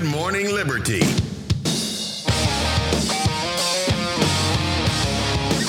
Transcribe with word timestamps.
Good 0.00 0.12
Morning 0.12 0.46
Liberty. 0.46 1.00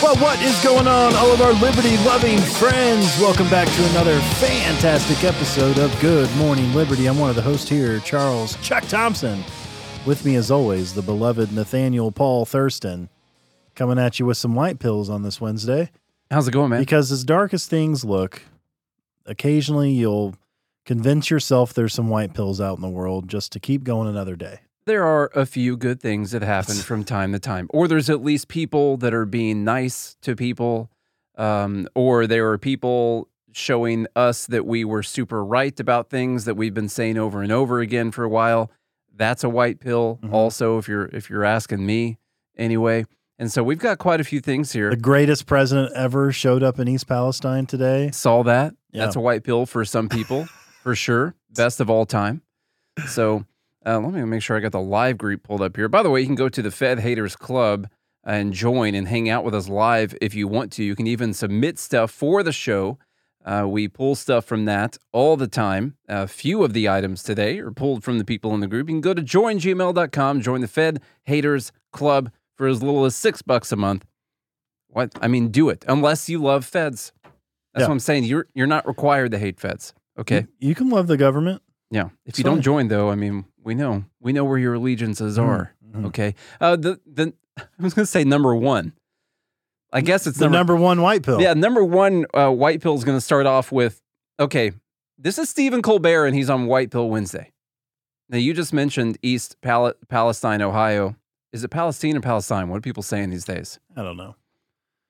Well, 0.01 0.15
what 0.19 0.41
is 0.41 0.57
going 0.63 0.87
on, 0.87 1.13
all 1.15 1.33
of 1.33 1.41
our 1.41 1.51
liberty 1.51 1.97
loving 2.05 2.37
friends? 2.37 3.19
Welcome 3.19 3.49
back 3.49 3.67
to 3.67 3.89
another 3.89 4.17
fantastic 4.39 5.25
episode 5.25 5.79
of 5.79 5.93
Good 5.99 6.33
Morning 6.37 6.73
Liberty. 6.73 7.07
I'm 7.07 7.19
one 7.19 7.29
of 7.29 7.35
the 7.35 7.41
hosts 7.41 7.67
here, 7.67 7.99
Charles 7.99 8.55
Chuck 8.61 8.85
Thompson. 8.85 9.43
With 10.05 10.23
me, 10.23 10.35
as 10.35 10.49
always, 10.49 10.93
the 10.93 11.01
beloved 11.01 11.51
Nathaniel 11.51 12.13
Paul 12.13 12.45
Thurston, 12.45 13.09
coming 13.75 13.99
at 13.99 14.17
you 14.17 14.27
with 14.27 14.37
some 14.37 14.55
white 14.55 14.79
pills 14.79 15.09
on 15.09 15.23
this 15.23 15.41
Wednesday. 15.41 15.91
How's 16.29 16.47
it 16.47 16.51
going, 16.51 16.69
man? 16.69 16.79
Because 16.79 17.11
as 17.11 17.25
dark 17.25 17.53
as 17.53 17.65
things 17.65 18.05
look, 18.05 18.43
occasionally 19.25 19.91
you'll 19.91 20.35
convince 20.85 21.29
yourself 21.29 21.73
there's 21.73 21.93
some 21.93 22.09
white 22.09 22.33
pills 22.33 22.59
out 22.61 22.77
in 22.77 22.81
the 22.81 22.89
world 22.89 23.27
just 23.27 23.51
to 23.53 23.59
keep 23.59 23.83
going 23.83 24.07
another 24.07 24.35
day. 24.35 24.59
there 24.85 25.03
are 25.05 25.29
a 25.35 25.45
few 25.45 25.77
good 25.77 26.01
things 26.01 26.31
that 26.31 26.41
happen 26.41 26.75
from 26.75 27.03
time 27.03 27.31
to 27.31 27.39
time, 27.39 27.67
or 27.69 27.87
there's 27.87 28.09
at 28.09 28.23
least 28.23 28.47
people 28.47 28.97
that 28.97 29.13
are 29.13 29.25
being 29.27 29.63
nice 29.63 30.15
to 30.21 30.35
people, 30.35 30.89
um, 31.37 31.87
or 31.95 32.25
there 32.27 32.49
are 32.49 32.57
people 32.57 33.27
showing 33.53 34.07
us 34.15 34.47
that 34.47 34.65
we 34.65 34.83
were 34.83 35.03
super 35.03 35.43
right 35.45 35.79
about 35.79 36.09
things 36.09 36.45
that 36.45 36.55
we've 36.55 36.73
been 36.73 36.89
saying 36.89 37.17
over 37.17 37.41
and 37.43 37.51
over 37.51 37.79
again 37.79 38.09
for 38.11 38.23
a 38.23 38.29
while. 38.29 38.71
That's 39.15 39.43
a 39.43 39.49
white 39.49 39.79
pill, 39.79 40.19
Mhm. 40.23 40.33
also, 40.33 40.77
if 40.79 40.87
you're 40.87 41.05
if 41.13 41.29
you're 41.29 41.43
asking 41.45 41.85
me, 41.85 42.17
anyway. 42.57 43.05
And 43.37 43.51
so 43.51 43.61
we've 43.63 43.79
got 43.79 43.97
quite 43.97 44.19
a 44.21 44.23
few 44.23 44.39
things 44.39 44.71
here. 44.71 44.89
The 44.89 44.95
greatest 44.95 45.45
president 45.47 45.93
ever 45.95 46.31
showed 46.31 46.63
up 46.63 46.79
in 46.79 46.87
East 46.87 47.07
Palestine 47.07 47.65
today. 47.65 48.09
Saw 48.11 48.43
that. 48.43 48.73
Yeah. 48.91 49.03
That's 49.05 49.15
a 49.15 49.19
white 49.19 49.43
pill 49.43 49.65
for 49.65 49.83
some 49.85 50.09
people, 50.09 50.47
for 50.81 50.95
sure. 50.95 51.35
Best 51.53 51.79
of 51.79 51.89
all 51.89 52.05
time. 52.05 52.41
So 53.07 53.45
uh, 53.85 53.99
let 53.99 54.13
me 54.13 54.23
make 54.25 54.41
sure 54.41 54.57
I 54.57 54.59
got 54.59 54.71
the 54.71 54.81
live 54.81 55.17
group 55.17 55.43
pulled 55.43 55.61
up 55.61 55.75
here. 55.75 55.87
By 55.87 56.03
the 56.03 56.09
way, 56.09 56.21
you 56.21 56.25
can 56.27 56.35
go 56.35 56.49
to 56.49 56.61
the 56.61 56.71
Fed 56.71 56.99
Haters 56.99 57.35
Club 57.35 57.87
and 58.23 58.53
join 58.53 58.93
and 58.93 59.07
hang 59.07 59.29
out 59.29 59.43
with 59.43 59.55
us 59.55 59.67
live 59.69 60.15
if 60.21 60.33
you 60.35 60.47
want 60.47 60.71
to. 60.73 60.83
You 60.83 60.95
can 60.95 61.07
even 61.07 61.33
submit 61.33 61.79
stuff 61.79 62.11
for 62.11 62.43
the 62.43 62.51
show. 62.51 62.97
Uh, 63.43 63.65
we 63.67 63.87
pull 63.87 64.13
stuff 64.13 64.45
from 64.45 64.65
that 64.65 64.97
all 65.11 65.35
the 65.35 65.47
time. 65.47 65.95
A 66.07 66.27
few 66.27 66.63
of 66.63 66.73
the 66.73 66.87
items 66.87 67.23
today 67.23 67.57
are 67.59 67.71
pulled 67.71 68.03
from 68.03 68.19
the 68.19 68.25
people 68.25 68.53
in 68.53 68.59
the 68.59 68.67
group. 68.67 68.87
You 68.87 68.93
can 68.95 69.01
go 69.01 69.15
to 69.15 69.21
joingml.com, 69.23 70.41
join 70.41 70.61
the 70.61 70.67
Fed 70.67 71.01
Haters 71.23 71.71
Club 71.91 72.31
for 72.55 72.67
as 72.67 72.83
little 72.83 73.05
as 73.05 73.15
six 73.15 73.41
bucks 73.41 73.71
a 73.71 73.75
month. 73.75 74.05
What? 74.89 75.11
I 75.21 75.27
mean, 75.27 75.47
do 75.49 75.69
it 75.69 75.83
unless 75.87 76.29
you 76.29 76.37
love 76.39 76.65
feds. 76.65 77.13
That's 77.73 77.83
Yeah. 77.83 77.87
what 77.87 77.93
I'm 77.93 77.99
saying. 77.99 78.25
You're 78.25 78.45
you're 78.53 78.67
not 78.67 78.85
required 78.85 79.31
to 79.31 79.39
hate 79.39 79.59
feds. 79.59 79.93
Okay. 80.19 80.47
You, 80.59 80.69
you 80.69 80.75
can 80.75 80.89
love 80.89 81.07
the 81.07 81.17
government. 81.17 81.61
Yeah. 81.89 82.09
If 82.25 82.37
you 82.37 82.43
don't 82.43 82.61
join, 82.61 82.87
though, 82.87 83.09
I 83.09 83.15
mean, 83.15 83.45
we 83.63 83.75
know 83.75 84.05
we 84.19 84.33
know 84.33 84.45
where 84.45 84.57
your 84.57 84.75
allegiances 84.75 85.37
are. 85.37 85.73
Mhm. 85.85 86.05
Okay. 86.07 86.35
Uh, 86.59 86.75
the 86.75 86.99
the 87.05 87.33
I 87.57 87.63
was 87.79 87.93
gonna 87.93 88.05
say 88.05 88.23
number 88.23 88.55
one. 88.55 88.93
I 89.93 89.99
guess 89.99 90.25
it's 90.25 90.37
the 90.37 90.47
number, 90.49 90.73
one 90.73 91.01
white 91.01 91.21
pill. 91.23 91.41
Yeah, 91.41 91.53
number 91.53 91.83
one 91.83 92.25
uh, 92.33 92.49
white 92.49 92.81
pill 92.81 92.95
is 92.95 93.03
gonna 93.03 93.19
start 93.19 93.45
off 93.45 93.71
with 93.73 94.01
okay. 94.39 94.71
This 95.17 95.37
is 95.37 95.49
Stephen 95.49 95.81
Colbert, 95.81 96.25
and 96.27 96.35
he's 96.35 96.49
on 96.49 96.65
White 96.65 96.89
Pill 96.91 97.07
Wednesday. 97.09 97.51
Now 98.29 98.37
you 98.39 98.53
just 98.55 98.73
mentioned 98.73 99.17
East 99.21 99.57
Pal- 99.61 99.93
Palestine, 100.07 100.61
Ohio. 100.63 101.15
Is 101.53 101.63
it 101.63 101.67
Palestine 101.67 102.15
or 102.17 102.21
Palestine? 102.21 102.69
What 102.69 102.77
are 102.77 102.81
people 102.81 103.03
saying 103.03 103.29
these 103.29 103.43
days? 103.45 103.79
I 103.95 104.01
don't 104.01 104.17
know. 104.17 104.35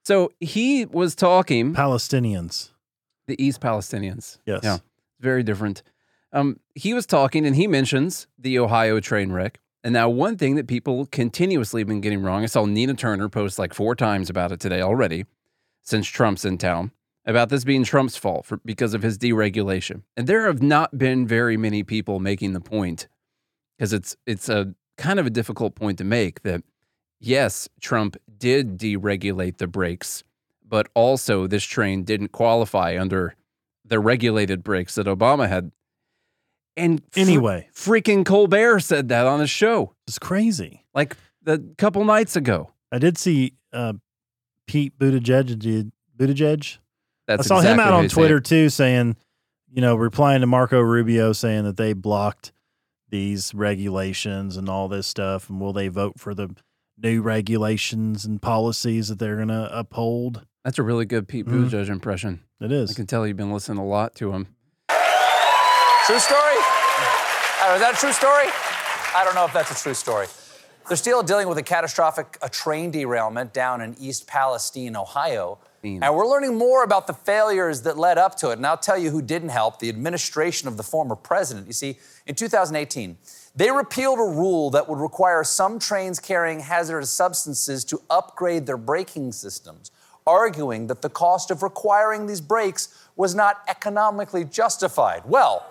So 0.03 0.31
he 0.41 0.85
was 0.85 1.13
talking 1.15 1.73
Palestinians. 1.75 2.71
the 3.27 3.41
East 3.41 3.61
Palestinians. 3.61 4.39
Yes. 4.45 4.61
Yeah. 4.63 4.79
Very 5.21 5.43
different. 5.43 5.83
Um, 6.33 6.59
he 6.75 6.93
was 6.93 7.05
talking 7.05 7.45
and 7.45 7.55
he 7.55 7.67
mentions 7.67 8.27
the 8.37 8.57
Ohio 8.59 8.99
train 8.99 9.31
wreck. 9.31 9.59
And 9.83 9.93
now, 9.93 10.09
one 10.09 10.37
thing 10.37 10.55
that 10.55 10.67
people 10.67 11.07
continuously 11.07 11.81
have 11.81 11.87
been 11.87 12.01
getting 12.01 12.21
wrong, 12.21 12.43
I 12.43 12.47
saw 12.47 12.65
Nina 12.65 12.93
Turner 12.93 13.29
post 13.29 13.57
like 13.57 13.73
four 13.73 13.95
times 13.95 14.29
about 14.29 14.51
it 14.51 14.59
today 14.59 14.81
already 14.81 15.25
since 15.81 16.07
Trump's 16.07 16.45
in 16.45 16.57
town 16.57 16.91
about 17.25 17.49
this 17.49 17.63
being 17.63 17.83
Trump's 17.83 18.17
fault 18.17 18.45
for, 18.45 18.57
because 18.57 18.93
of 18.93 19.01
his 19.01 19.17
deregulation. 19.17 20.03
And 20.15 20.27
there 20.27 20.45
have 20.45 20.61
not 20.61 20.97
been 20.97 21.27
very 21.27 21.57
many 21.57 21.83
people 21.83 22.19
making 22.19 22.53
the 22.53 22.61
point 22.61 23.07
because 23.77 23.93
it's 23.93 24.15
it's 24.25 24.49
a 24.49 24.75
kind 24.97 25.19
of 25.19 25.25
a 25.25 25.31
difficult 25.31 25.75
point 25.75 25.97
to 25.97 26.03
make 26.03 26.43
that 26.43 26.63
yes, 27.19 27.67
Trump 27.79 28.17
did 28.37 28.77
deregulate 28.77 29.57
the 29.57 29.67
brakes, 29.67 30.23
but 30.67 30.89
also 30.93 31.47
this 31.47 31.63
train 31.63 32.03
didn't 32.03 32.31
qualify 32.31 32.99
under 32.99 33.35
the 33.91 33.99
regulated 33.99 34.63
brakes 34.63 34.95
that 34.95 35.05
Obama 35.05 35.47
had. 35.47 35.71
And 36.77 37.03
fr- 37.11 37.19
Anyway, 37.19 37.67
freaking 37.75 38.25
Colbert 38.25 38.79
said 38.79 39.09
that 39.09 39.27
on 39.27 39.41
his 39.41 39.49
show 39.49 39.93
it's 40.07 40.17
crazy. 40.17 40.85
like 40.95 41.17
a 41.45 41.59
couple 41.77 42.03
nights 42.05 42.35
ago. 42.35 42.71
I 42.91 42.97
did 42.97 43.17
see 43.17 43.53
uh, 43.73 43.93
Pete 44.67 44.97
Buttigieg. 44.97 45.59
Did 45.59 45.91
Buttigieg? 46.17 46.77
That's 47.27 47.43
I 47.43 47.47
saw 47.47 47.59
him 47.61 47.79
out 47.79 47.93
on 47.93 48.07
Twitter 48.07 48.37
it. 48.37 48.45
too, 48.45 48.69
saying, 48.69 49.17
you 49.69 49.81
know, 49.81 49.95
replying 49.95 50.41
to 50.41 50.47
Marco 50.47 50.79
Rubio 50.79 51.33
saying 51.33 51.65
that 51.65 51.77
they 51.77 51.93
blocked 51.93 52.51
these 53.09 53.53
regulations 53.53 54.55
and 54.55 54.69
all 54.69 54.87
this 54.87 55.07
stuff, 55.07 55.49
and 55.49 55.59
will 55.59 55.73
they 55.73 55.89
vote 55.89 56.17
for 56.17 56.33
the 56.33 56.55
new 56.97 57.21
regulations 57.21 58.23
and 58.23 58.41
policies 58.41 59.09
that 59.09 59.19
they're 59.19 59.35
going 59.35 59.49
to 59.49 59.69
uphold? 59.77 60.45
That's 60.63 60.77
a 60.77 60.83
really 60.83 61.05
good 61.05 61.27
Pete 61.27 61.47
Mhm. 61.47 61.69
Buttigieg 61.69 61.89
impression. 61.89 62.41
It 62.59 62.71
is. 62.71 62.91
I 62.91 62.93
can 62.93 63.07
tell 63.07 63.25
you've 63.25 63.37
been 63.37 63.51
listening 63.51 63.79
a 63.79 63.85
lot 63.85 64.13
to 64.15 64.31
him. 64.33 64.47
True 66.05 66.19
story? 66.19 66.57
Uh, 67.63 67.73
is 67.75 67.81
that 67.81 67.93
a 67.93 67.97
true 67.97 68.11
story? 68.11 68.45
I 69.15 69.23
don't 69.25 69.33
know 69.35 69.45
if 69.45 69.53
that's 69.53 69.71
a 69.71 69.75
true 69.75 69.93
story. 69.93 70.27
They're 70.87 70.97
still 70.97 71.23
dealing 71.23 71.47
with 71.47 71.57
a 71.57 71.63
catastrophic 71.63 72.37
a 72.41 72.49
train 72.49 72.91
derailment 72.91 73.53
down 73.53 73.81
in 73.81 73.95
East 73.99 74.27
Palestine, 74.27 74.95
Ohio. 74.95 75.57
Palestine. 75.81 76.03
And 76.03 76.15
we're 76.15 76.27
learning 76.27 76.57
more 76.57 76.83
about 76.83 77.07
the 77.07 77.13
failures 77.13 77.81
that 77.83 77.97
led 77.97 78.17
up 78.17 78.35
to 78.37 78.49
it. 78.49 78.53
And 78.53 78.67
I'll 78.67 78.77
tell 78.77 78.97
you 78.97 79.09
who 79.09 79.21
didn't 79.21 79.49
help 79.49 79.79
the 79.79 79.89
administration 79.89 80.67
of 80.67 80.77
the 80.77 80.83
former 80.83 81.15
president. 81.15 81.65
You 81.67 81.73
see, 81.73 81.97
in 82.27 82.35
2018, 82.35 83.17
they 83.55 83.71
repealed 83.71 84.19
a 84.19 84.23
rule 84.23 84.69
that 84.71 84.87
would 84.89 84.99
require 84.99 85.43
some 85.43 85.79
trains 85.79 86.19
carrying 86.19 86.59
hazardous 86.61 87.09
substances 87.09 87.83
to 87.85 88.01
upgrade 88.09 88.65
their 88.67 88.77
braking 88.77 89.31
systems, 89.31 89.91
arguing 90.25 90.87
that 90.87 91.01
the 91.01 91.09
cost 91.09 91.51
of 91.51 91.63
requiring 91.63 92.27
these 92.27 92.41
brakes 92.41 92.97
was 93.15 93.35
not 93.35 93.61
economically 93.67 94.43
justified. 94.45 95.23
Well, 95.25 95.65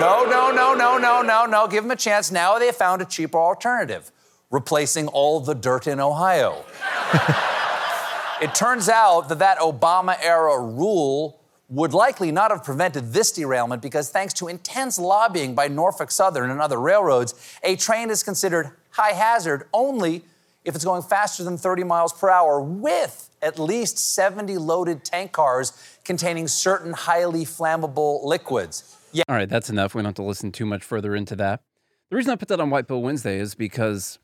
no, 0.00 0.24
no, 0.24 0.50
no, 0.50 0.74
no, 0.74 0.98
no, 0.98 1.22
no, 1.22 1.46
no. 1.46 1.68
Give 1.68 1.84
them 1.84 1.90
a 1.90 1.96
chance. 1.96 2.30
Now 2.30 2.58
they 2.58 2.66
have 2.66 2.76
found 2.76 3.02
a 3.02 3.04
cheaper 3.04 3.38
alternative 3.38 4.10
replacing 4.50 5.08
all 5.08 5.40
the 5.40 5.54
dirt 5.54 5.86
in 5.86 6.00
Ohio. 6.00 6.64
it 8.42 8.54
turns 8.54 8.88
out 8.88 9.28
that 9.28 9.38
that 9.38 9.58
Obama 9.58 10.16
era 10.22 10.60
rule 10.60 11.40
would 11.68 11.94
likely 11.94 12.30
not 12.30 12.50
have 12.50 12.62
prevented 12.62 13.12
this 13.12 13.32
derailment 13.32 13.80
because, 13.80 14.10
thanks 14.10 14.34
to 14.34 14.48
intense 14.48 14.98
lobbying 14.98 15.54
by 15.54 15.68
Norfolk 15.68 16.10
Southern 16.10 16.50
and 16.50 16.60
other 16.60 16.78
railroads, 16.78 17.34
a 17.62 17.76
train 17.76 18.10
is 18.10 18.22
considered 18.22 18.72
high 18.90 19.12
hazard 19.12 19.68
only 19.72 20.22
if 20.64 20.74
it's 20.74 20.84
going 20.84 21.02
faster 21.02 21.42
than 21.44 21.56
30 21.56 21.84
miles 21.84 22.12
per 22.12 22.28
hour 22.30 22.60
with 22.60 23.30
at 23.42 23.58
least 23.58 23.98
70 24.14 24.56
loaded 24.58 25.04
tank 25.04 25.32
cars 25.32 25.72
containing 26.04 26.48
certain 26.48 26.92
highly 26.92 27.44
flammable 27.44 28.24
liquids. 28.24 28.96
Yeah. 29.12 29.24
All 29.28 29.34
right, 29.34 29.48
that's 29.48 29.68
enough. 29.68 29.94
We 29.94 30.00
don't 30.00 30.06
have 30.06 30.14
to 30.14 30.22
listen 30.22 30.52
too 30.52 30.66
much 30.66 30.82
further 30.82 31.14
into 31.14 31.36
that. 31.36 31.62
The 32.10 32.16
reason 32.16 32.32
I 32.32 32.36
put 32.36 32.48
that 32.48 32.60
on 32.60 32.70
White 32.70 32.88
Pill 32.88 33.02
Wednesday 33.02 33.38
is 33.38 33.54
because 33.54 34.18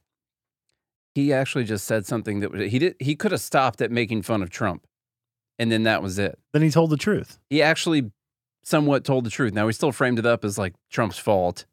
he 1.15 1.33
actually 1.33 1.65
just 1.65 1.87
said 1.87 2.07
something 2.07 2.41
that 2.41 2.55
he 2.55 2.79
did. 2.79 2.97
He 3.01 3.17
could 3.17 3.33
have 3.33 3.41
stopped 3.41 3.81
at 3.81 3.91
making 3.91 4.23
fun 4.23 4.43
of 4.43 4.51
Trump, 4.51 4.87
and 5.59 5.73
then 5.73 5.83
that 5.85 6.03
was 6.03 6.19
it. 6.19 6.39
Then 6.53 6.63
he 6.63 6.71
told 6.71 6.91
the 6.91 6.97
truth. 6.97 7.39
He 7.51 7.63
actually 7.63 8.11
somewhat 8.63 9.05
told 9.05 9.25
the 9.25 9.31
truth. 9.31 9.53
Now 9.53 9.67
he 9.67 9.73
still 9.73 9.93
framed 9.93 10.19
it 10.19 10.27
up 10.27 10.45
as 10.45 10.59
like 10.59 10.75
Trump's 10.91 11.19
fault. 11.19 11.65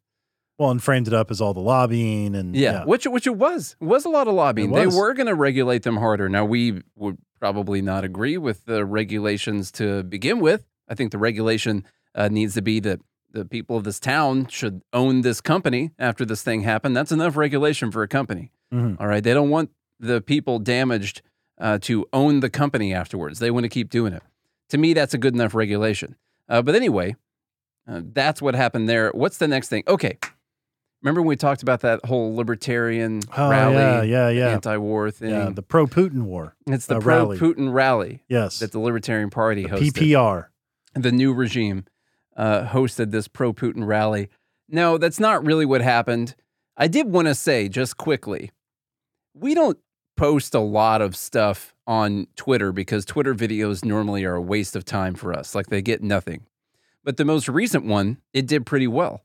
Well, 0.57 0.71
and 0.71 0.81
framed 0.81 1.07
it 1.07 1.13
up 1.13 1.31
as 1.31 1.41
all 1.41 1.53
the 1.53 1.59
lobbying 1.59 2.33
and 2.35 2.55
Yeah, 2.55 2.85
which 2.85 3.05
which 3.05 3.27
it 3.27 3.35
was. 3.35 3.75
It 3.81 3.85
was 3.85 4.05
a 4.05 4.09
lot 4.09 4.27
of 4.27 4.33
lobbying. 4.35 4.71
They 4.71 4.87
were 4.87 5.13
going 5.13 5.27
to 5.27 5.35
regulate 5.35 5.83
them 5.83 5.97
harder. 5.97 6.29
Now 6.29 6.45
we 6.45 6.81
would 6.95 7.17
probably 7.39 7.81
not 7.81 8.03
agree 8.05 8.37
with 8.37 8.65
the 8.65 8.85
regulations 8.85 9.71
to 9.73 10.03
begin 10.03 10.39
with. 10.39 10.65
I 10.87 10.95
think 10.95 11.11
the 11.11 11.17
regulation 11.17 11.85
uh, 12.13 12.29
needs 12.29 12.53
to 12.53 12.61
be 12.61 12.79
that 12.79 13.01
the 13.31 13.43
people 13.43 13.75
of 13.75 13.83
this 13.83 13.99
town 13.99 14.47
should 14.47 14.81
own 14.93 15.21
this 15.21 15.41
company 15.41 15.91
after 15.99 16.23
this 16.23 16.41
thing 16.41 16.61
happened. 16.61 16.95
That's 16.95 17.11
enough 17.11 17.35
regulation 17.35 17.91
for 17.91 18.01
a 18.01 18.07
company. 18.07 18.51
Mhm. 18.73 18.95
All 18.99 19.07
right, 19.07 19.21
they 19.23 19.33
don't 19.33 19.49
want 19.49 19.71
the 19.99 20.21
people 20.21 20.59
damaged 20.59 21.21
uh, 21.59 21.79
to 21.79 22.05
own 22.13 22.39
the 22.39 22.49
company 22.49 22.93
afterwards. 22.93 23.39
They 23.39 23.51
want 23.51 23.63
to 23.65 23.69
keep 23.69 23.89
doing 23.89 24.13
it. 24.13 24.23
To 24.69 24.77
me, 24.77 24.93
that's 24.93 25.13
a 25.13 25.17
good 25.17 25.33
enough 25.33 25.53
regulation. 25.53 26.15
Uh, 26.47 26.61
but 26.61 26.75
anyway, 26.75 27.15
uh, 27.87 28.01
that's 28.13 28.41
what 28.41 28.55
happened 28.55 28.87
there. 28.89 29.11
What's 29.11 29.37
the 29.37 29.47
next 29.47 29.67
thing? 29.69 29.83
Okay. 29.87 30.17
Remember 31.01 31.21
when 31.21 31.27
we 31.29 31.35
talked 31.35 31.61
about 31.61 31.81
that 31.81 32.03
whole 32.05 32.35
libertarian 32.35 33.21
Oh, 33.37 33.49
rally, 33.49 33.75
yeah, 33.75 34.01
yeah, 34.01 34.29
yeah. 34.29 34.47
anti-war 34.49 35.11
thing? 35.11 35.29
Yeah, 35.29 35.49
the 35.53 35.61
pro 35.61 35.85
Putin 35.85 36.23
war. 36.23 36.55
it's 36.67 36.87
the 36.87 36.97
uh, 36.97 36.99
pro-Putin 36.99 37.71
rally 37.73 38.23
Yes. 38.27 38.59
that 38.59 38.71
the 38.71 38.79
Libertarian 38.79 39.29
Party 39.29 39.63
The 39.63 39.69
hosted. 39.69 39.91
PPR. 39.91 40.45
The 40.95 41.11
new 41.11 41.33
regime 41.33 41.85
uh, 42.35 42.65
hosted 42.65 43.11
this 43.11 43.27
pro-Putin 43.27 43.85
rally, 43.85 44.29
No, 44.67 44.97
that's 44.97 45.19
not 45.19 45.45
really 45.45 45.65
what 45.65 45.81
happened. 45.81 46.35
I 46.75 46.87
did 46.87 47.07
want 47.11 47.27
to 47.27 47.35
say 47.35 47.69
just 47.69 47.97
quickly 47.97 48.51
we 49.33 49.53
don't 49.53 49.77
post 50.17 50.55
a 50.55 50.59
lot 50.59 51.01
of 51.01 51.15
stuff 51.15 51.75
on 51.85 52.25
Twitter 52.37 52.71
because 52.71 53.05
Twitter 53.05 53.35
videos 53.35 53.83
normally 53.85 54.23
are 54.25 54.35
a 54.35 54.41
waste 54.41 54.75
of 54.75 54.85
time 54.85 55.13
for 55.13 55.33
us. 55.33 55.53
Like 55.53 55.67
they 55.67 55.81
get 55.81 56.01
nothing. 56.01 56.45
But 57.03 57.17
the 57.17 57.25
most 57.25 57.47
recent 57.49 57.85
one, 57.85 58.17
it 58.33 58.47
did 58.47 58.65
pretty 58.65 58.87
well. 58.87 59.23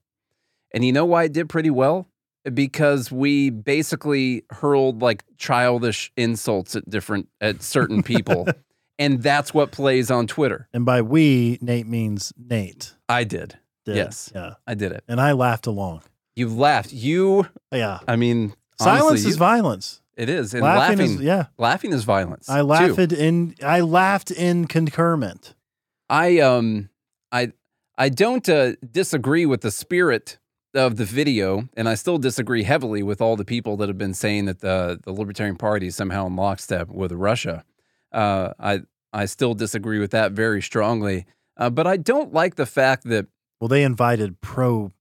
And 0.72 0.84
you 0.84 0.92
know 0.92 1.04
why 1.04 1.24
it 1.24 1.32
did 1.32 1.48
pretty 1.48 1.70
well? 1.70 2.08
Because 2.54 3.10
we 3.12 3.50
basically 3.50 4.44
hurled 4.50 5.02
like 5.02 5.24
childish 5.36 6.10
insults 6.16 6.74
at 6.74 6.88
different 6.88 7.28
at 7.40 7.62
certain 7.62 8.02
people. 8.02 8.46
and 8.98 9.22
that's 9.22 9.52
what 9.52 9.72
plays 9.72 10.10
on 10.10 10.26
Twitter. 10.26 10.68
And 10.72 10.86
by 10.86 11.02
we, 11.02 11.58
Nate 11.60 11.86
means 11.86 12.32
Nate. 12.38 12.94
I 13.08 13.24
did. 13.24 13.58
did. 13.84 13.96
Yes. 13.96 14.32
Yeah. 14.34 14.54
I 14.66 14.74
did 14.74 14.92
it. 14.92 15.04
And 15.06 15.20
I 15.20 15.32
laughed 15.32 15.66
along. 15.66 16.02
You 16.34 16.48
laughed. 16.48 16.92
You 16.92 17.46
Yeah. 17.72 17.98
I 18.08 18.16
mean 18.16 18.54
Silence 18.78 19.02
honestly, 19.04 19.28
is 19.30 19.34
you- 19.36 19.38
violence. 19.38 19.96
It 20.16 20.28
is. 20.28 20.52
And 20.52 20.62
laughing, 20.62 20.98
laughing, 20.98 21.14
is 21.16 21.22
yeah. 21.22 21.46
laughing 21.56 21.92
is 21.92 22.04
violence. 22.04 22.48
I 22.48 22.58
too. 22.60 22.64
laughed 22.64 23.12
in 23.12 23.54
I 23.62 23.80
laughed 23.80 24.30
in 24.30 24.66
concurrent. 24.66 25.54
I 26.10 26.40
um 26.40 26.90
I 27.32 27.52
I 27.98 28.08
don't 28.08 28.46
uh, 28.48 28.72
disagree 28.90 29.44
with 29.46 29.60
the 29.60 29.70
spirit 29.70 30.38
of 30.74 30.96
the 30.96 31.04
video, 31.04 31.68
and 31.76 31.88
I 31.88 31.94
still 31.94 32.18
disagree 32.18 32.62
heavily 32.62 33.02
with 33.02 33.20
all 33.20 33.36
the 33.36 33.44
people 33.44 33.76
that 33.78 33.88
have 33.88 33.98
been 33.98 34.14
saying 34.14 34.46
that 34.46 34.60
the 34.60 35.00
the 35.02 35.12
Libertarian 35.12 35.56
Party 35.56 35.88
is 35.88 35.96
somehow 35.96 36.26
in 36.26 36.36
lockstep 36.36 36.88
with 36.88 37.12
Russia. 37.12 37.64
Uh, 38.12 38.52
I 38.58 38.80
I 39.12 39.26
still 39.26 39.54
disagree 39.54 39.98
with 39.98 40.10
that 40.12 40.32
very 40.32 40.62
strongly. 40.62 41.26
Uh, 41.56 41.70
but 41.70 41.86
I 41.86 41.96
don't 41.96 42.32
like 42.32 42.54
the 42.54 42.66
fact 42.66 43.04
that 43.04 43.26
Well, 43.60 43.68
they 43.68 43.82
invited 43.82 44.40
pro 44.40 44.92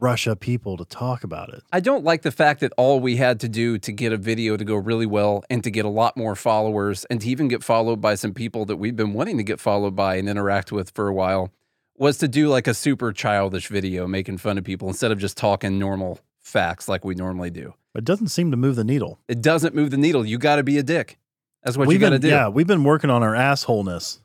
Russia 0.00 0.36
people 0.36 0.76
to 0.76 0.84
talk 0.84 1.24
about 1.24 1.48
it. 1.48 1.62
I 1.72 1.80
don't 1.80 2.04
like 2.04 2.22
the 2.22 2.30
fact 2.30 2.60
that 2.60 2.72
all 2.76 3.00
we 3.00 3.16
had 3.16 3.40
to 3.40 3.48
do 3.48 3.78
to 3.78 3.92
get 3.92 4.12
a 4.12 4.16
video 4.16 4.56
to 4.56 4.64
go 4.64 4.76
really 4.76 5.06
well 5.06 5.42
and 5.50 5.64
to 5.64 5.70
get 5.72 5.84
a 5.84 5.88
lot 5.88 6.16
more 6.16 6.36
followers 6.36 7.04
and 7.06 7.20
to 7.20 7.28
even 7.28 7.48
get 7.48 7.64
followed 7.64 8.00
by 8.00 8.14
some 8.14 8.32
people 8.32 8.64
that 8.66 8.76
we've 8.76 8.94
been 8.94 9.12
wanting 9.12 9.38
to 9.38 9.42
get 9.42 9.58
followed 9.58 9.96
by 9.96 10.14
and 10.16 10.28
interact 10.28 10.70
with 10.70 10.90
for 10.90 11.08
a 11.08 11.14
while 11.14 11.52
was 11.98 12.18
to 12.18 12.28
do 12.28 12.48
like 12.48 12.66
a 12.66 12.74
super 12.74 13.12
childish 13.12 13.68
video 13.68 14.06
making 14.06 14.38
fun 14.38 14.58
of 14.58 14.64
people 14.64 14.88
instead 14.88 15.10
of 15.12 15.18
just 15.18 15.36
talking 15.36 15.78
normal 15.78 16.20
facts 16.40 16.88
like 16.88 17.04
we 17.04 17.14
normally 17.14 17.50
do. 17.50 17.74
It 17.94 18.04
doesn't 18.04 18.28
seem 18.28 18.50
to 18.52 18.56
move 18.56 18.76
the 18.76 18.84
needle. 18.84 19.18
It 19.28 19.42
doesn't 19.42 19.74
move 19.74 19.90
the 19.90 19.96
needle. 19.96 20.24
You 20.24 20.38
got 20.38 20.56
to 20.56 20.62
be 20.62 20.78
a 20.78 20.82
dick. 20.82 21.18
That's 21.64 21.76
what 21.76 21.88
we've 21.88 22.00
you 22.00 22.06
got 22.06 22.10
to 22.14 22.18
do. 22.18 22.28
Yeah, 22.28 22.48
we've 22.48 22.66
been 22.66 22.84
working 22.84 23.10
on 23.10 23.22
our 23.22 23.34
assholeness. 23.34 24.18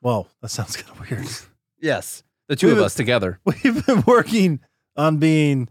Well, 0.00 0.28
that 0.40 0.48
sounds 0.48 0.76
kind 0.76 0.90
of 0.98 1.10
weird. 1.10 1.26
Yes. 1.80 2.22
The 2.48 2.56
two 2.56 2.68
We've 2.68 2.72
of 2.74 2.78
been- 2.78 2.86
us 2.86 2.94
together. 2.94 3.40
We've 3.44 3.84
been 3.86 4.02
working 4.06 4.60
on 4.96 5.18
being 5.18 5.68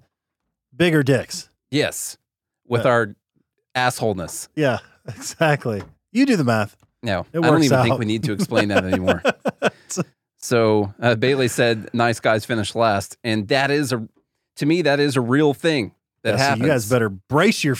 bigger 0.75 1.01
dicks. 1.03 1.49
Yes. 1.71 2.17
With 2.67 2.83
Yeah. 2.85 2.91
our 2.91 3.15
assholeness. 3.75 4.47
Yeah, 4.55 4.79
exactly. 5.07 5.81
You 6.11 6.25
do 6.25 6.35
the 6.35 6.43
math. 6.43 6.75
No, 7.01 7.25
It 7.33 7.39
I 7.39 7.49
don't 7.49 7.63
even 7.63 7.81
think 7.83 7.99
we 7.99 8.05
need 8.05 8.23
to 8.23 8.33
explain 8.33 8.67
that 8.69 8.83
anymore. 8.85 9.21
So 10.45 10.93
uh, 11.01 11.15
Bailey 11.15 11.47
said, 11.47 11.89
"Nice 11.93 12.19
guys 12.19 12.45
finish 12.45 12.75
last," 12.75 13.17
and 13.23 13.47
that 13.47 13.71
is 13.71 13.91
a, 13.91 14.07
to 14.57 14.65
me, 14.65 14.81
that 14.83 14.99
is 14.99 15.15
a 15.15 15.21
real 15.21 15.53
thing 15.53 15.93
that 16.23 16.31
Yeah, 16.31 16.37
so 16.37 16.43
happens. 16.43 16.61
you 16.61 16.67
guys 16.67 16.89
better 16.89 17.09
brace 17.09 17.63
your 17.63 17.77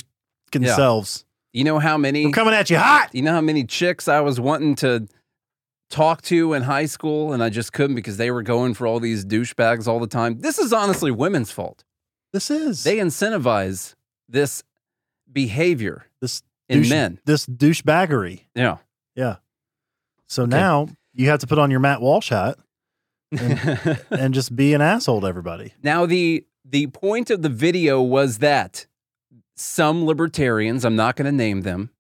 Yeah. 0.58 0.76
selves. 0.76 1.26
You 1.54 1.64
know 1.64 1.80
how 1.80 1.98
many? 1.98 2.26
We're 2.26 2.32
coming 2.32 2.54
at 2.54 2.70
you 2.70 2.78
hot. 2.78 3.10
You 3.14 3.22
know 3.22 3.32
how 3.34 3.42
many 3.42 3.64
chicks 3.66 4.08
I 4.08 4.20
was 4.22 4.40
wanting 4.40 4.76
to 4.78 5.08
talk 5.90 6.22
to 6.24 6.54
in 6.54 6.64
high 6.64 6.86
school, 6.88 7.32
and 7.34 7.44
I 7.44 7.50
just 7.50 7.72
couldn't 7.72 7.96
because 7.96 8.18
they 8.18 8.32
were 8.32 8.42
going 8.44 8.74
for 8.74 8.88
all 8.88 9.00
these 9.00 9.24
douchebags 9.24 9.88
all 9.88 10.00
the 10.00 10.08
time. 10.08 10.40
This 10.40 10.58
is 10.58 10.74
honestly 10.74 11.12
women's 11.12 11.52
fault. 11.52 11.84
This 12.34 12.50
is 12.50 12.84
They 12.84 12.98
incentivize 12.98 13.94
this 14.28 14.64
behavior 15.32 16.08
this 16.22 16.42
in 16.68 16.80
douche- 16.80 16.90
men. 16.90 17.20
This 17.26 17.46
douchebaggery. 17.46 18.46
Yeah. 18.56 18.78
Yeah. 19.16 19.38
So 20.28 20.46
now 20.46 20.88
you 21.16 21.30
have 21.30 21.40
to 21.40 21.48
put 21.48 21.58
on 21.58 21.72
your 21.72 21.80
Matt 21.80 22.02
Walsh 22.02 22.30
hat 22.30 22.58
and 23.32 24.34
just 24.34 24.56
be 24.56 24.74
an 24.74 24.82
asshole 24.82 25.22
to 25.22 25.28
everybody. 25.28 25.74
Now 25.82 26.06
the 26.06 26.46
the 26.64 26.88
point 26.88 27.30
of 27.30 27.42
the 27.42 27.50
video 27.50 28.02
was 28.02 28.40
that 28.40 28.88
some 29.56 30.06
libertarians, 30.06 30.84
I'm 30.84 30.96
not 30.96 31.16
going 31.16 31.26
to 31.26 31.32
name 31.32 31.62
them, 31.62 31.92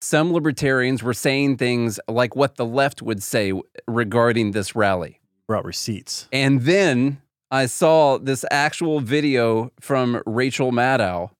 some 0.00 0.32
libertarians 0.32 1.02
were 1.02 1.14
saying 1.14 1.56
things 1.56 1.98
like 2.08 2.36
what 2.36 2.56
the 2.56 2.66
left 2.66 3.02
would 3.02 3.22
say 3.22 3.52
regarding 3.86 4.50
this 4.50 4.74
rally. 4.74 5.20
Brought 5.46 5.64
receipts. 5.64 6.28
And 6.32 6.62
then 6.62 7.22
I 7.50 7.66
saw 7.66 8.18
this 8.18 8.44
actual 8.50 9.00
video 9.00 9.72
from 9.80 10.22
Rachel 10.26 10.72
Maddow. 10.72 11.30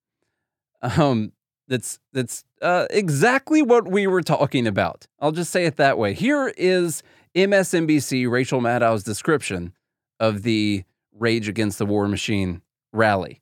Um, 0.83 1.33
that's 1.75 1.99
that's 2.13 2.45
uh, 2.63 2.87
exactly 2.91 3.61
what 3.61 3.89
we 3.89 4.07
were 4.07 4.23
talking 4.23 4.65
about. 4.65 5.09
I'll 5.19 5.33
just 5.33 5.51
say 5.51 5.65
it 5.67 5.77
that 5.77 5.99
way. 5.99 6.15
Here 6.15 6.55
is 6.57 7.03
MSNBC 7.35 8.31
Rachel 8.31 8.61
Maddow's 8.61 9.03
description 9.03 9.73
of 10.21 10.45
the 10.45 10.85
Rage 11.13 11.49
Against 11.49 11.79
the 11.79 11.87
War 11.87 12.07
Machine 12.07 12.63
rally. 12.93 13.41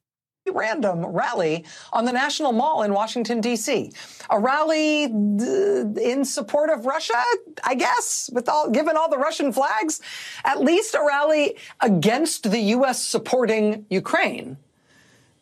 random 0.50 1.04
rally 1.04 1.66
on 1.92 2.06
the 2.06 2.12
National 2.12 2.52
Mall 2.52 2.82
in 2.84 2.94
Washington, 2.94 3.42
D.C. 3.42 3.92
A 4.30 4.40
rally 4.40 5.08
d- 5.08 6.10
in 6.10 6.24
support 6.24 6.70
of 6.70 6.86
Russia, 6.86 7.22
I 7.64 7.74
guess, 7.74 8.30
with 8.32 8.48
all, 8.48 8.70
given 8.70 8.96
all 8.96 9.10
the 9.10 9.18
Russian 9.18 9.52
flags. 9.52 10.00
At 10.46 10.62
least 10.62 10.94
a 10.94 11.04
rally 11.06 11.58
against 11.80 12.50
the 12.50 12.60
U.S. 12.76 13.02
supporting 13.02 13.84
Ukraine 13.90 14.56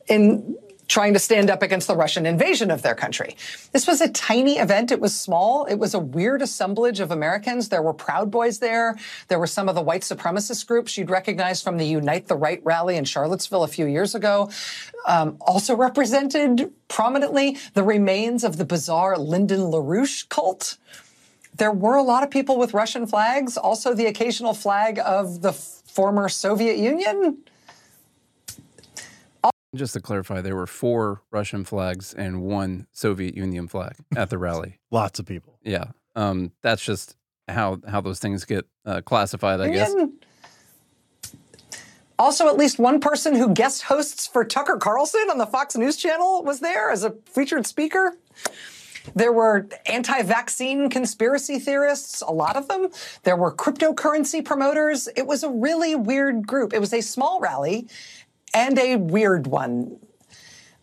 in 0.08 0.56
trying 0.90 1.12
to 1.12 1.20
stand 1.20 1.48
up 1.48 1.62
against 1.62 1.86
the 1.86 1.94
Russian 1.94 2.26
invasion 2.26 2.68
of 2.68 2.82
their 2.82 2.96
country. 2.96 3.36
This 3.70 3.86
was 3.86 4.00
a 4.00 4.08
tiny 4.08 4.58
event. 4.58 4.90
It 4.90 5.00
was 5.00 5.18
small. 5.18 5.64
It 5.66 5.76
was 5.76 5.94
a 5.94 6.00
weird 6.00 6.42
assemblage 6.42 6.98
of 6.98 7.12
Americans. 7.12 7.68
There 7.68 7.80
were 7.80 7.94
Proud 7.94 8.28
Boys 8.28 8.58
there. 8.58 8.98
There 9.28 9.38
were 9.38 9.46
some 9.46 9.68
of 9.68 9.76
the 9.76 9.82
white 9.82 10.02
supremacist 10.02 10.66
groups 10.66 10.98
you'd 10.98 11.08
recognize 11.08 11.62
from 11.62 11.76
the 11.76 11.86
Unite 11.86 12.26
the 12.26 12.34
Right 12.34 12.60
rally 12.64 12.96
in 12.96 13.04
Charlottesville 13.04 13.62
a 13.62 13.68
few 13.68 13.86
years 13.86 14.16
ago. 14.16 14.50
Um, 15.06 15.36
also 15.40 15.76
represented 15.76 16.72
prominently 16.88 17.56
the 17.74 17.84
remains 17.84 18.42
of 18.42 18.56
the 18.56 18.64
bizarre 18.64 19.16
Lyndon 19.16 19.60
LaRouche 19.60 20.28
cult. 20.28 20.76
There 21.54 21.70
were 21.70 21.94
a 21.94 22.02
lot 22.02 22.24
of 22.24 22.30
people 22.30 22.58
with 22.58 22.74
Russian 22.74 23.06
flags, 23.06 23.56
also 23.56 23.94
the 23.94 24.06
occasional 24.06 24.54
flag 24.54 24.98
of 24.98 25.42
the 25.42 25.52
former 25.52 26.28
Soviet 26.28 26.78
Union. 26.78 27.38
Just 29.74 29.92
to 29.92 30.00
clarify, 30.00 30.40
there 30.40 30.56
were 30.56 30.66
four 30.66 31.22
Russian 31.30 31.64
flags 31.64 32.12
and 32.12 32.42
one 32.42 32.86
Soviet 32.92 33.36
Union 33.36 33.68
flag 33.68 33.94
at 34.16 34.28
the 34.28 34.38
rally. 34.46 34.80
Lots 34.90 35.18
of 35.20 35.26
people. 35.26 35.58
Yeah, 35.62 35.84
um, 36.16 36.52
that's 36.60 36.84
just 36.84 37.16
how 37.48 37.80
how 37.86 38.00
those 38.00 38.18
things 38.18 38.44
get 38.44 38.66
uh, 38.84 39.00
classified, 39.02 39.60
I 39.60 39.70
guess. 39.70 39.94
Also, 42.18 42.48
at 42.48 42.58
least 42.58 42.78
one 42.78 43.00
person 43.00 43.34
who 43.34 43.54
guest 43.54 43.82
hosts 43.82 44.26
for 44.26 44.44
Tucker 44.44 44.76
Carlson 44.76 45.28
on 45.30 45.38
the 45.38 45.46
Fox 45.46 45.74
News 45.74 45.96
Channel 45.96 46.42
was 46.42 46.60
there 46.60 46.90
as 46.90 47.02
a 47.02 47.14
featured 47.24 47.66
speaker. 47.66 48.14
There 49.14 49.32
were 49.32 49.66
anti 49.86 50.22
vaccine 50.22 50.90
conspiracy 50.90 51.58
theorists, 51.58 52.20
a 52.20 52.30
lot 52.30 52.56
of 52.56 52.68
them. 52.68 52.88
There 53.22 53.36
were 53.36 53.52
cryptocurrency 53.52 54.44
promoters. 54.44 55.08
It 55.16 55.26
was 55.26 55.42
a 55.42 55.48
really 55.48 55.94
weird 55.94 56.46
group. 56.46 56.74
It 56.74 56.80
was 56.80 56.92
a 56.92 57.00
small 57.00 57.40
rally 57.40 57.88
and 58.54 58.78
a 58.78 58.96
weird 58.96 59.46
one. 59.46 59.98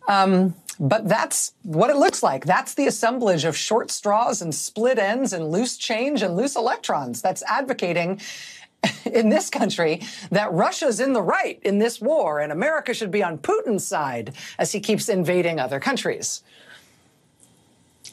Um, 0.08 0.54
but 0.80 1.08
that's 1.08 1.52
what 1.62 1.90
it 1.90 1.96
looks 1.96 2.22
like. 2.22 2.44
That's 2.44 2.74
the 2.74 2.86
assemblage 2.86 3.44
of 3.44 3.56
short 3.56 3.90
straws 3.90 4.40
and 4.40 4.54
split 4.54 4.98
ends 4.98 5.32
and 5.32 5.50
loose 5.50 5.76
change 5.76 6.22
and 6.22 6.36
loose 6.36 6.56
electrons 6.56 7.20
that's 7.20 7.42
advocating 7.42 8.20
in 9.04 9.28
this 9.28 9.50
country 9.50 10.02
that 10.30 10.52
Russia's 10.52 11.00
in 11.00 11.12
the 11.12 11.22
right 11.22 11.58
in 11.62 11.78
this 11.78 12.00
war 12.00 12.38
and 12.38 12.52
America 12.52 12.94
should 12.94 13.10
be 13.10 13.22
on 13.22 13.38
Putin's 13.38 13.86
side 13.86 14.34
as 14.58 14.72
he 14.72 14.80
keeps 14.80 15.08
invading 15.08 15.58
other 15.58 15.80
countries. 15.80 16.42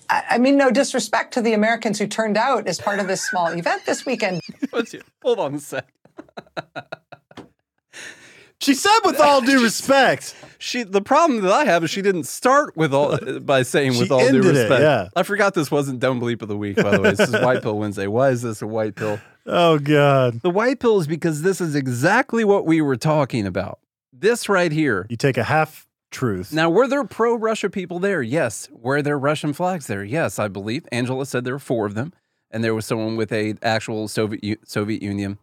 I 0.09 0.23
I 0.31 0.37
mean, 0.39 0.57
no 0.57 0.71
disrespect 0.71 1.33
to 1.35 1.41
the 1.41 1.53
Americans 1.53 1.99
who 1.99 2.07
turned 2.07 2.37
out 2.37 2.67
as 2.67 2.79
part 2.79 2.99
of 2.99 3.07
this 3.07 3.21
small 3.27 3.47
event 3.47 3.85
this 3.85 4.05
weekend. 4.05 4.41
Hold 5.23 5.39
on 5.39 5.55
a 5.55 5.59
sec. 5.59 5.87
She 8.61 8.73
said 8.73 8.99
with 9.03 9.19
all 9.19 9.41
due 9.41 9.61
respect. 9.63 10.35
She 10.57 10.83
the 10.83 11.01
problem 11.01 11.41
that 11.41 11.51
I 11.51 11.65
have 11.65 11.83
is 11.83 11.89
she 11.91 12.01
didn't 12.01 12.23
start 12.25 12.75
with 12.77 12.93
all 12.93 13.17
by 13.41 13.63
saying 13.63 13.97
with 13.97 14.11
all 14.11 14.19
due 14.19 14.27
ended 14.27 14.45
it, 14.45 14.59
respect. 14.59 14.81
yeah. 14.81 15.09
I 15.15 15.23
forgot 15.23 15.53
this 15.53 15.69
wasn't 15.69 15.99
dumb 15.99 16.19
bleep 16.21 16.41
of 16.41 16.47
the 16.47 16.57
week, 16.57 16.77
by 16.77 16.91
the 16.91 17.01
way. 17.01 17.11
This 17.11 17.29
is 17.29 17.33
White 17.41 17.61
Pill 17.61 17.77
Wednesday. 17.77 18.07
Why 18.07 18.29
is 18.29 18.41
this 18.41 18.61
a 18.61 18.67
white 18.67 18.95
pill? 18.95 19.19
Oh 19.45 19.77
God. 19.77 20.41
The 20.41 20.49
white 20.49 20.79
pill 20.79 20.99
is 20.99 21.05
because 21.07 21.41
this 21.41 21.59
is 21.61 21.75
exactly 21.75 22.43
what 22.43 22.65
we 22.65 22.81
were 22.81 22.95
talking 22.95 23.45
about. 23.45 23.79
This 24.11 24.47
right 24.49 24.71
here. 24.71 25.05
You 25.09 25.17
take 25.17 25.37
a 25.37 25.43
half 25.43 25.85
truth. 26.09 26.53
Now, 26.53 26.69
were 26.69 26.87
there 26.87 27.03
pro 27.03 27.35
Russia 27.35 27.69
people 27.69 27.99
there? 27.99 28.21
Yes. 28.23 28.69
Were 28.71 29.01
there 29.01 29.19
Russian 29.19 29.51
flags 29.51 29.87
there? 29.87 30.03
Yes, 30.03 30.39
I 30.39 30.47
believe. 30.47 30.87
Angela 30.91 31.25
said 31.25 31.43
there 31.43 31.53
were 31.55 31.59
four 31.59 31.85
of 31.85 31.93
them, 31.93 32.13
and 32.49 32.63
there 32.63 32.73
was 32.73 32.85
someone 32.85 33.17
with 33.17 33.31
a 33.33 33.55
actual 33.61 34.07
Soviet 34.07 34.41
U- 34.43 34.57
Soviet 34.63 35.03
Union 35.03 35.37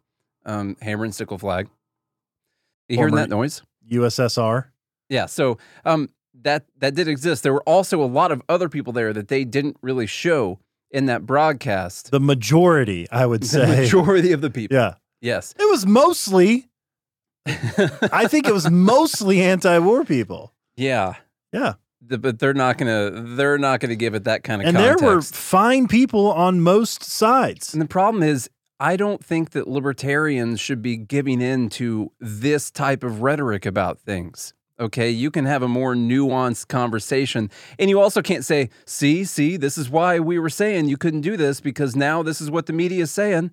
um, 0.47 0.77
hammer 0.81 1.05
and 1.05 1.15
sickle 1.15 1.37
flag. 1.39 1.69
You 2.93 2.99
hearing 2.99 3.15
that 3.17 3.29
noise? 3.31 3.63
USSR. 3.91 4.67
Yeah. 5.09 5.27
So 5.27 5.59
um, 5.85 6.09
that 6.43 6.65
that 6.79 6.95
did 6.95 7.09
exist. 7.09 7.43
There 7.43 7.53
were 7.53 7.63
also 7.65 8.03
a 8.03 8.07
lot 8.07 8.33
of 8.33 8.43
other 8.49 8.69
people 8.69 8.93
there 8.93 9.13
that 9.13 9.29
they 9.29 9.45
didn't 9.45 9.77
really 9.83 10.07
show 10.07 10.59
in 10.91 11.07
that 11.07 11.25
broadcast. 11.27 12.11
The 12.11 12.21
majority, 12.21 13.09
I 13.11 13.27
would 13.27 13.43
The 13.43 13.47
say. 13.47 13.81
majority 13.83 14.33
of 14.33 14.41
the 14.41 14.51
people. 14.51 14.77
Yeah. 14.77 14.95
Yes. 15.21 15.55
It 15.59 15.69
was 15.71 15.87
mostly, 15.87 16.67
I 17.47 18.27
think 18.29 18.47
it 18.47 18.53
was 18.55 18.71
mostly 18.71 19.41
anti 19.43 19.79
war 19.79 20.05
people. 20.05 20.53
Yeah. 20.77 21.15
Yeah. 21.53 21.75
The- 22.07 22.19
but 22.19 22.39
they're 22.39 22.55
not 22.55 22.79
gonna 22.79 23.11
they're 23.37 23.59
not 23.59 23.81
gonna 23.81 23.95
give 23.97 24.15
it 24.15 24.25
that 24.25 24.43
kind 24.45 24.61
of 24.63 24.69
And 24.69 24.77
context. 24.77 25.01
there 25.05 25.15
were 25.15 25.23
fine 25.23 25.87
people 25.89 26.33
on 26.33 26.61
most 26.61 27.03
sides. 27.05 27.73
And 27.73 27.81
the 27.83 27.87
problem 27.87 28.23
is, 28.23 28.51
I 28.83 28.97
don't 28.97 29.25
think 29.25 29.51
that 29.51 29.69
libertarians 29.69 30.59
should 30.59 30.83
be 30.83 30.97
giving 30.97 31.41
in 31.41 31.69
to 31.69 32.11
this 32.19 32.69
type 32.69 33.05
of 33.05 33.23
rhetoric 33.23 33.65
about 33.65 34.01
things. 34.01 34.55
Okay, 34.81 35.09
you 35.09 35.31
can 35.31 35.45
have 35.45 35.63
a 35.63 35.69
more 35.69 35.95
nuanced 35.95 36.67
conversation. 36.67 37.49
And 37.79 37.89
you 37.89 38.01
also 38.01 38.23
can't 38.23 38.45
say, 38.45 38.71
see, 38.85 39.23
see, 39.23 39.57
this 39.57 39.79
is 39.79 39.89
why 39.89 40.19
we 40.19 40.37
were 40.37 40.51
saying 40.51 40.89
you 40.89 40.97
couldn't 40.97 41.21
do 41.21 41.37
this 41.37 41.61
because 41.61 41.95
now 41.95 42.25
this 42.25 42.41
is 42.41 42.51
what 42.51 42.67
the 42.67 42.73
media 42.73 43.05
is 43.05 43.13
saying. 43.13 43.53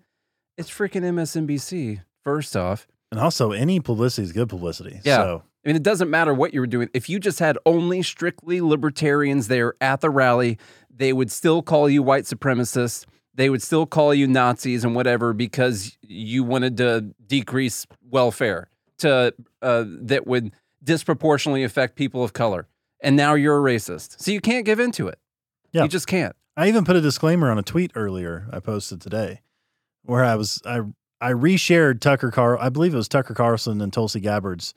It's 0.57 0.71
freaking 0.71 1.03
MSNBC, 1.03 2.01
first 2.23 2.57
off. 2.57 2.87
And 3.11 3.19
also, 3.19 3.51
any 3.51 3.79
publicity 3.79 4.23
is 4.23 4.31
good 4.31 4.49
publicity. 4.49 4.99
Yeah. 5.03 5.17
So, 5.17 5.43
I 5.63 5.69
mean, 5.69 5.75
it 5.75 5.83
doesn't 5.83 6.09
matter 6.09 6.33
what 6.33 6.55
you 6.55 6.59
were 6.59 6.67
doing. 6.67 6.89
If 6.95 7.07
you 7.07 7.19
just 7.19 7.37
had 7.37 7.55
only 7.67 8.01
strictly 8.01 8.61
libertarians 8.61 9.47
there 9.47 9.75
at 9.79 10.01
the 10.01 10.09
rally, 10.09 10.57
they 10.89 11.13
would 11.13 11.31
still 11.31 11.61
call 11.61 11.87
you 11.87 12.01
white 12.01 12.23
supremacists. 12.23 13.05
They 13.39 13.49
would 13.49 13.61
still 13.61 13.85
call 13.85 14.13
you 14.13 14.27
Nazis 14.27 14.83
and 14.83 14.93
whatever 14.93 15.31
because 15.31 15.97
you 16.01 16.43
wanted 16.43 16.75
to 16.75 17.15
decrease 17.25 17.87
welfare 18.01 18.69
to 18.97 19.33
uh, 19.61 19.85
that 19.87 20.27
would 20.27 20.51
disproportionately 20.83 21.63
affect 21.63 21.95
people 21.95 22.21
of 22.21 22.33
color. 22.33 22.67
And 22.99 23.15
now 23.15 23.35
you're 23.35 23.57
a 23.57 23.61
racist. 23.61 24.21
So 24.21 24.31
you 24.31 24.41
can't 24.41 24.65
give 24.65 24.81
into 24.81 25.07
it. 25.07 25.19
Yeah. 25.71 25.83
You 25.83 25.87
just 25.87 26.05
can't. 26.05 26.35
I 26.57 26.67
even 26.67 26.83
put 26.83 26.97
a 26.97 27.01
disclaimer 27.01 27.49
on 27.49 27.57
a 27.57 27.63
tweet 27.63 27.93
earlier 27.95 28.49
I 28.51 28.59
posted 28.59 28.99
today 28.99 29.39
where 30.03 30.25
I 30.25 30.35
was 30.35 30.61
I 30.65 30.81
I 31.21 31.31
reshared 31.31 32.01
Tucker 32.01 32.31
Carl 32.31 32.59
I 32.59 32.67
believe 32.67 32.93
it 32.93 32.97
was 32.97 33.07
Tucker 33.07 33.33
Carlson 33.33 33.79
and 33.79 33.93
Tulsi 33.93 34.19
Gabbard's 34.19 34.73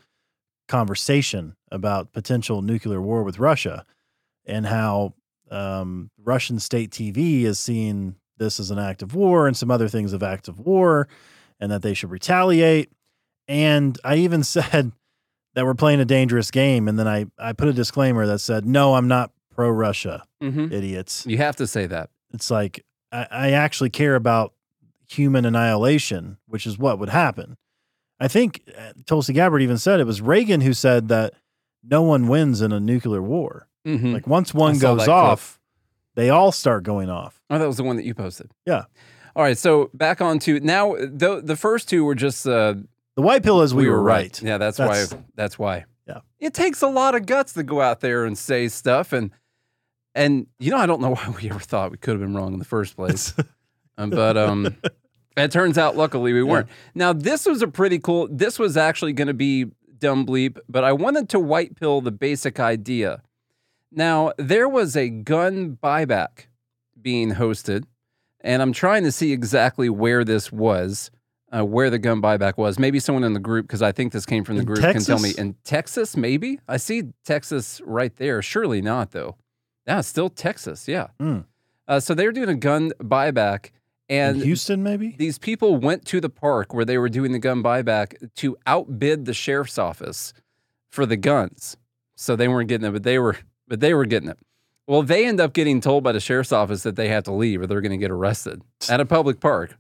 conversation 0.69 1.57
about 1.73 2.13
potential 2.13 2.63
nuclear 2.63 3.03
war 3.03 3.25
with 3.25 3.41
Russia 3.41 3.85
and 4.47 4.67
how 4.67 5.15
um, 5.51 6.13
Russian 6.17 6.61
state 6.61 6.93
TV 6.93 7.43
is 7.43 7.59
seeing 7.59 8.15
this 8.39 8.59
is 8.61 8.71
an 8.71 8.79
act 8.79 9.03
of 9.03 9.15
war 9.15 9.47
and 9.47 9.57
some 9.57 9.71
other 9.71 9.89
things 9.89 10.13
of 10.13 10.23
act 10.23 10.49
of 10.49 10.59
war 10.59 11.09
and 11.61 11.71
that 11.71 11.83
they 11.83 11.95
should 11.95 12.11
retaliate. 12.11 12.91
And 13.49 13.99
I 14.05 14.17
even 14.17 14.43
said 14.57 14.93
that 15.55 15.65
we're 15.65 15.75
playing 15.75 16.01
a 16.01 16.05
dangerous 16.05 16.51
game. 16.51 16.89
And 16.89 16.99
then 16.99 17.07
I, 17.09 17.27
I 17.39 17.53
put 17.53 17.69
a 17.69 17.73
disclaimer 17.73 18.27
that 18.27 18.39
said, 18.41 18.65
no, 18.67 18.95
I'm 18.95 19.09
not 19.09 19.33
pro 19.55 19.69
Russia, 19.69 20.25
hmm 20.41 20.73
idiots 20.73 21.27
You 21.27 21.37
have 21.39 21.57
to 21.57 21.67
say 21.67 21.87
that. 21.87 22.09
it's 22.33 22.51
like 22.51 22.85
I, 23.13 23.27
I 23.31 23.51
actually 23.53 23.91
care 23.91 24.15
about 24.15 24.55
human 25.11 25.45
annihilation, 25.45 26.39
which 26.47 26.67
is 26.67 26.79
what 26.79 26.99
would 26.99 27.11
happen. 27.11 27.57
I 28.19 28.29
think 28.29 28.63
uh, 28.79 28.93
Tulsi 29.05 29.35
Gabbard 29.35 29.61
even 29.61 29.77
said 29.77 30.01
it 30.01 30.07
was 30.07 30.23
Reagan 30.23 30.63
who 30.63 30.73
said 30.73 31.09
that 31.09 31.35
no 31.85 32.01
one 32.03 32.29
wins 32.29 32.63
in 32.63 32.73
a 32.73 32.81
nuclear 32.81 33.21
war. 33.21 33.69
hmm 33.85 34.13
Like 34.15 34.27
once 34.27 34.55
one 34.55 34.79
goes 34.79 35.07
off, 35.09 35.61
they 36.15 36.31
all 36.31 36.53
start 36.53 36.83
going 36.83 37.11
off. 37.11 37.41
Oh, 37.51 37.59
that 37.59 37.67
was 37.67 37.77
the 37.77 37.85
one 37.85 37.97
that 37.97 38.05
you 38.05 38.15
posted. 38.15 38.51
Yeah. 38.67 38.85
All 39.35 39.43
right. 39.43 39.57
So 39.57 39.91
back 39.95 40.21
on 40.21 40.39
to 40.41 40.61
now, 40.61 40.95
the, 40.95 41.41
the 41.43 41.57
first 41.57 41.89
two 41.89 42.05
were 42.05 42.15
just 42.15 42.47
uh, 42.47 42.75
The 43.17 43.23
white 43.23 43.43
pill 43.43 43.63
is 43.63 43.75
we, 43.75 43.89
were 43.89 44.03
right. 44.03 44.41
Yeah, 44.43 44.59
that's, 44.59 44.77
That's- 44.77 45.13
why. 45.13 45.19
That's 45.35 45.59
why. 45.59 45.85
Yeah. 46.07 46.21
It 46.41 46.53
takes 46.55 46.83
a 46.83 46.89
lot 46.89 47.15
of 47.15 47.27
guts 47.27 47.53
to 47.55 47.63
go 47.63 47.81
out 47.81 48.01
there 48.01 48.25
and 48.25 48.37
say 48.37 48.69
stuff, 48.69 49.13
and 49.13 49.31
and 50.15 50.47
you 50.59 50.71
know 50.71 50.77
I 50.79 50.87
don't 50.87 51.01
know 51.01 51.11
why 51.15 51.35
we 51.41 51.49
ever 51.49 51.61
thought 51.61 51.91
we 51.93 51.97
could 51.97 52.13
have 52.13 52.21
been 52.21 52.35
wrong 52.35 52.53
in 52.53 52.59
the 52.59 52.65
first 52.65 52.97
place, 52.97 53.33
um, 53.99 54.11
but 54.11 54.37
um, 54.37 54.77
it 55.37 55.53
turns 55.53 55.79
out 55.79 55.97
luckily 55.97 56.33
we 56.33 56.43
weren't. 56.43 56.69
Now 56.95 57.13
this 57.13 57.47
was 57.47 57.63
a 57.63 57.69
pretty 57.69 57.99
cool. 58.01 58.29
This 58.31 58.59
was 58.59 58.77
actually 58.77 59.13
going 59.13 59.29
to 59.29 59.35
be 59.35 59.67
dumb 59.99 60.27
bleep, 60.27 60.59
but 60.69 60.83
I 60.83 60.93
wanted 60.93 61.29
to 61.31 61.39
white 61.39 61.77
pill 61.77 62.01
the 62.01 62.11
basic 62.11 62.59
idea. 62.59 63.23
Now 63.95 64.33
there 64.39 64.69
was 64.69 64.97
a 64.97 65.09
gun 65.09 65.79
buyback 65.83 66.47
being 67.01 67.35
hosted, 67.35 67.85
and 68.41 68.63
I'm 68.63 68.73
trying 68.73 69.05
to 69.05 69.13
see 69.13 69.33
exactly 69.33 69.89
where 69.91 70.25
this 70.25 70.51
was 70.51 71.11
uh, 71.53 71.65
where 71.65 71.91
the 71.91 71.99
gun 71.99 72.23
buyback 72.23 72.57
was. 72.57 72.79
Maybe 72.79 72.99
someone 72.99 73.25
in 73.25 73.35
the 73.35 73.41
group, 73.41 73.67
because 73.67 73.83
I 73.83 73.93
think 73.93 74.13
this 74.13 74.25
came 74.25 74.45
from 74.45 74.57
the 74.57 74.63
In 74.63 74.67
group, 74.67 74.79
can 74.81 75.03
tell 75.03 75.19
me. 75.19 75.33
In 75.37 75.55
Texas, 75.65 76.17
maybe? 76.17 76.59
I 76.67 76.79
see 76.79 77.05
Texas 77.25 77.81
right 77.85 78.15
there. 78.17 78.41
Surely 78.43 78.81
not, 78.81 79.11
though. 79.11 79.37
Yeah, 79.87 80.01
still 80.01 80.31
Texas. 80.31 80.89
Yeah. 80.89 81.09
Hmm. 81.21 81.41
Uh, 81.87 82.01
so 82.01 82.15
they 82.15 82.25
were 82.25 82.33
doing 82.33 82.49
a 82.49 82.55
gun 82.55 82.93
buyback, 83.01 83.71
In 84.09 84.17
and 84.19 84.43
Houston, 84.43 84.83
maybe? 84.83 85.15
these 85.19 85.39
people 85.39 85.77
went 85.77 86.07
to 86.07 86.21
the 86.21 86.31
park 86.31 86.73
where 86.73 86.85
they 86.85 86.97
were 86.97 87.09
doing 87.09 87.33
the 87.33 87.39
gun 87.39 87.63
buyback 87.63 88.31
to 88.37 88.57
outbid 88.67 89.27
the 89.27 89.35
sheriff's 89.35 89.79
office 89.79 90.33
for 90.91 91.05
the 91.05 91.17
guns. 91.17 91.77
So 92.17 92.37
they 92.37 92.49
weren't 92.49 92.69
getting 92.69 92.87
it, 92.87 92.93
but 92.93 93.03
they 93.03 93.19
were, 93.19 93.37
but 93.73 93.81
they 93.81 93.95
were 93.95 94.05
getting 94.05 94.29
it. 94.29 94.37
Well, 94.87 95.03
they 95.03 95.25
end 95.27 95.41
up 95.41 95.55
getting 95.55 95.81
told 95.81 96.05
by 96.05 96.13
the 96.13 96.21
sheriff's 96.21 96.53
office 96.53 96.83
that 96.83 96.95
they 96.95 97.09
have 97.09 97.25
to 97.25 97.33
leave 97.33 97.63
or 97.63 97.67
they're 97.67 97.81
going 97.81 97.93
to 97.93 97.97
get 97.97 98.11
arrested 98.11 98.61
at 98.91 99.01
a 99.01 99.07
public 99.07 99.41
park. 99.41 99.79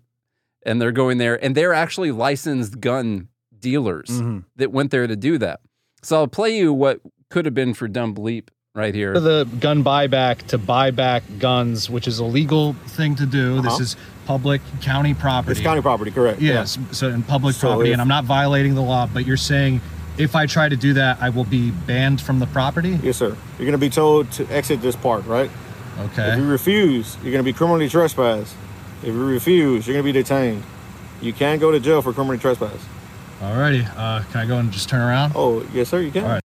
And 0.64 0.80
they're 0.80 0.92
going 0.92 1.18
there, 1.18 1.42
and 1.44 1.54
they're 1.54 1.74
actually 1.74 2.10
licensed 2.10 2.80
gun 2.80 3.28
dealers 3.58 4.08
Mhm. 4.08 4.44
that 4.56 4.72
went 4.72 4.92
there 4.92 5.06
to 5.06 5.14
do 5.14 5.36
that. 5.38 5.60
So 6.02 6.16
I'll 6.16 6.26
play 6.26 6.56
you 6.56 6.72
what 6.72 7.00
could 7.28 7.44
have 7.44 7.52
been 7.52 7.74
for 7.74 7.86
dumb 7.86 8.14
bleep 8.14 8.48
right 8.74 8.94
here. 8.94 9.12
the 9.20 9.46
gun 9.60 9.84
buyback 9.84 10.46
to 10.46 10.56
buy 10.56 10.90
back 10.90 11.22
guns, 11.38 11.90
which 11.90 12.08
is 12.08 12.18
a 12.18 12.24
legal 12.24 12.72
thing 12.86 13.14
to 13.16 13.26
do. 13.26 13.56
This 13.60 13.74
Uh-huh. 13.74 13.82
is 13.82 13.96
public 14.24 14.62
county 14.80 15.12
property. 15.12 15.52
It's 15.52 15.60
county 15.60 15.82
property, 15.82 16.10
correct? 16.10 16.40
Yes, 16.40 16.78
so 16.92 17.08
in 17.10 17.22
public 17.24 17.56
So 17.56 17.68
property, 17.68 17.90
if- 17.90 17.94
and 17.96 18.00
I'm 18.00 18.08
not 18.08 18.24
violating 18.24 18.74
the 18.74 18.80
law, 18.80 19.06
but 19.12 19.26
you're 19.26 19.36
saying 19.36 19.82
if 20.18 20.34
I 20.36 20.46
try 20.46 20.68
to 20.68 20.76
do 20.76 20.94
that, 20.94 21.20
I 21.20 21.30
will 21.30 21.44
be 21.44 21.70
banned 21.70 22.20
from 22.20 22.38
the 22.38 22.46
property? 22.46 22.98
Yes, 23.02 23.16
sir. 23.18 23.28
You're 23.58 23.66
going 23.66 23.72
to 23.72 23.78
be 23.78 23.90
told 23.90 24.30
to 24.32 24.46
exit 24.50 24.80
this 24.82 24.96
park, 24.96 25.26
right? 25.26 25.50
Okay. 25.98 26.32
If 26.32 26.38
you 26.38 26.46
refuse, 26.48 27.16
you're 27.22 27.32
going 27.32 27.44
to 27.44 27.50
be 27.50 27.52
criminally 27.52 27.88
trespassed. 27.88 28.54
If 29.00 29.08
you 29.08 29.24
refuse, 29.26 29.86
you're 29.86 29.94
going 29.94 30.06
to 30.06 30.12
be 30.12 30.18
detained. 30.22 30.62
You 31.20 31.32
can 31.32 31.58
go 31.58 31.70
to 31.70 31.80
jail 31.80 32.02
for 32.02 32.12
criminally 32.12 32.38
trespass. 32.38 32.84
Alrighty. 33.40 33.86
Uh, 33.96 34.22
can 34.30 34.40
I 34.40 34.46
go 34.46 34.58
and 34.58 34.70
just 34.72 34.88
turn 34.88 35.00
around? 35.00 35.32
Oh, 35.34 35.66
yes, 35.72 35.88
sir, 35.88 36.00
you 36.00 36.10
can. 36.12 36.24
All 36.24 36.30
right. 36.30 36.42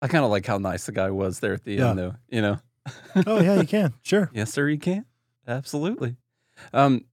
I 0.00 0.08
kind 0.08 0.24
of 0.24 0.30
like 0.30 0.46
how 0.46 0.58
nice 0.58 0.86
the 0.86 0.92
guy 0.92 1.10
was 1.10 1.40
there 1.40 1.54
at 1.54 1.64
the 1.64 1.74
Yeah. 1.74 1.90
end, 1.90 1.98
though. 1.98 2.14
You 2.28 2.42
know, 2.42 2.58
Oh, 3.26 3.40
yeah, 3.40 3.60
you 3.60 3.66
can. 3.66 3.92
Sure. 4.02 4.30
yes, 4.34 4.52
sir, 4.52 4.68
you 4.68 4.78
can. 4.78 5.04
Absolutely. 5.46 6.16
Um, 6.72 7.04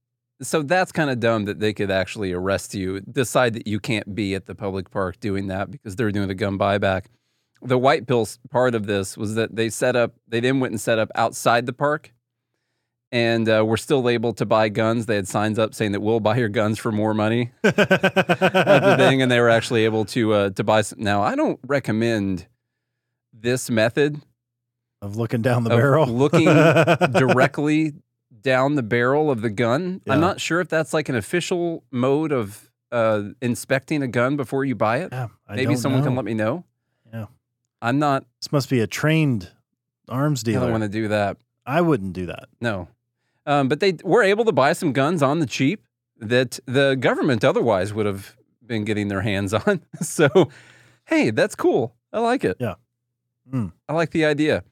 so 0.42 0.62
that's 0.62 0.92
kind 0.92 1.10
of 1.10 1.20
dumb 1.20 1.44
that 1.46 1.60
they 1.60 1.72
could 1.72 1.90
actually 1.90 2.32
arrest 2.32 2.74
you, 2.74 3.00
decide 3.00 3.54
that 3.54 3.66
you 3.66 3.80
can't 3.80 4.14
be 4.14 4.34
at 4.34 4.46
the 4.46 4.54
public 4.54 4.90
park 4.90 5.18
doing 5.20 5.46
that 5.48 5.70
because 5.70 5.96
they're 5.96 6.12
doing 6.12 6.30
a 6.30 6.34
gun 6.34 6.58
buyback. 6.58 7.06
The 7.62 7.78
white 7.78 8.06
pills 8.06 8.38
part 8.50 8.74
of 8.74 8.86
this 8.86 9.16
was 9.16 9.34
that 9.34 9.56
they 9.56 9.70
set 9.70 9.96
up, 9.96 10.14
they 10.28 10.40
then 10.40 10.60
went 10.60 10.72
and 10.72 10.80
set 10.80 10.98
up 10.98 11.10
outside 11.14 11.66
the 11.66 11.72
park 11.72 12.12
and 13.12 13.48
uh, 13.48 13.64
were 13.64 13.76
still 13.76 14.08
able 14.08 14.32
to 14.34 14.44
buy 14.44 14.68
guns. 14.68 15.06
They 15.06 15.16
had 15.16 15.28
signs 15.28 15.58
up 15.58 15.74
saying 15.74 15.92
that 15.92 16.00
we'll 16.00 16.20
buy 16.20 16.36
your 16.36 16.48
guns 16.48 16.78
for 16.78 16.92
more 16.92 17.14
money 17.14 17.52
the 17.62 18.94
thing, 18.98 19.22
and 19.22 19.30
they 19.30 19.40
were 19.40 19.48
actually 19.48 19.84
able 19.84 20.04
to 20.06 20.32
uh, 20.32 20.50
to 20.50 20.64
buy. 20.64 20.82
Some. 20.82 21.00
Now, 21.00 21.22
I 21.22 21.34
don't 21.34 21.58
recommend 21.66 22.46
this 23.32 23.70
method 23.70 24.20
of 25.02 25.16
looking 25.16 25.42
down 25.42 25.64
the 25.64 25.70
of 25.70 25.78
barrel. 25.78 26.06
looking 26.06 26.44
directly 27.12 27.94
down 28.46 28.76
the 28.76 28.82
barrel 28.82 29.28
of 29.28 29.42
the 29.42 29.50
gun. 29.50 30.00
Yeah. 30.06 30.12
I'm 30.12 30.20
not 30.20 30.40
sure 30.40 30.60
if 30.60 30.68
that's 30.68 30.94
like 30.94 31.08
an 31.08 31.16
official 31.16 31.82
mode 31.90 32.30
of 32.30 32.70
uh, 32.92 33.24
inspecting 33.42 34.04
a 34.04 34.06
gun 34.06 34.36
before 34.36 34.64
you 34.64 34.76
buy 34.76 34.98
it. 34.98 35.08
Yeah, 35.10 35.26
I 35.48 35.56
Maybe 35.56 35.74
someone 35.74 36.04
can 36.04 36.14
let 36.14 36.24
me 36.24 36.32
know. 36.32 36.64
Yeah. 37.12 37.26
I'm 37.82 37.98
not. 37.98 38.24
This 38.40 38.52
must 38.52 38.70
be 38.70 38.78
a 38.78 38.86
trained 38.86 39.50
arms 40.08 40.44
dealer. 40.44 40.60
I 40.60 40.62
don't 40.62 40.70
want 40.70 40.84
to 40.84 40.88
do 40.88 41.08
that. 41.08 41.38
I 41.66 41.80
wouldn't 41.80 42.12
do 42.12 42.26
that. 42.26 42.44
No. 42.60 42.86
Um, 43.46 43.66
but 43.66 43.80
they 43.80 43.96
were 44.04 44.22
able 44.22 44.44
to 44.44 44.52
buy 44.52 44.74
some 44.74 44.92
guns 44.92 45.24
on 45.24 45.40
the 45.40 45.46
cheap 45.46 45.82
that 46.18 46.60
the 46.66 46.94
government 46.94 47.44
otherwise 47.44 47.92
would 47.92 48.06
have 48.06 48.36
been 48.64 48.84
getting 48.84 49.08
their 49.08 49.22
hands 49.22 49.54
on. 49.66 49.82
so, 50.00 50.28
hey, 51.06 51.30
that's 51.30 51.56
cool. 51.56 51.96
I 52.12 52.20
like 52.20 52.44
it. 52.44 52.58
Yeah. 52.60 52.74
Mm. 53.52 53.72
I 53.88 53.92
like 53.92 54.12
the 54.12 54.24
idea. 54.24 54.62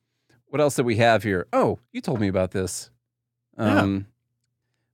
What 0.47 0.61
else 0.61 0.77
do 0.77 0.85
we 0.85 0.97
have 0.99 1.25
here? 1.25 1.49
Oh, 1.53 1.81
you 1.91 2.01
told 2.01 2.21
me 2.21 2.29
about 2.29 2.53
this. 2.53 2.91
Yeah. 3.59 3.81
Um, 3.81 4.07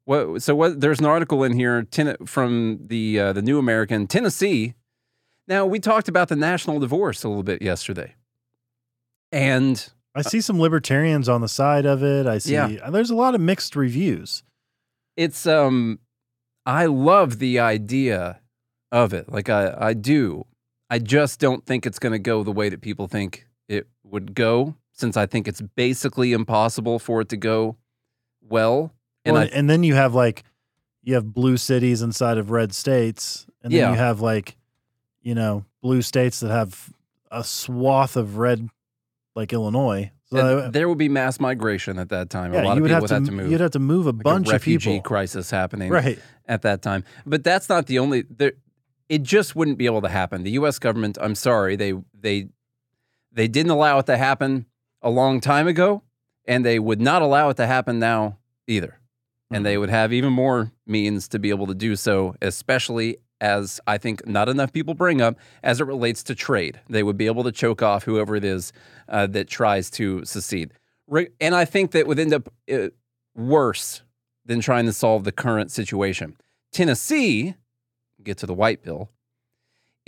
what? 0.04 0.42
So 0.42 0.54
what? 0.54 0.80
There's 0.80 0.98
an 1.00 1.06
article 1.06 1.44
in 1.44 1.52
here 1.54 1.82
ten, 1.84 2.16
from 2.26 2.78
the 2.86 3.18
uh, 3.20 3.32
the 3.32 3.42
New 3.42 3.58
American, 3.58 4.06
Tennessee. 4.06 4.74
Now 5.48 5.66
we 5.66 5.78
talked 5.80 6.08
about 6.08 6.28
the 6.28 6.36
national 6.36 6.78
divorce 6.80 7.24
a 7.24 7.28
little 7.28 7.42
bit 7.42 7.62
yesterday, 7.62 8.14
and 9.32 9.90
I 10.14 10.22
see 10.22 10.40
some 10.40 10.58
libertarians 10.60 11.28
on 11.28 11.40
the 11.40 11.48
side 11.48 11.86
of 11.86 12.02
it. 12.02 12.26
I 12.26 12.38
see 12.38 12.54
Yeah. 12.54 12.90
there's 12.90 13.10
a 13.10 13.14
lot 13.14 13.34
of 13.34 13.40
mixed 13.40 13.76
reviews. 13.76 14.42
it's 15.16 15.46
um 15.46 15.98
I 16.66 16.86
love 16.86 17.38
the 17.38 17.58
idea 17.58 18.40
of 18.92 19.12
it. 19.14 19.30
Like 19.32 19.48
I, 19.48 19.74
I 19.78 19.94
do. 19.94 20.46
I 20.90 20.98
just 20.98 21.40
don't 21.40 21.64
think 21.64 21.86
it's 21.86 21.98
going 21.98 22.12
to 22.12 22.18
go 22.18 22.42
the 22.42 22.52
way 22.52 22.68
that 22.68 22.80
people 22.80 23.06
think 23.08 23.46
it 23.68 23.86
would 24.04 24.34
go, 24.34 24.74
since 24.92 25.16
I 25.16 25.26
think 25.26 25.46
it's 25.48 25.60
basically 25.60 26.32
impossible 26.32 26.98
for 26.98 27.20
it 27.22 27.28
to 27.30 27.36
go 27.36 27.76
well. 28.50 28.92
And 29.24 29.34
Well, 29.34 29.42
I, 29.44 29.46
and 29.46 29.68
then 29.70 29.82
you 29.84 29.94
have 29.94 30.14
like 30.14 30.44
you 31.02 31.14
have 31.14 31.32
blue 31.32 31.56
cities 31.56 32.02
inside 32.02 32.36
of 32.38 32.50
red 32.50 32.74
states, 32.74 33.46
and 33.62 33.72
then 33.72 33.80
Yeah. 33.80 33.90
you 33.90 33.96
have 33.96 34.20
like 34.20 34.56
you 35.22 35.34
know 35.34 35.64
blue 35.82 36.02
states 36.02 36.40
that 36.40 36.50
have 36.50 36.90
a 37.30 37.44
swath 37.44 38.16
of 38.16 38.36
red, 38.38 38.68
like 39.34 39.52
Illinois. 39.52 40.10
So 40.26 40.58
and 40.64 40.72
there 40.72 40.86
will 40.88 40.94
be 40.94 41.08
mass 41.08 41.40
migration 41.40 41.98
at 41.98 42.08
that 42.10 42.30
time. 42.30 42.52
yeah, 42.54 42.62
a 42.62 42.64
lot 42.64 42.76
you 42.76 42.78
of 42.78 42.82
would 42.82 42.88
people 42.88 42.94
have 42.94 43.02
would 43.02 43.08
to, 43.08 43.14
have 43.14 43.24
to 43.26 43.32
move. 43.32 43.50
You'd 43.50 43.60
have 43.60 43.70
to 43.72 43.78
move 43.78 44.06
a 44.06 44.10
like 44.10 44.22
bunch 44.22 44.48
a 44.48 44.52
refugee 44.52 44.90
of 44.90 44.94
people. 44.98 45.08
crisis 45.08 45.50
happening 45.50 45.90
Right. 45.90 46.18
at 46.46 46.62
that 46.62 46.82
time. 46.82 47.04
But 47.26 47.42
that's 47.44 47.68
not 47.68 47.86
the 47.86 47.98
only. 47.98 48.22
There, 48.30 48.52
it 49.08 49.22
just 49.24 49.56
wouldn't 49.56 49.76
be 49.76 49.86
able 49.86 50.02
to 50.02 50.08
happen. 50.08 50.44
The 50.44 50.52
U.S. 50.52 50.78
government. 50.78 51.18
I'm 51.20 51.34
sorry. 51.34 51.74
They 51.76 51.94
they 52.18 52.48
they 53.32 53.48
didn't 53.48 53.70
allow 53.72 53.98
it 53.98 54.06
to 54.06 54.16
happen 54.16 54.66
a 55.02 55.10
long 55.10 55.40
time 55.40 55.66
ago, 55.66 56.02
and 56.46 56.64
they 56.64 56.78
would 56.78 57.00
not 57.00 57.22
allow 57.22 57.48
it 57.48 57.56
to 57.56 57.66
happen 57.66 57.98
now 57.98 58.38
either. 58.66 59.00
And 59.52 59.66
they 59.66 59.76
would 59.76 59.90
have 59.90 60.12
even 60.12 60.32
more 60.32 60.70
means 60.86 61.26
to 61.28 61.38
be 61.40 61.50
able 61.50 61.66
to 61.66 61.74
do 61.74 61.96
so, 61.96 62.36
especially 62.40 63.16
as 63.40 63.80
I 63.86 63.98
think 63.98 64.26
not 64.26 64.48
enough 64.48 64.72
people 64.72 64.94
bring 64.94 65.20
up 65.20 65.38
as 65.62 65.80
it 65.80 65.84
relates 65.84 66.22
to 66.24 66.34
trade. 66.34 66.80
They 66.88 67.02
would 67.02 67.16
be 67.16 67.26
able 67.26 67.42
to 67.44 67.52
choke 67.52 67.82
off 67.82 68.04
whoever 68.04 68.36
it 68.36 68.44
is 68.44 68.72
uh, 69.08 69.26
that 69.28 69.48
tries 69.48 69.90
to 69.92 70.24
secede. 70.24 70.72
And 71.40 71.54
I 71.54 71.64
think 71.64 71.90
that 71.90 72.06
would 72.06 72.18
end 72.18 72.34
up 72.34 72.52
uh, 72.72 72.88
worse 73.34 74.02
than 74.44 74.60
trying 74.60 74.86
to 74.86 74.92
solve 74.92 75.24
the 75.24 75.32
current 75.32 75.70
situation. 75.70 76.36
Tennessee, 76.72 77.54
get 78.22 78.38
to 78.38 78.46
the 78.46 78.54
white 78.54 78.82
bill, 78.82 79.10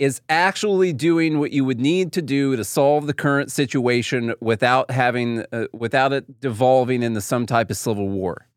is 0.03 0.19
actually 0.27 0.91
doing 0.91 1.39
what 1.39 1.51
you 1.51 1.63
would 1.63 1.79
need 1.79 2.11
to 2.11 2.21
do 2.21 2.57
to 2.57 2.63
solve 2.65 3.07
the 3.07 3.13
current 3.13 3.49
situation 3.49 4.33
without 4.41 4.91
having 4.91 5.45
uh, 5.53 5.67
without 5.71 6.11
it 6.11 6.41
devolving 6.41 7.03
into 7.03 7.21
some 7.21 7.45
type 7.45 7.69
of 7.69 7.77
civil 7.77 8.09
war. 8.09 8.47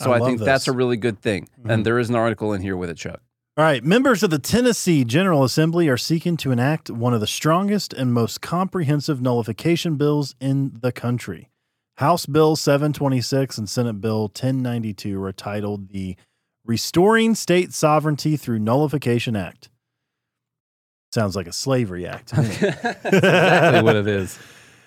So 0.00 0.12
I 0.12 0.16
I, 0.16 0.20
think 0.20 0.40
that's 0.40 0.68
a 0.68 0.72
really 0.72 0.96
good 0.96 1.20
thing. 1.20 1.48
Mhm. 1.62 1.70
And 1.70 1.86
there 1.86 1.98
is 1.98 2.08
an 2.08 2.14
article 2.14 2.54
in 2.54 2.62
here 2.62 2.78
with 2.78 2.88
it, 2.88 2.96
Chuck. 2.96 3.20
All 3.58 3.64
right, 3.64 3.84
members 3.84 4.22
of 4.22 4.30
the 4.30 4.38
Tennessee 4.38 5.04
General 5.04 5.44
Assembly 5.44 5.86
are 5.88 5.98
seeking 5.98 6.38
to 6.38 6.50
enact 6.50 6.88
one 6.88 7.12
of 7.12 7.20
the 7.20 7.26
strongest 7.26 7.92
and 7.92 8.14
most 8.14 8.40
comprehensive 8.40 9.20
nullification 9.20 9.96
bills 9.96 10.34
in 10.40 10.78
the 10.80 10.92
country. 10.92 11.50
House 11.98 12.24
Bill 12.24 12.56
726 12.56 13.58
and 13.58 13.68
Senate 13.68 14.00
Bill 14.00 14.22
1092 14.22 15.22
are 15.22 15.32
titled 15.32 15.90
the 15.90 16.16
Restoring 16.64 17.34
State 17.34 17.74
Sovereignty 17.74 18.38
Through 18.38 18.60
Nullification 18.60 19.36
Act. 19.36 19.69
Sounds 21.12 21.34
like 21.34 21.46
a 21.46 21.52
slavery 21.52 22.06
act. 22.06 22.28
to 22.28 22.42
me. 22.42 22.48
That's 22.48 23.04
exactly 23.04 23.82
what 23.82 23.96
it 23.96 24.06
is. 24.06 24.38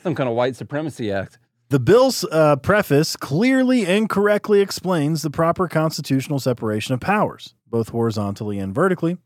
Some 0.03 0.15
kind 0.15 0.29
of 0.29 0.35
white 0.35 0.55
supremacy 0.55 1.11
act. 1.11 1.37
The 1.69 1.79
bill's 1.79 2.23
uh, 2.31 2.57
preface 2.57 3.15
clearly 3.15 3.85
and 3.85 4.07
correctly 4.07 4.61
explains 4.61 5.21
the 5.21 5.29
proper 5.29 5.67
constitutional 5.67 6.39
separation 6.39 6.93
of 6.93 6.99
powers, 6.99 7.55
both 7.67 7.89
horizontally 7.89 8.59
and 8.59 8.75
vertically, 8.75 9.17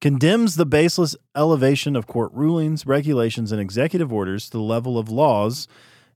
condemns 0.00 0.56
the 0.56 0.64
baseless 0.64 1.14
elevation 1.36 1.94
of 1.94 2.06
court 2.06 2.32
rulings, 2.32 2.86
regulations, 2.86 3.52
and 3.52 3.60
executive 3.60 4.12
orders 4.12 4.46
to 4.46 4.56
the 4.56 4.62
level 4.62 4.98
of 4.98 5.10
laws, 5.10 5.68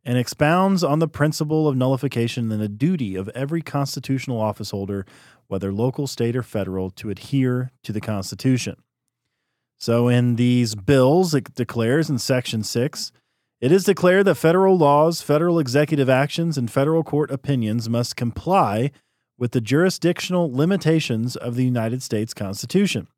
and 0.05 0.17
expounds 0.17 0.83
on 0.83 1.01
the 1.01 1.09
principle 1.09 1.69
of 1.69 1.77
nullification 1.77 2.51
and 2.51 2.61
the 2.61 2.69
duty 2.69 3.15
of 3.15 3.29
every 3.31 3.61
constitutional 3.63 4.41
office 4.41 4.71
holder, 4.71 5.05
whether 5.49 5.73
local, 5.73 6.07
state, 6.07 6.35
or 6.35 6.43
federal, 6.43 6.91
to 6.91 7.11
adhere 7.11 7.73
to 7.83 7.93
the 7.93 8.01
Constitution. 8.01 8.77
So, 9.79 10.09
in 10.09 10.37
these 10.37 10.75
bills, 10.75 11.35
it 11.35 11.55
declares 11.55 12.09
in 12.09 12.19
Section 12.19 12.63
6 12.63 13.13
it 13.65 13.73
is 13.73 13.85
declared 13.85 14.27
that 14.27 14.35
federal 14.35 14.77
laws, 14.77 15.23
federal 15.23 15.59
executive 15.59 16.11
actions, 16.11 16.59
and 16.59 16.71
federal 16.71 17.03
court 17.03 17.31
opinions 17.31 17.89
must 17.89 18.15
comply 18.15 18.91
with 19.39 19.53
the 19.53 19.61
jurisdictional 19.63 20.53
limitations 20.53 21.35
of 21.35 21.55
the 21.55 21.65
United 21.65 22.03
States 22.03 22.35
Constitution. 22.35 23.09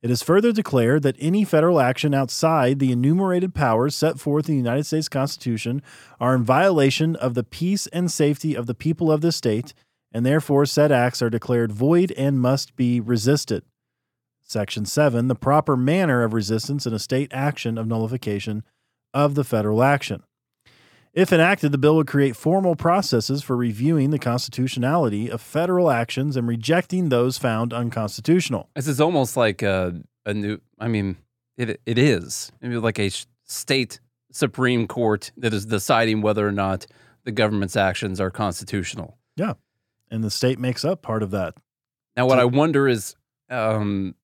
It 0.00 0.10
is 0.10 0.22
further 0.22 0.52
declared 0.52 1.02
that 1.02 1.16
any 1.18 1.44
federal 1.44 1.80
action 1.80 2.14
outside 2.14 2.78
the 2.78 2.92
enumerated 2.92 3.52
powers 3.52 3.96
set 3.96 4.20
forth 4.20 4.48
in 4.48 4.54
the 4.54 4.58
United 4.62 4.84
States 4.84 5.08
Constitution 5.08 5.82
are 6.20 6.36
in 6.36 6.44
violation 6.44 7.16
of 7.16 7.34
the 7.34 7.42
peace 7.42 7.88
and 7.88 8.12
safety 8.12 8.54
of 8.54 8.66
the 8.66 8.74
people 8.76 9.10
of 9.10 9.22
the 9.22 9.32
state, 9.32 9.74
and 10.12 10.24
therefore 10.24 10.66
said 10.66 10.92
acts 10.92 11.20
are 11.20 11.30
declared 11.30 11.72
void 11.72 12.12
and 12.12 12.40
must 12.40 12.76
be 12.76 13.00
resisted. 13.00 13.64
Section 14.50 14.84
7 14.84 15.28
The 15.28 15.36
proper 15.36 15.76
manner 15.76 16.24
of 16.24 16.32
resistance 16.32 16.84
in 16.84 16.92
a 16.92 16.98
state 16.98 17.30
action 17.32 17.78
of 17.78 17.86
nullification 17.86 18.64
of 19.14 19.36
the 19.36 19.44
federal 19.44 19.80
action. 19.80 20.24
If 21.12 21.32
enacted, 21.32 21.70
the 21.70 21.78
bill 21.78 21.94
would 21.96 22.08
create 22.08 22.34
formal 22.34 22.74
processes 22.74 23.44
for 23.44 23.56
reviewing 23.56 24.10
the 24.10 24.18
constitutionality 24.18 25.28
of 25.30 25.40
federal 25.40 25.88
actions 25.88 26.36
and 26.36 26.48
rejecting 26.48 27.10
those 27.10 27.38
found 27.38 27.72
unconstitutional. 27.72 28.68
This 28.74 28.88
is 28.88 29.00
almost 29.00 29.36
like 29.36 29.62
a, 29.62 30.02
a 30.26 30.34
new, 30.34 30.60
I 30.80 30.88
mean, 30.88 31.16
it, 31.56 31.80
it 31.86 31.98
is. 31.98 32.50
Like 32.60 32.98
a 32.98 33.10
state 33.44 34.00
Supreme 34.32 34.88
Court 34.88 35.30
that 35.36 35.54
is 35.54 35.66
deciding 35.66 36.22
whether 36.22 36.46
or 36.46 36.52
not 36.52 36.86
the 37.22 37.32
government's 37.32 37.76
actions 37.76 38.20
are 38.20 38.30
constitutional. 38.30 39.16
Yeah. 39.36 39.54
And 40.10 40.24
the 40.24 40.30
state 40.30 40.58
makes 40.58 40.84
up 40.84 41.02
part 41.02 41.22
of 41.22 41.30
that. 41.30 41.54
Now, 42.16 42.26
what 42.26 42.36
So- 42.36 42.42
I 42.42 42.44
wonder 42.46 42.88
is, 42.88 43.14
um, 43.48 44.16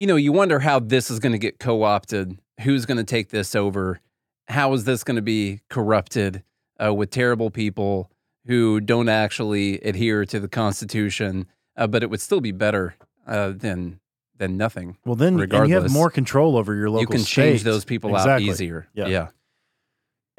you 0.00 0.06
know, 0.06 0.16
you 0.16 0.32
wonder 0.32 0.60
how 0.60 0.78
this 0.78 1.10
is 1.10 1.18
going 1.18 1.32
to 1.32 1.38
get 1.38 1.58
co 1.58 1.82
opted. 1.82 2.38
Who's 2.62 2.86
going 2.86 2.98
to 2.98 3.04
take 3.04 3.30
this 3.30 3.54
over? 3.54 4.00
How 4.48 4.72
is 4.72 4.84
this 4.84 5.04
going 5.04 5.16
to 5.16 5.22
be 5.22 5.60
corrupted 5.68 6.42
uh, 6.82 6.94
with 6.94 7.10
terrible 7.10 7.50
people 7.50 8.10
who 8.46 8.80
don't 8.80 9.08
actually 9.08 9.80
adhere 9.80 10.24
to 10.24 10.40
the 10.40 10.48
Constitution? 10.48 11.46
Uh, 11.76 11.86
but 11.86 12.02
it 12.02 12.10
would 12.10 12.20
still 12.20 12.40
be 12.40 12.52
better 12.52 12.94
uh, 13.26 13.50
than 13.50 14.00
than 14.36 14.56
nothing. 14.56 14.96
Well, 15.04 15.16
then 15.16 15.38
and 15.40 15.68
you 15.68 15.74
have 15.74 15.90
more 15.90 16.10
control 16.10 16.56
over 16.56 16.74
your 16.74 16.90
local 16.90 17.00
you 17.00 17.06
can 17.06 17.24
change 17.24 17.64
those 17.64 17.84
people 17.84 18.10
Exactly. 18.10 18.32
out 18.32 18.40
easier. 18.40 18.88
Yeah. 18.94 19.06
yeah. 19.08 19.28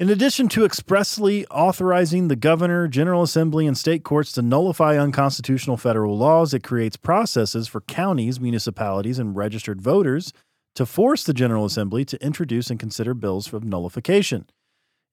In 0.00 0.08
addition 0.08 0.48
to 0.48 0.64
expressly 0.64 1.46
authorizing 1.48 2.28
the 2.28 2.34
governor, 2.34 2.88
General 2.88 3.22
Assembly, 3.22 3.66
and 3.66 3.76
state 3.76 4.02
courts 4.02 4.32
to 4.32 4.40
nullify 4.40 4.96
unconstitutional 4.96 5.76
federal 5.76 6.16
laws, 6.16 6.54
it 6.54 6.62
creates 6.64 6.96
processes 6.96 7.68
for 7.68 7.82
counties, 7.82 8.40
municipalities, 8.40 9.18
and 9.18 9.36
registered 9.36 9.82
voters 9.82 10.32
to 10.74 10.86
force 10.86 11.22
the 11.22 11.34
General 11.34 11.66
Assembly 11.66 12.06
to 12.06 12.24
introduce 12.24 12.70
and 12.70 12.80
consider 12.80 13.12
bills 13.12 13.52
of 13.52 13.62
nullification. 13.62 14.48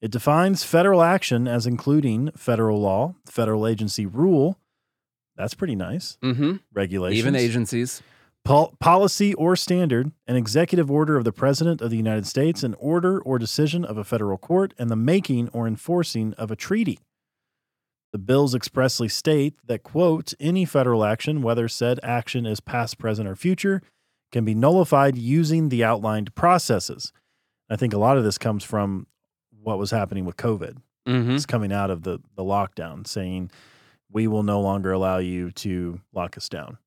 It 0.01 0.09
defines 0.09 0.63
federal 0.63 1.03
action 1.03 1.49
as 1.49 1.67
including 1.67 2.31
federal 2.37 2.79
law, 2.79 3.15
federal 3.25 3.67
agency 3.67 4.05
rule. 4.05 4.57
That's 5.35 5.53
pretty 5.53 5.75
nice. 5.75 6.17
Mm-hmm. 6.23 6.57
Regulations. 6.71 7.19
Even 7.19 7.35
agencies. 7.35 8.01
Pol- 8.47 8.73
policy 8.79 9.33
or 9.33 9.57
standard, 9.57 10.13
an 10.25 10.37
executive 10.37 10.89
order 10.89 11.17
of 11.17 11.25
the 11.25 11.33
President 11.33 11.81
of 11.81 11.89
the 11.89 11.97
United 11.97 12.25
States, 12.25 12.63
an 12.63 12.75
order 12.75 13.19
or 13.19 13.37
decision 13.37 13.83
of 13.83 13.97
a 13.97 14.05
federal 14.05 14.37
court, 14.37 14.73
and 14.79 14.89
the 14.89 14.95
making 14.95 15.49
or 15.49 15.67
enforcing 15.67 16.33
of 16.35 16.49
a 16.49 16.55
treaty. 16.55 16.97
The 18.13 18.17
bills 18.17 18.55
expressly 18.55 19.09
state 19.09 19.55
that, 19.65 19.83
quote, 19.83 20.33
any 20.39 20.63
federal 20.63 21.03
action, 21.03 21.41
whether 21.41 21.67
said 21.67 21.99
action 22.01 22.45
is 22.45 22.61
past, 22.61 22.97
present, 22.97 23.27
or 23.27 23.35
future, 23.35 23.81
can 24.31 24.45
be 24.45 24.55
nullified 24.55 25.17
using 25.17 25.67
the 25.67 25.83
outlined 25.83 26.33
processes. 26.33 27.11
I 27.69 27.75
think 27.75 27.93
a 27.93 27.97
lot 27.99 28.17
of 28.17 28.23
this 28.23 28.37
comes 28.37 28.63
from 28.63 29.07
what 29.61 29.77
was 29.77 29.91
happening 29.91 30.23
with 30.23 30.37
COVID. 30.37 30.77
Mm-hmm. 31.05 31.31
It's 31.31 31.45
coming 31.45 31.73
out 31.73 31.91
of 31.91 32.03
the, 32.03 32.19
the 32.37 32.43
lockdown 32.43 33.05
saying, 33.05 33.51
we 34.09 34.25
will 34.25 34.43
no 34.43 34.61
longer 34.61 34.93
allow 34.93 35.17
you 35.17 35.51
to 35.51 35.99
lock 36.13 36.37
us 36.37 36.47
down. 36.47 36.77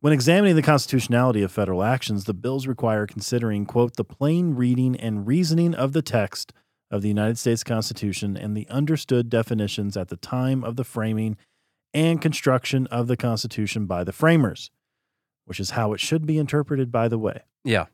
When 0.00 0.12
examining 0.12 0.54
the 0.54 0.62
constitutionality 0.62 1.42
of 1.42 1.50
federal 1.50 1.82
actions, 1.82 2.24
the 2.24 2.34
bills 2.34 2.68
require 2.68 3.04
considering, 3.06 3.66
quote, 3.66 3.96
the 3.96 4.04
plain 4.04 4.54
reading 4.54 4.94
and 4.94 5.26
reasoning 5.26 5.74
of 5.74 5.92
the 5.92 6.02
text 6.02 6.52
of 6.88 7.02
the 7.02 7.08
United 7.08 7.36
States 7.36 7.64
Constitution 7.64 8.36
and 8.36 8.56
the 8.56 8.68
understood 8.68 9.28
definitions 9.28 9.96
at 9.96 10.08
the 10.08 10.16
time 10.16 10.62
of 10.62 10.76
the 10.76 10.84
framing 10.84 11.36
and 11.92 12.22
construction 12.22 12.86
of 12.88 13.08
the 13.08 13.16
Constitution 13.16 13.86
by 13.86 14.04
the 14.04 14.12
framers, 14.12 14.70
which 15.46 15.58
is 15.58 15.70
how 15.70 15.92
it 15.92 15.98
should 16.00 16.26
be 16.26 16.38
interpreted, 16.38 16.92
by 16.92 17.08
the 17.08 17.18
way. 17.18 17.42
Yeah. 17.64 17.86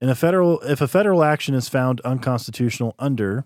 In 0.00 0.08
a 0.08 0.14
federal, 0.16 0.58
if 0.60 0.80
a 0.80 0.88
federal 0.88 1.22
action 1.22 1.54
is 1.54 1.68
found 1.68 2.00
unconstitutional 2.00 2.96
under, 2.98 3.44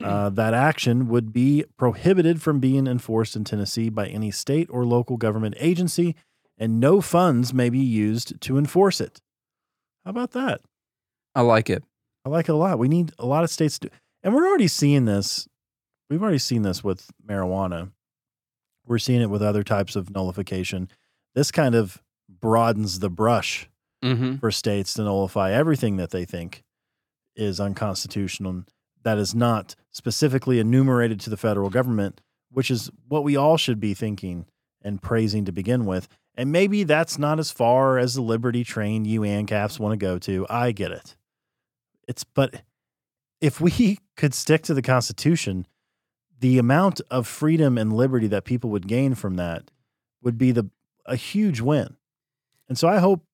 uh, 0.00 0.30
that 0.30 0.54
action 0.54 1.08
would 1.08 1.32
be 1.32 1.64
prohibited 1.76 2.40
from 2.40 2.60
being 2.60 2.86
enforced 2.86 3.34
in 3.34 3.42
Tennessee 3.42 3.88
by 3.88 4.06
any 4.06 4.30
state 4.30 4.68
or 4.70 4.86
local 4.86 5.16
government 5.16 5.56
agency, 5.58 6.14
and 6.62 6.78
no 6.80 7.00
funds 7.00 7.52
may 7.52 7.68
be 7.68 7.78
used 7.80 8.40
to 8.42 8.56
enforce 8.56 9.00
it. 9.00 9.20
How 10.04 10.10
about 10.10 10.30
that? 10.32 10.60
I 11.34 11.40
like 11.40 11.68
it. 11.68 11.82
I 12.24 12.28
like 12.28 12.48
it 12.48 12.52
a 12.52 12.56
lot. 12.56 12.78
We 12.78 12.88
need 12.88 13.10
a 13.18 13.26
lot 13.26 13.42
of 13.44 13.50
states 13.50 13.78
to, 13.80 13.90
and 14.22 14.32
we're 14.34 14.46
already 14.46 14.68
seeing 14.68 15.04
this. 15.04 15.48
We've 16.08 16.22
already 16.22 16.38
seen 16.38 16.62
this 16.62 16.84
with 16.84 17.10
marijuana. 17.26 17.90
We're 18.86 18.98
seeing 18.98 19.22
it 19.22 19.30
with 19.30 19.42
other 19.42 19.62
types 19.62 19.96
of 19.96 20.10
nullification. 20.10 20.88
This 21.34 21.50
kind 21.50 21.74
of 21.74 22.00
broadens 22.28 23.00
the 23.00 23.10
brush 23.10 23.68
Mm-hmm. 24.04 24.38
for 24.38 24.50
states 24.50 24.94
to 24.94 25.02
nullify 25.04 25.52
everything 25.52 25.96
that 25.98 26.10
they 26.10 26.24
think 26.24 26.64
is 27.36 27.60
unconstitutional 27.60 28.64
that 29.04 29.16
is 29.16 29.32
not 29.32 29.76
specifically 29.92 30.58
enumerated 30.58 31.20
to 31.20 31.30
the 31.30 31.36
federal 31.36 31.70
government, 31.70 32.20
which 32.50 32.68
is 32.68 32.90
what 33.06 33.22
we 33.22 33.36
all 33.36 33.56
should 33.56 33.78
be 33.78 33.94
thinking 33.94 34.46
and 34.82 35.00
praising 35.00 35.44
to 35.44 35.52
begin 35.52 35.86
with. 35.86 36.08
And 36.34 36.50
maybe 36.50 36.84
that's 36.84 37.18
not 37.18 37.38
as 37.38 37.50
far 37.50 37.98
as 37.98 38.14
the 38.14 38.22
liberty 38.22 38.64
train 38.64 39.04
you 39.04 39.20
ANCAPs 39.20 39.78
want 39.78 39.92
to 39.92 39.96
go 39.96 40.18
to. 40.18 40.46
I 40.48 40.72
get 40.72 40.90
it. 40.90 41.16
It's 42.08 42.24
but 42.24 42.62
if 43.40 43.60
we 43.60 43.98
could 44.16 44.34
stick 44.34 44.62
to 44.62 44.74
the 44.74 44.82
Constitution, 44.82 45.66
the 46.40 46.58
amount 46.58 47.00
of 47.10 47.26
freedom 47.26 47.78
and 47.78 47.92
liberty 47.92 48.26
that 48.28 48.44
people 48.44 48.70
would 48.70 48.88
gain 48.88 49.14
from 49.14 49.36
that 49.36 49.70
would 50.22 50.38
be 50.38 50.52
the 50.52 50.70
a 51.04 51.16
huge 51.16 51.60
win. 51.60 51.96
And 52.68 52.78
so 52.78 52.88
I 52.88 52.98
hope 52.98 53.24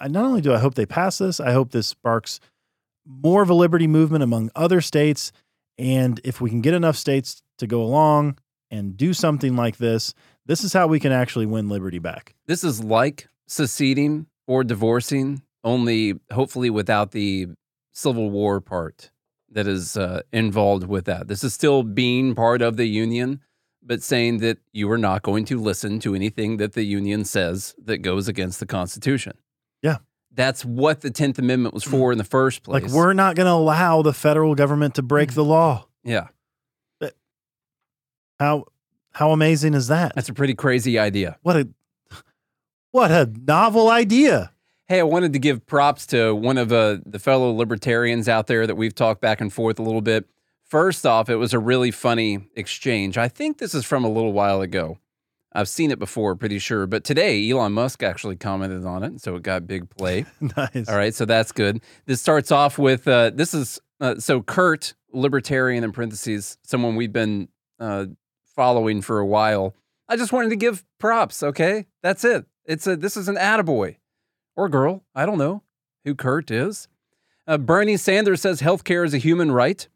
not 0.00 0.24
only 0.24 0.40
do 0.40 0.52
I 0.52 0.58
hope 0.58 0.74
they 0.74 0.86
pass 0.86 1.18
this, 1.18 1.40
I 1.40 1.52
hope 1.52 1.70
this 1.70 1.86
sparks 1.86 2.40
more 3.06 3.42
of 3.42 3.50
a 3.50 3.54
liberty 3.54 3.86
movement 3.86 4.22
among 4.22 4.50
other 4.54 4.80
states. 4.80 5.32
And 5.78 6.20
if 6.24 6.40
we 6.40 6.50
can 6.50 6.60
get 6.60 6.74
enough 6.74 6.96
states 6.96 7.42
to 7.58 7.66
go 7.66 7.82
along 7.82 8.38
and 8.70 8.96
do 8.96 9.12
something 9.14 9.56
like 9.56 9.78
this, 9.78 10.14
this 10.48 10.64
is 10.64 10.72
how 10.72 10.88
we 10.88 10.98
can 10.98 11.12
actually 11.12 11.46
win 11.46 11.68
liberty 11.68 12.00
back. 12.00 12.34
This 12.46 12.64
is 12.64 12.82
like 12.82 13.28
seceding 13.46 14.26
or 14.46 14.64
divorcing, 14.64 15.42
only 15.62 16.18
hopefully 16.32 16.70
without 16.70 17.12
the 17.12 17.48
Civil 17.92 18.30
War 18.30 18.60
part 18.60 19.10
that 19.50 19.66
is 19.66 19.96
uh, 19.96 20.22
involved 20.32 20.84
with 20.88 21.04
that. 21.04 21.28
This 21.28 21.44
is 21.44 21.54
still 21.54 21.82
being 21.82 22.34
part 22.34 22.62
of 22.62 22.76
the 22.76 22.86
Union, 22.86 23.40
but 23.82 24.02
saying 24.02 24.38
that 24.38 24.58
you 24.72 24.90
are 24.90 24.98
not 24.98 25.22
going 25.22 25.44
to 25.46 25.60
listen 25.60 26.00
to 26.00 26.14
anything 26.14 26.56
that 26.56 26.72
the 26.72 26.82
Union 26.82 27.24
says 27.24 27.74
that 27.82 27.98
goes 27.98 28.26
against 28.26 28.58
the 28.58 28.66
Constitution. 28.66 29.34
Yeah. 29.82 29.98
That's 30.32 30.64
what 30.64 31.00
the 31.00 31.10
10th 31.10 31.38
Amendment 31.38 31.74
was 31.74 31.84
for 31.84 32.12
in 32.12 32.18
the 32.18 32.24
first 32.24 32.62
place. 32.62 32.84
Like 32.84 32.92
we're 32.92 33.12
not 33.12 33.36
going 33.36 33.46
to 33.46 33.52
allow 33.52 34.02
the 34.02 34.12
federal 34.12 34.54
government 34.54 34.94
to 34.94 35.02
break 35.02 35.32
the 35.34 35.44
law. 35.44 35.86
yeah, 36.04 36.28
But 37.00 37.16
How 38.38 38.66
how 39.18 39.32
amazing 39.32 39.74
is 39.74 39.88
that? 39.88 40.14
that's 40.14 40.28
a 40.28 40.32
pretty 40.32 40.54
crazy 40.54 40.96
idea. 40.96 41.36
What 41.42 41.56
a 41.56 41.68
what 42.92 43.10
a 43.10 43.28
novel 43.46 43.90
idea. 43.90 44.52
Hey, 44.86 45.00
I 45.00 45.02
wanted 45.02 45.32
to 45.32 45.40
give 45.40 45.66
props 45.66 46.06
to 46.06 46.32
one 46.32 46.56
of 46.56 46.72
uh, 46.72 46.98
the 47.04 47.18
fellow 47.18 47.52
libertarians 47.52 48.28
out 48.28 48.46
there 48.46 48.64
that 48.64 48.76
we've 48.76 48.94
talked 48.94 49.20
back 49.20 49.40
and 49.40 49.52
forth 49.52 49.80
a 49.80 49.82
little 49.82 50.02
bit. 50.02 50.26
First 50.62 51.04
off, 51.04 51.28
it 51.28 51.34
was 51.34 51.52
a 51.52 51.58
really 51.58 51.90
funny 51.90 52.46
exchange. 52.54 53.18
I 53.18 53.26
think 53.26 53.58
this 53.58 53.74
is 53.74 53.84
from 53.84 54.04
a 54.04 54.08
little 54.08 54.32
while 54.32 54.60
ago. 54.60 54.98
I've 55.52 55.68
seen 55.68 55.90
it 55.90 55.98
before, 55.98 56.36
pretty 56.36 56.60
sure. 56.60 56.86
But 56.86 57.02
today, 57.02 57.50
Elon 57.50 57.72
Musk 57.72 58.04
actually 58.04 58.36
commented 58.36 58.86
on 58.86 59.02
it, 59.02 59.20
so 59.20 59.34
it 59.34 59.42
got 59.42 59.66
big 59.66 59.90
play. 59.90 60.26
nice. 60.40 60.88
All 60.88 60.96
right, 60.96 61.12
so 61.12 61.24
that's 61.24 61.50
good. 61.50 61.82
This 62.06 62.20
starts 62.20 62.52
off 62.52 62.78
with 62.78 63.08
uh, 63.08 63.32
this 63.34 63.52
is 63.52 63.80
uh, 64.00 64.20
so 64.20 64.42
Kurt, 64.42 64.94
libertarian 65.12 65.82
in 65.82 65.90
parentheses, 65.90 66.56
someone 66.62 66.94
we've 66.94 67.12
been 67.12 67.48
uh, 67.80 68.06
following 68.58 69.00
for 69.00 69.20
a 69.20 69.24
while. 69.24 69.72
I 70.08 70.16
just 70.16 70.32
wanted 70.32 70.48
to 70.48 70.56
give 70.56 70.84
props. 70.98 71.44
Okay, 71.44 71.86
that's 72.02 72.24
it. 72.24 72.44
It's 72.64 72.88
a 72.88 72.96
this 72.96 73.16
is 73.16 73.28
an 73.28 73.36
attaboy 73.36 73.98
or 74.56 74.68
girl. 74.68 75.04
I 75.14 75.26
don't 75.26 75.38
know 75.38 75.62
who 76.04 76.16
Kurt 76.16 76.50
is. 76.50 76.88
Uh, 77.46 77.56
Bernie 77.56 77.96
Sanders 77.96 78.40
says 78.40 78.60
healthcare 78.60 79.06
is 79.06 79.14
a 79.14 79.18
human 79.18 79.52
right. 79.52 79.86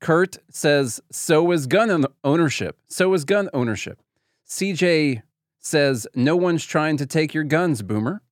Kurt 0.00 0.38
says 0.48 1.02
so 1.10 1.52
is 1.52 1.66
gun 1.66 2.06
ownership. 2.24 2.78
So 2.88 3.12
is 3.12 3.26
gun 3.26 3.50
ownership. 3.52 4.00
CJ 4.48 5.20
says 5.58 6.06
no 6.14 6.34
one's 6.34 6.64
trying 6.64 6.96
to 6.96 7.04
take 7.04 7.34
your 7.34 7.44
guns, 7.44 7.82
boomer. 7.82 8.22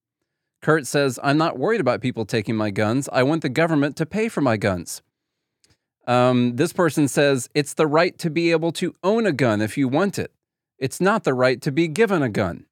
Kurt 0.63 0.87
says, 0.87 1.19
I'm 1.23 1.39
not 1.39 1.59
worried 1.59 1.81
about 1.83 2.01
people 2.01 2.25
taking 2.25 2.57
my 2.57 2.71
guns. 2.71 3.11
I 3.13 3.25
want 3.25 3.43
the 3.43 3.49
government 3.51 3.97
to 3.97 4.07
pay 4.07 4.29
for 4.29 4.41
my 4.41 4.57
guns. 4.57 5.03
Um, 6.07 6.57
this 6.57 6.73
person 6.73 7.09
says, 7.09 7.49
It's 7.55 7.75
the 7.75 7.87
right 7.87 8.17
to 8.19 8.31
be 8.31 8.51
able 8.51 8.73
to 8.73 8.95
own 9.03 9.27
a 9.27 9.33
gun 9.33 9.61
if 9.61 9.77
you 9.77 9.89
want 9.89 10.19
it. 10.19 10.33
It's 10.79 11.01
not 11.01 11.25
the 11.25 11.35
right 11.35 11.61
to 11.63 11.71
be 11.71 11.89
given 11.89 12.23
a 12.23 12.29
gun. 12.29 12.67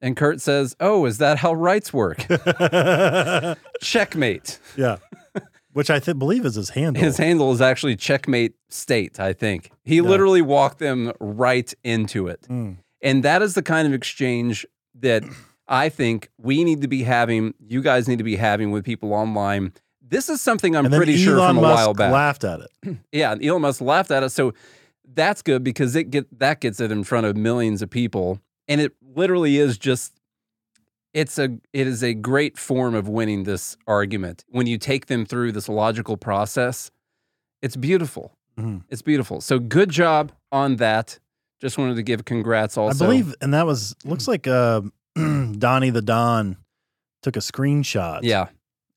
And 0.00 0.16
Kurt 0.16 0.40
says, 0.40 0.74
Oh, 0.80 1.04
is 1.04 1.18
that 1.18 1.38
how 1.38 1.52
rights 1.52 1.92
work? 1.92 2.26
Checkmate. 3.82 4.58
yeah. 4.76 4.96
Which 5.72 5.88
I 5.88 6.00
th- 6.00 6.18
believe 6.18 6.44
is 6.44 6.56
his 6.56 6.70
handle. 6.70 7.00
His 7.00 7.16
handle 7.16 7.52
is 7.52 7.60
actually 7.60 7.94
Checkmate 7.94 8.54
State, 8.70 9.20
I 9.20 9.32
think. 9.32 9.70
He 9.84 10.00
literally 10.00 10.42
walked 10.42 10.80
them 10.80 11.12
right 11.20 11.72
into 11.84 12.26
it. 12.26 12.40
Mm. 12.48 12.78
And 13.02 13.22
that 13.22 13.40
is 13.40 13.54
the 13.54 13.62
kind 13.62 13.86
of 13.86 13.94
exchange 13.94 14.66
that 14.98 15.22
I 15.68 15.88
think 15.88 16.28
we 16.38 16.64
need 16.64 16.80
to 16.82 16.88
be 16.88 17.04
having, 17.04 17.54
you 17.64 17.82
guys 17.82 18.08
need 18.08 18.18
to 18.18 18.24
be 18.24 18.34
having 18.34 18.72
with 18.72 18.84
people 18.84 19.14
online. 19.14 19.72
This 20.10 20.28
is 20.28 20.42
something 20.42 20.76
I'm 20.76 20.90
pretty 20.90 21.12
Elon 21.14 21.24
sure 21.24 21.36
from 21.48 21.58
a 21.58 21.60
Musk 21.62 21.76
while 21.76 21.94
back. 21.94 22.12
laughed 22.12 22.44
at 22.44 22.60
it. 22.60 22.98
Yeah, 23.12 23.32
and 23.32 23.44
Elon 23.44 23.62
Musk 23.62 23.80
laughed 23.80 24.10
at 24.10 24.22
us. 24.22 24.34
So 24.34 24.52
that's 25.14 25.40
good 25.42 25.64
because 25.64 25.96
it 25.96 26.10
get 26.10 26.38
that 26.38 26.60
gets 26.60 26.80
it 26.80 26.90
in 26.92 27.04
front 27.04 27.26
of 27.26 27.36
millions 27.36 27.80
of 27.82 27.90
people. 27.90 28.40
And 28.68 28.80
it 28.80 28.92
literally 29.14 29.56
is 29.58 29.78
just 29.78 30.12
it's 31.14 31.38
a 31.38 31.58
it 31.72 31.86
is 31.86 32.02
a 32.04 32.14
great 32.14 32.58
form 32.58 32.94
of 32.94 33.08
winning 33.08 33.44
this 33.44 33.76
argument. 33.86 34.44
When 34.48 34.66
you 34.66 34.78
take 34.78 35.06
them 35.06 35.24
through 35.24 35.52
this 35.52 35.68
logical 35.68 36.16
process, 36.16 36.90
it's 37.62 37.76
beautiful. 37.76 38.36
Mhm. 38.58 38.82
It's 38.88 39.02
beautiful. 39.02 39.40
So 39.40 39.58
good 39.58 39.90
job 39.90 40.32
on 40.52 40.76
that. 40.76 41.18
Just 41.60 41.78
wanted 41.78 41.96
to 41.96 42.02
give 42.02 42.24
congrats 42.24 42.76
also. 42.76 43.04
I 43.04 43.08
believe, 43.08 43.34
and 43.40 43.52
that 43.54 43.66
was 43.66 43.94
looks 44.04 44.26
like 44.26 44.46
uh, 44.46 44.80
Donnie 45.14 45.90
the 45.90 46.02
Don 46.02 46.56
took 47.22 47.36
a 47.36 47.40
screenshot. 47.40 48.20
Yeah. 48.22 48.46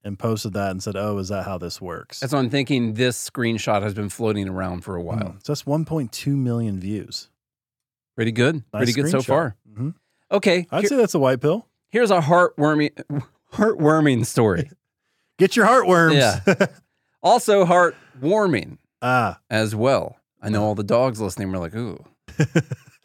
And 0.04 0.18
posted 0.20 0.54
that 0.54 0.72
and 0.72 0.82
said, 0.84 0.96
"Oh, 0.96 1.18
is 1.18 1.30
that 1.30 1.46
how 1.46 1.58
this 1.58 1.82
works?" 1.82 2.20
That's 2.20 2.34
why 2.34 2.39
I'm 2.39 2.50
thinking 2.50 2.94
this 2.96 3.30
screenshot 3.30 3.82
has 3.82 3.94
been 3.94 4.10
floating 4.10 4.48
around 4.48 4.82
for 4.82 4.96
a 4.96 5.02
while. 5.02 5.18
Mm. 5.18 5.46
So 5.46 5.54
that's 5.54 5.63
1.2 5.63 6.36
million 6.36 6.80
views. 6.80 7.30
Pretty 8.16 8.32
good. 8.32 8.56
Nice 8.74 8.84
Pretty 8.86 8.94
good 8.94 9.10
so 9.10 9.22
far. 9.22 9.56
Mhm. 9.72 9.96
Okay. 10.32 10.68
I'd 10.72 10.82
here- 10.82 10.89
say 10.89 10.96
that's 10.98 11.16
a 11.16 11.20
white 11.20 11.42
pill. 11.42 11.68
here's 11.89 12.12
a 12.12 12.20
heartwarming 12.22 12.92
heartwarming 13.54 14.26
story. 14.26 14.70
Get 15.39 15.56
your 15.56 15.66
heartworms. 15.66 16.16
Yeah. 16.16 16.68
also 17.24 17.66
heartwarming 17.66 18.78
ah, 19.02 19.39
as 19.50 19.76
well. 19.76 20.18
I 20.42 20.50
know 20.50 20.63
all 20.63 20.76
the 20.76 20.84
dogs 20.84 21.20
listening 21.22 21.52
were 21.52 21.58
like, 21.58 21.74
ooh. 21.76 22.04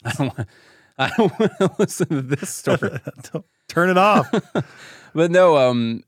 I 0.04 0.12
don't 0.16 0.36
want 0.36 0.48
I 0.98 1.10
don't 1.16 1.38
want 1.38 1.52
to 1.58 1.70
listen 1.78 2.08
to 2.08 2.22
this 2.22 2.50
story. 2.50 2.98
Turn 3.68 3.88
it 3.88 3.96
off. 3.98 4.28
but 5.14 5.30
no, 5.30 5.56
um, 5.56 6.02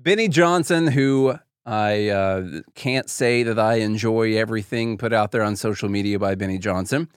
Benny 0.00 0.28
Johnson, 0.28 0.86
who 0.88 1.34
I 1.66 2.08
uh, 2.08 2.60
can't 2.74 3.10
say 3.10 3.42
that 3.42 3.58
I 3.58 3.74
enjoy 3.76 4.36
everything 4.36 4.96
put 4.96 5.12
out 5.12 5.32
there 5.32 5.42
on 5.42 5.56
social 5.56 5.88
media 5.88 6.18
by 6.18 6.34
Benny 6.36 6.58
Johnson, 6.58 7.08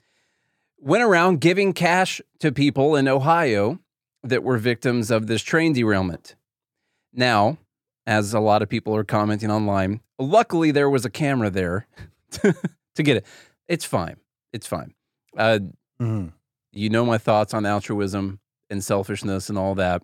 went 0.78 1.02
around 1.04 1.40
giving 1.40 1.72
cash 1.72 2.20
to 2.40 2.50
people 2.50 2.96
in 2.96 3.06
Ohio 3.06 3.78
that 4.24 4.42
were 4.42 4.58
victims 4.58 5.10
of 5.10 5.26
this 5.28 5.42
train 5.42 5.72
derailment. 5.72 6.34
Now, 7.12 7.58
as 8.04 8.34
a 8.34 8.40
lot 8.40 8.62
of 8.62 8.68
people 8.68 8.94
are 8.96 9.04
commenting 9.04 9.50
online, 9.50 10.00
luckily 10.18 10.72
there 10.72 10.90
was 10.90 11.04
a 11.04 11.10
camera 11.10 11.50
there 11.50 11.86
to 12.32 13.02
get 13.02 13.18
it. 13.18 13.26
It's 13.68 13.84
fine. 13.84 14.16
It's 14.52 14.66
fine. 14.66 14.94
Uh, 15.36 15.60
Mhm. 16.00 16.32
you 16.72 16.90
know 16.90 17.06
my 17.06 17.16
thoughts 17.16 17.54
on 17.54 17.64
altruism 17.64 18.40
and 18.68 18.82
selfishness 18.82 19.48
and 19.48 19.56
all 19.56 19.76
that. 19.76 20.02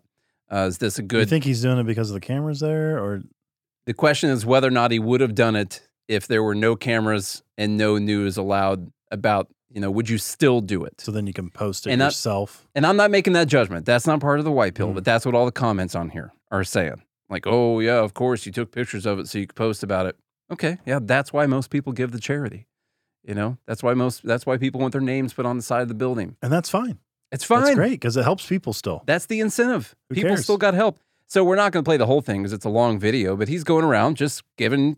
Uh, 0.50 0.66
is 0.68 0.78
this 0.78 0.98
a 0.98 1.02
good? 1.02 1.20
You 1.20 1.26
think 1.26 1.44
he's 1.44 1.62
doing 1.62 1.78
it 1.78 1.84
because 1.84 2.10
of 2.10 2.14
the 2.14 2.20
cameras 2.20 2.60
there, 2.60 2.98
or 2.98 3.22
the 3.86 3.94
question 3.94 4.30
is 4.30 4.46
whether 4.46 4.68
or 4.68 4.70
not 4.72 4.90
he 4.90 4.98
would 4.98 5.20
have 5.20 5.34
done 5.34 5.56
it 5.56 5.82
if 6.08 6.26
there 6.26 6.42
were 6.42 6.54
no 6.54 6.74
cameras 6.76 7.42
and 7.56 7.76
no 7.76 7.98
news 7.98 8.36
allowed 8.36 8.90
about. 9.10 9.48
You 9.70 9.82
know, 9.82 9.90
would 9.90 10.08
you 10.08 10.16
still 10.16 10.62
do 10.62 10.82
it? 10.84 10.98
so 10.98 11.12
then 11.12 11.26
you 11.26 11.34
can 11.34 11.50
post 11.50 11.86
it 11.86 11.90
And 11.90 12.00
yourself? 12.00 12.66
And 12.74 12.86
I'm 12.86 12.96
not 12.96 13.10
making 13.10 13.34
that 13.34 13.48
judgment. 13.48 13.84
That's 13.84 14.06
not 14.06 14.18
part 14.18 14.38
of 14.38 14.46
the 14.46 14.50
white 14.50 14.74
pill, 14.74 14.88
Mm. 14.88 14.94
but 14.94 15.04
that's 15.04 15.26
what 15.26 15.34
all 15.34 15.44
the 15.44 15.52
comments 15.52 15.94
on 15.94 16.08
here 16.08 16.32
are 16.50 16.64
saying. 16.64 17.02
Like, 17.28 17.46
oh 17.46 17.78
yeah, 17.80 17.98
of 17.98 18.14
course 18.14 18.46
you 18.46 18.52
took 18.52 18.72
pictures 18.72 19.04
of 19.04 19.18
it 19.18 19.28
so 19.28 19.36
you 19.38 19.46
could 19.46 19.56
post 19.56 19.82
about 19.82 20.06
it. 20.06 20.16
Okay, 20.50 20.78
yeah, 20.86 21.00
that's 21.02 21.34
why 21.34 21.44
most 21.44 21.68
people 21.68 21.92
give 21.92 22.12
the 22.12 22.18
charity. 22.18 22.66
You 23.22 23.34
know, 23.34 23.58
that's 23.66 23.82
why 23.82 23.92
most 23.92 24.22
that's 24.24 24.46
why 24.46 24.56
people 24.56 24.80
want 24.80 24.92
their 24.92 25.02
names 25.02 25.34
put 25.34 25.44
on 25.44 25.58
the 25.58 25.62
side 25.62 25.82
of 25.82 25.88
the 25.88 25.94
building. 25.94 26.36
and 26.40 26.50
that's 26.50 26.70
fine. 26.70 26.98
It's 27.30 27.44
fine. 27.44 27.62
That's 27.64 27.74
great 27.74 27.92
because 27.92 28.16
it 28.16 28.22
helps 28.22 28.46
people 28.46 28.72
still. 28.72 29.02
That's 29.06 29.26
the 29.26 29.40
incentive. 29.40 29.94
Who 30.08 30.14
People 30.14 30.30
cares? 30.30 30.44
still 30.44 30.56
got 30.56 30.74
help. 30.74 30.98
So 31.26 31.44
we're 31.44 31.56
not 31.56 31.72
going 31.72 31.84
to 31.84 31.88
play 31.88 31.98
the 31.98 32.06
whole 32.06 32.22
thing 32.22 32.42
because 32.42 32.54
it's 32.54 32.64
a 32.64 32.70
long 32.70 32.98
video, 32.98 33.36
but 33.36 33.48
he's 33.48 33.64
going 33.64 33.84
around 33.84 34.16
just 34.16 34.42
giving 34.56 34.96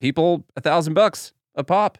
people 0.00 0.44
a 0.56 0.60
thousand 0.60 0.94
bucks 0.94 1.32
a 1.56 1.64
pop. 1.64 1.98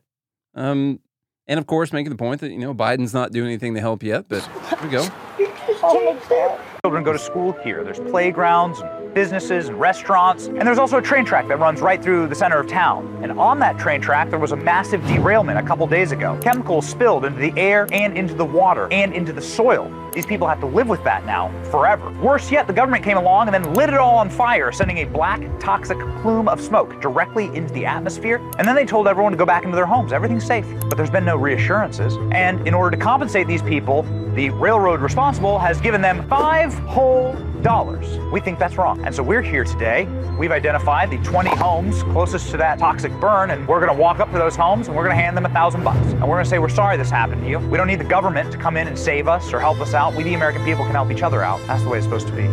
Um, 0.55 1.01
and 1.49 1.59
of 1.59 1.67
course, 1.67 1.93
making 1.93 2.11
the 2.11 2.17
point 2.17 2.41
that, 2.41 2.53
you 2.53 2.59
know, 2.59 2.73
Biden's 2.73 3.13
not 3.13 3.33
doing 3.33 3.49
anything 3.49 3.75
to 3.75 3.81
help 3.81 4.03
yet, 4.05 4.27
but 4.29 4.43
here 4.69 4.79
we 4.83 4.89
go. 4.91 5.09
Children 6.85 7.03
go 7.03 7.13
to 7.13 7.19
school 7.19 7.53
here. 7.65 7.83
There's 7.83 7.99
playgrounds, 7.99 8.79
and 8.81 8.89
businesses, 9.14 9.68
and 9.68 9.81
restaurants, 9.81 10.46
and 10.46 10.62
there's 10.62 10.79
also 10.79 10.98
a 10.98 11.03
train 11.03 11.24
track 11.24 11.48
that 11.48 11.59
runs 11.59 11.81
right 11.81 12.03
through 12.03 12.27
the 12.27 12.35
center 12.35 12.59
of 12.59 12.66
town. 12.66 13.18
And 13.22 13.33
on 13.38 13.59
that 13.61 13.79
train 13.79 14.00
track, 14.00 14.29
there 14.29 14.38
was 14.38 14.53
a 14.53 14.57
massive 14.57 15.00
derailment 15.07 15.59
a 15.59 15.62
couple 15.62 15.87
days 15.87 16.12
ago. 16.12 16.38
Chemicals 16.42 16.87
spilled 16.87 17.24
into 17.24 17.38
the 17.38 17.53
air 17.59 17.87
and 17.92 18.18
into 18.18 18.35
the 18.35 18.44
water 18.44 18.88
and 18.90 19.14
into 19.14 19.33
the 19.33 19.40
soil. 19.40 19.90
These 20.12 20.27
people 20.27 20.46
have 20.46 20.61
to 20.61 20.66
live 20.66 20.88
with 20.88 21.03
that 21.03 21.27
now 21.27 21.50
forever. 21.70 22.11
Worse 22.20 22.50
yet, 22.50 22.68
the 22.68 22.72
government 22.72 23.03
came 23.03 23.16
along 23.16 23.48
and 23.48 23.55
then 23.55 23.74
lit 23.74 23.88
it 23.88 23.96
all 23.96 24.16
on 24.16 24.31
fire, 24.31 24.70
sending 24.70 24.98
a 24.98 25.05
black, 25.05 25.42
toxic 25.59 25.98
plume 26.22 26.48
of 26.48 26.61
smoke 26.61 27.00
directly 27.00 27.46
into 27.46 27.72
the 27.74 27.85
atmosphere. 27.85 28.37
And 28.59 28.68
then 28.68 28.77
they 28.77 28.85
told 28.85 29.09
everyone 29.09 29.33
to 29.33 29.38
go 29.38 29.46
back 29.46 29.64
into 29.64 29.74
their 29.74 29.87
homes. 29.87 30.12
Everything's 30.12 30.46
safe. 30.46 30.66
But 30.88 30.96
there's 30.96 31.11
been 31.11 31.24
no 31.24 31.37
reassurances. 31.37 32.16
And 32.31 32.66
in 32.66 32.74
order 32.74 32.96
to 32.96 33.03
compensate 33.03 33.48
these 33.48 33.62
people, 33.62 34.03
the 34.35 34.50
railroad 34.50 35.00
responsible 35.00 35.59
has 35.59 35.81
given 35.81 36.00
them 36.00 36.29
five 36.29 36.72
whole 36.74 37.35
dollars. 37.62 38.18
We 38.31 38.40
think 38.40 38.59
that's 38.59 38.77
wrong. 38.77 39.04
And 39.05 39.14
so 39.14 39.23
we're 39.23 39.43
here 39.43 39.64
today. 39.64 40.09
We've 40.38 40.51
identified 40.51 41.11
the 41.11 41.19
20 41.19 41.51
homes 41.51 42.03
closest 42.05 42.51
to 42.53 42.57
that 42.57 42.79
toxic 42.79 43.12
burn, 43.21 43.51
and 43.51 43.69
we're 43.69 43.79
gonna 43.79 43.93
walk 43.93 44.19
up 44.19 44.33
to 44.33 44.38
those 44.38 44.57
homes 44.57 44.88
and 44.88 44.97
we're 44.97 45.03
gonna 45.03 45.14
hand 45.14 45.37
them 45.37 45.45
a 45.45 45.51
thousand 45.51 45.85
bucks. 45.85 46.12
And 46.12 46.23
we're 46.23 46.37
gonna 46.37 46.47
say, 46.47 46.59
We're 46.59 46.71
sorry 46.71 46.97
this 46.97 47.11
happened 47.11 47.43
to 47.43 47.49
you. 47.49 47.59
We 47.59 47.77
don't 47.77 47.87
need 47.87 48.01
the 48.01 48.05
government 48.05 48.51
to 48.53 48.59
come 48.59 48.79
in 48.79 48.88
and 48.88 48.99
save 48.99 49.29
us 49.29 49.53
or 49.53 49.61
help 49.61 49.81
us 49.81 49.93
out. 49.93 50.14
We, 50.14 50.23
the 50.23 50.33
American 50.33 50.64
people, 50.64 50.85
can 50.85 50.95
help 50.95 51.11
each 51.11 51.23
other 51.23 51.43
out. 51.43 51.61
That's 51.67 51.83
the 51.83 51.90
way 51.90 51.99
it's 51.99 52.07
supposed 52.07 52.29
to 52.29 52.33
be. 52.33 52.49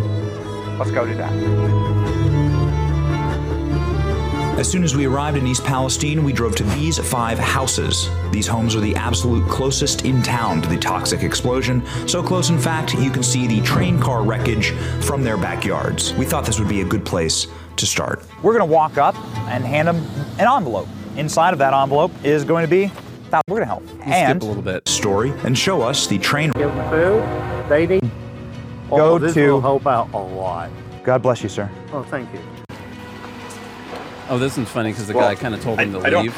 Let's 0.77 0.91
go 0.91 1.05
do 1.05 1.15
that. 1.15 2.00
As 4.57 4.69
soon 4.69 4.83
as 4.83 4.95
we 4.95 5.07
arrived 5.07 5.37
in 5.37 5.47
East 5.47 5.63
Palestine, 5.63 6.23
we 6.23 6.33
drove 6.33 6.55
to 6.57 6.63
these 6.63 6.99
five 6.99 7.39
houses. 7.39 8.09
These 8.31 8.47
homes 8.47 8.75
are 8.75 8.79
the 8.79 8.95
absolute 8.95 9.47
closest 9.49 10.05
in 10.05 10.21
town 10.21 10.61
to 10.61 10.69
the 10.69 10.77
toxic 10.77 11.23
explosion, 11.23 11.83
so 12.07 12.21
close, 12.21 12.49
in 12.49 12.59
fact, 12.59 12.93
you 12.95 13.09
can 13.09 13.23
see 13.23 13.47
the 13.47 13.61
train 13.61 13.99
car 13.99 14.23
wreckage 14.23 14.71
from 15.01 15.23
their 15.23 15.37
backyards. 15.37 16.13
We 16.13 16.25
thought 16.25 16.45
this 16.45 16.59
would 16.59 16.69
be 16.69 16.81
a 16.81 16.85
good 16.85 17.05
place 17.05 17.47
to 17.77 17.85
start. 17.85 18.23
We're 18.43 18.53
gonna 18.53 18.65
walk 18.65 18.97
up 18.97 19.15
and 19.47 19.63
hand 19.63 19.87
them 19.87 20.05
an 20.37 20.47
envelope. 20.47 20.87
Inside 21.15 21.53
of 21.53 21.59
that 21.59 21.73
envelope 21.73 22.11
is 22.23 22.43
going 22.43 22.63
to 22.63 22.69
be 22.69 22.91
that 23.31 23.41
we're 23.47 23.59
gonna 23.59 23.65
help. 23.65 23.87
You 23.87 24.13
and 24.13 24.41
skip 24.41 24.43
a 24.43 24.45
little 24.45 24.61
bit. 24.61 24.87
Story 24.87 25.31
and 25.43 25.57
show 25.57 25.81
us 25.81 26.07
the 26.07 26.19
train 26.19 26.51
Give 26.51 26.73
them 26.75 26.89
food. 26.89 27.69
They 27.69 27.87
need. 27.87 28.11
Go 28.89 29.13
oh, 29.13 29.17
this 29.17 29.33
to- 29.33 29.53
will 29.53 29.61
help 29.61 29.87
out 29.87 30.13
a 30.13 30.17
lot. 30.17 30.69
God 31.03 31.23
bless 31.23 31.41
you, 31.41 31.49
sir. 31.49 31.69
Oh, 31.93 32.03
thank 32.03 32.31
you. 32.33 32.39
Oh, 34.31 34.37
this 34.37 34.55
one's 34.55 34.69
funny 34.69 34.91
because 34.91 35.07
the 35.07 35.13
Well, 35.13 35.27
guy 35.27 35.35
kind 35.35 35.53
of 35.53 35.61
told 35.61 35.77
him 35.77 35.93
I- 35.93 35.99
to 35.99 36.07
I 36.07 36.09
don't- 36.09 36.23
leave. 36.23 36.35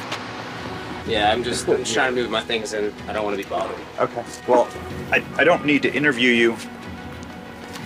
Yeah, 1.08 1.32
I'm 1.32 1.44
just, 1.44 1.68
I'm 1.68 1.78
just 1.78 1.94
trying 1.94 2.16
to 2.16 2.22
move 2.22 2.32
my 2.32 2.42
things 2.42 2.74
in. 2.74 2.92
I 3.08 3.14
don't 3.14 3.24
want 3.24 3.38
to 3.38 3.44
be 3.44 3.48
bothered. 3.48 3.76
Okay. 4.00 4.24
Well, 4.48 4.68
I, 5.12 5.24
I 5.38 5.44
don't 5.44 5.64
need 5.64 5.84
to 5.84 5.94
interview 5.94 6.32
you. 6.32 6.56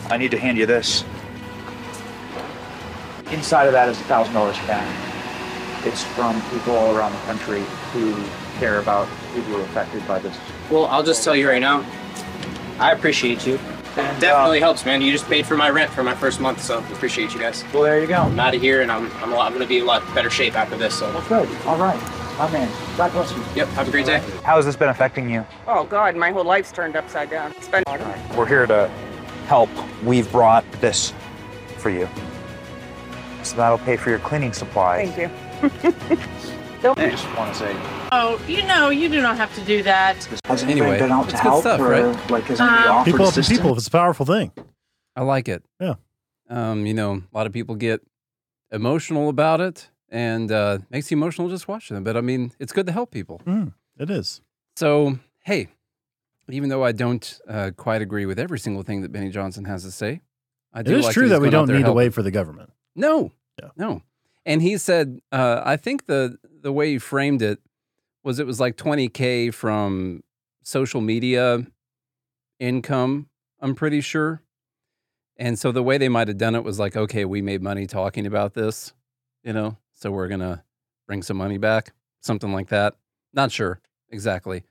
I 0.10 0.16
need 0.18 0.32
to 0.32 0.38
hand 0.40 0.58
you 0.58 0.66
this. 0.66 1.04
Inside 3.32 3.66
of 3.66 3.74
that 3.74 3.90
is 3.90 4.00
a 4.00 4.04
thousand 4.06 4.34
dollars 4.34 4.56
cash. 4.60 5.86
It's 5.86 6.04
from 6.04 6.42
people 6.52 6.76
all 6.76 6.96
around 6.96 7.12
the 7.12 7.18
country 7.26 7.64
who 7.92 8.16
care 8.60 8.80
about 8.80 9.10
people 9.34 9.60
affected 9.62 10.08
by 10.08 10.20
this. 10.20 10.38
Well, 10.70 10.86
I'll 10.86 11.04
just 11.04 11.24
tell 11.24 11.36
you 11.36 11.50
right 11.50 11.60
now. 11.62 11.84
I 12.80 12.94
appreciate 12.94 13.46
you. 13.46 13.60
And, 13.98 14.22
Definitely 14.22 14.60
uh, 14.60 14.66
helps, 14.66 14.86
man. 14.86 15.02
You 15.02 15.12
just 15.12 15.26
paid 15.28 15.46
for 15.46 15.58
my 15.58 15.70
rent 15.70 15.92
for 15.92 16.04
my 16.04 16.14
first 16.16 16.40
month, 16.40 16.62
so 16.62 16.80
appreciate 16.80 17.34
you 17.34 17.40
guys. 17.40 17.64
well, 17.74 17.84
there 17.84 18.00
you 18.00 18.08
go. 18.08 18.16
I'm 18.18 18.40
out 18.40 18.54
of 18.56 18.62
here, 18.62 18.82
and 18.82 18.92
I'm 18.92 19.12
I'm, 19.18 19.34
I'm 19.34 19.54
gonna 19.54 19.66
be 19.66 19.78
in 19.78 19.84
a 19.84 19.86
lot 19.86 20.04
better 20.14 20.30
shape 20.30 20.56
after 20.56 20.78
this. 20.78 21.00
So, 21.00 21.12
Well, 21.14 21.28
good. 21.28 21.50
All 21.66 21.78
right. 21.78 22.00
My 22.38 22.50
man. 22.52 22.72
God 22.98 23.12
bless 23.14 23.32
you. 23.32 23.44
yep. 23.56 23.68
Have 23.70 23.88
a 23.88 23.92
great 23.92 24.06
day. 24.06 24.20
How 24.44 24.58
has 24.58 24.66
this 24.66 24.76
been 24.76 24.90
affecting 24.90 25.28
you? 25.30 25.44
Oh 25.68 25.86
God, 25.86 26.16
my 26.16 26.32
whole 26.32 26.44
life's 26.44 26.72
turned 26.72 26.96
upside 26.96 27.32
down. 27.32 27.52
It's 27.58 27.68
been 27.68 27.84
We're 28.36 28.46
here 28.46 28.68
to 28.68 28.88
help. 29.48 29.70
We've 30.04 30.32
brought 30.32 30.64
this 30.74 31.14
for 31.78 31.90
you. 31.90 32.08
So 33.42 33.56
that'll 33.56 33.80
pay 33.80 33.98
for 33.98 34.12
your 34.12 34.20
cleaning 34.20 34.54
supplies. 34.54 35.10
thank 35.10 35.32
you. 35.32 36.18
I 36.84 37.10
just 37.10 37.26
want 37.36 37.54
to 37.54 37.60
say, 37.60 37.76
Oh, 38.12 38.40
you 38.48 38.64
know, 38.64 38.90
you 38.90 39.10
do 39.10 39.22
not 39.22 39.38
have 39.38 39.54
to 39.56 39.62
do 39.62 39.84
that. 39.84 40.24
has 40.46 40.64
Anyway, 40.64 41.00
been 41.00 41.12
out 41.12 41.24
it's 41.26 41.34
to 41.34 41.38
good 41.38 41.42
help 41.50 41.62
stuff, 41.62 41.80
or 41.80 41.90
right? 41.90 42.30
like 42.32 42.44
has 42.46 42.60
anybody 42.62 42.88
Um, 42.88 42.96
offered 42.96 43.06
People 43.12 43.26
helping 43.26 43.44
people. 43.44 43.72
If 43.72 43.78
it's 43.78 43.88
a 43.88 43.92
powerful 43.92 44.26
thing. 44.26 44.52
I 45.16 45.24
like 45.24 45.48
it. 45.50 45.64
Yeah. 45.80 45.96
Um, 46.50 46.86
you 46.86 46.94
know, 46.94 47.14
a 47.16 47.38
lot 47.38 47.48
of 47.48 47.54
people 47.54 47.76
get 47.76 48.02
emotional 48.72 49.30
about 49.30 49.60
it 49.62 49.90
and 50.10 50.52
uh, 50.52 50.78
makes 50.90 51.10
you 51.12 51.18
emotional 51.18 51.50
just 51.50 51.68
watching 51.68 51.96
them. 51.96 52.04
But 52.04 52.16
I 52.16 52.22
mean, 52.22 52.52
it's 52.60 52.72
good 52.72 52.86
to 52.86 52.92
help 52.92 53.12
people. 53.12 53.42
Mm, 53.46 53.74
it 53.98 54.10
is. 54.10 54.42
So, 54.76 55.18
hey, 55.44 55.68
even 56.50 56.70
though 56.70 56.84
I 56.84 56.92
don't 56.92 57.40
uh, 57.50 57.72
quite 57.76 58.02
agree 58.02 58.26
with 58.26 58.40
every 58.40 58.60
single 58.60 58.84
thing 58.84 59.02
that 59.02 59.12
Benny 59.12 59.30
Johnson 59.32 59.66
has 59.66 59.84
to 59.84 59.92
say, 59.92 60.22
I 60.74 60.82
It 60.82 60.86
do 60.86 60.98
is 60.98 61.06
like 61.06 61.14
true 61.14 61.24
he's 61.24 61.32
that 61.32 61.42
we 61.42 61.50
don't 61.50 61.66
there 61.68 61.76
need 61.76 61.82
to 61.82 61.88
helping. 61.88 61.98
wait 61.98 62.14
for 62.14 62.22
the 62.22 62.32
government. 62.32 62.72
No, 62.96 63.32
Yeah. 63.62 63.70
no. 63.76 64.04
And 64.48 64.62
he 64.62 64.78
said, 64.78 65.20
uh, 65.34 65.62
I 65.66 65.76
think 65.76 66.06
the 66.06 66.38
the 66.62 66.72
way 66.72 66.94
he 66.94 67.00
framed 67.00 67.42
it 67.42 67.60
was 68.24 68.40
it 68.40 68.48
was 68.48 68.62
like 68.62 68.78
20k 68.78 69.54
from 69.54 70.24
social 70.64 71.02
media 71.02 71.68
income. 72.58 73.28
I'm 73.60 73.76
pretty 73.76 74.00
sure. 74.00 74.42
And 75.36 75.60
so 75.60 75.74
the 75.74 75.84
way 75.84 75.98
they 75.98 76.08
might 76.08 76.30
have 76.30 76.38
done 76.38 76.56
it 76.56 76.64
was 76.64 76.80
like, 76.80 76.96
okay, 76.96 77.26
we 77.26 77.42
made 77.42 77.62
money 77.62 77.86
talking 77.88 78.26
about 78.26 78.54
this, 78.54 78.94
you 79.44 79.52
know, 79.52 79.78
so 79.94 80.12
we're 80.12 80.30
gonna 80.30 80.64
bring 81.08 81.22
some 81.24 81.38
money 81.38 81.58
back, 81.58 81.94
something 82.22 82.54
like 82.54 82.70
that. 82.70 82.96
Not 83.34 83.52
sure 83.52 83.82
exactly. 84.10 84.64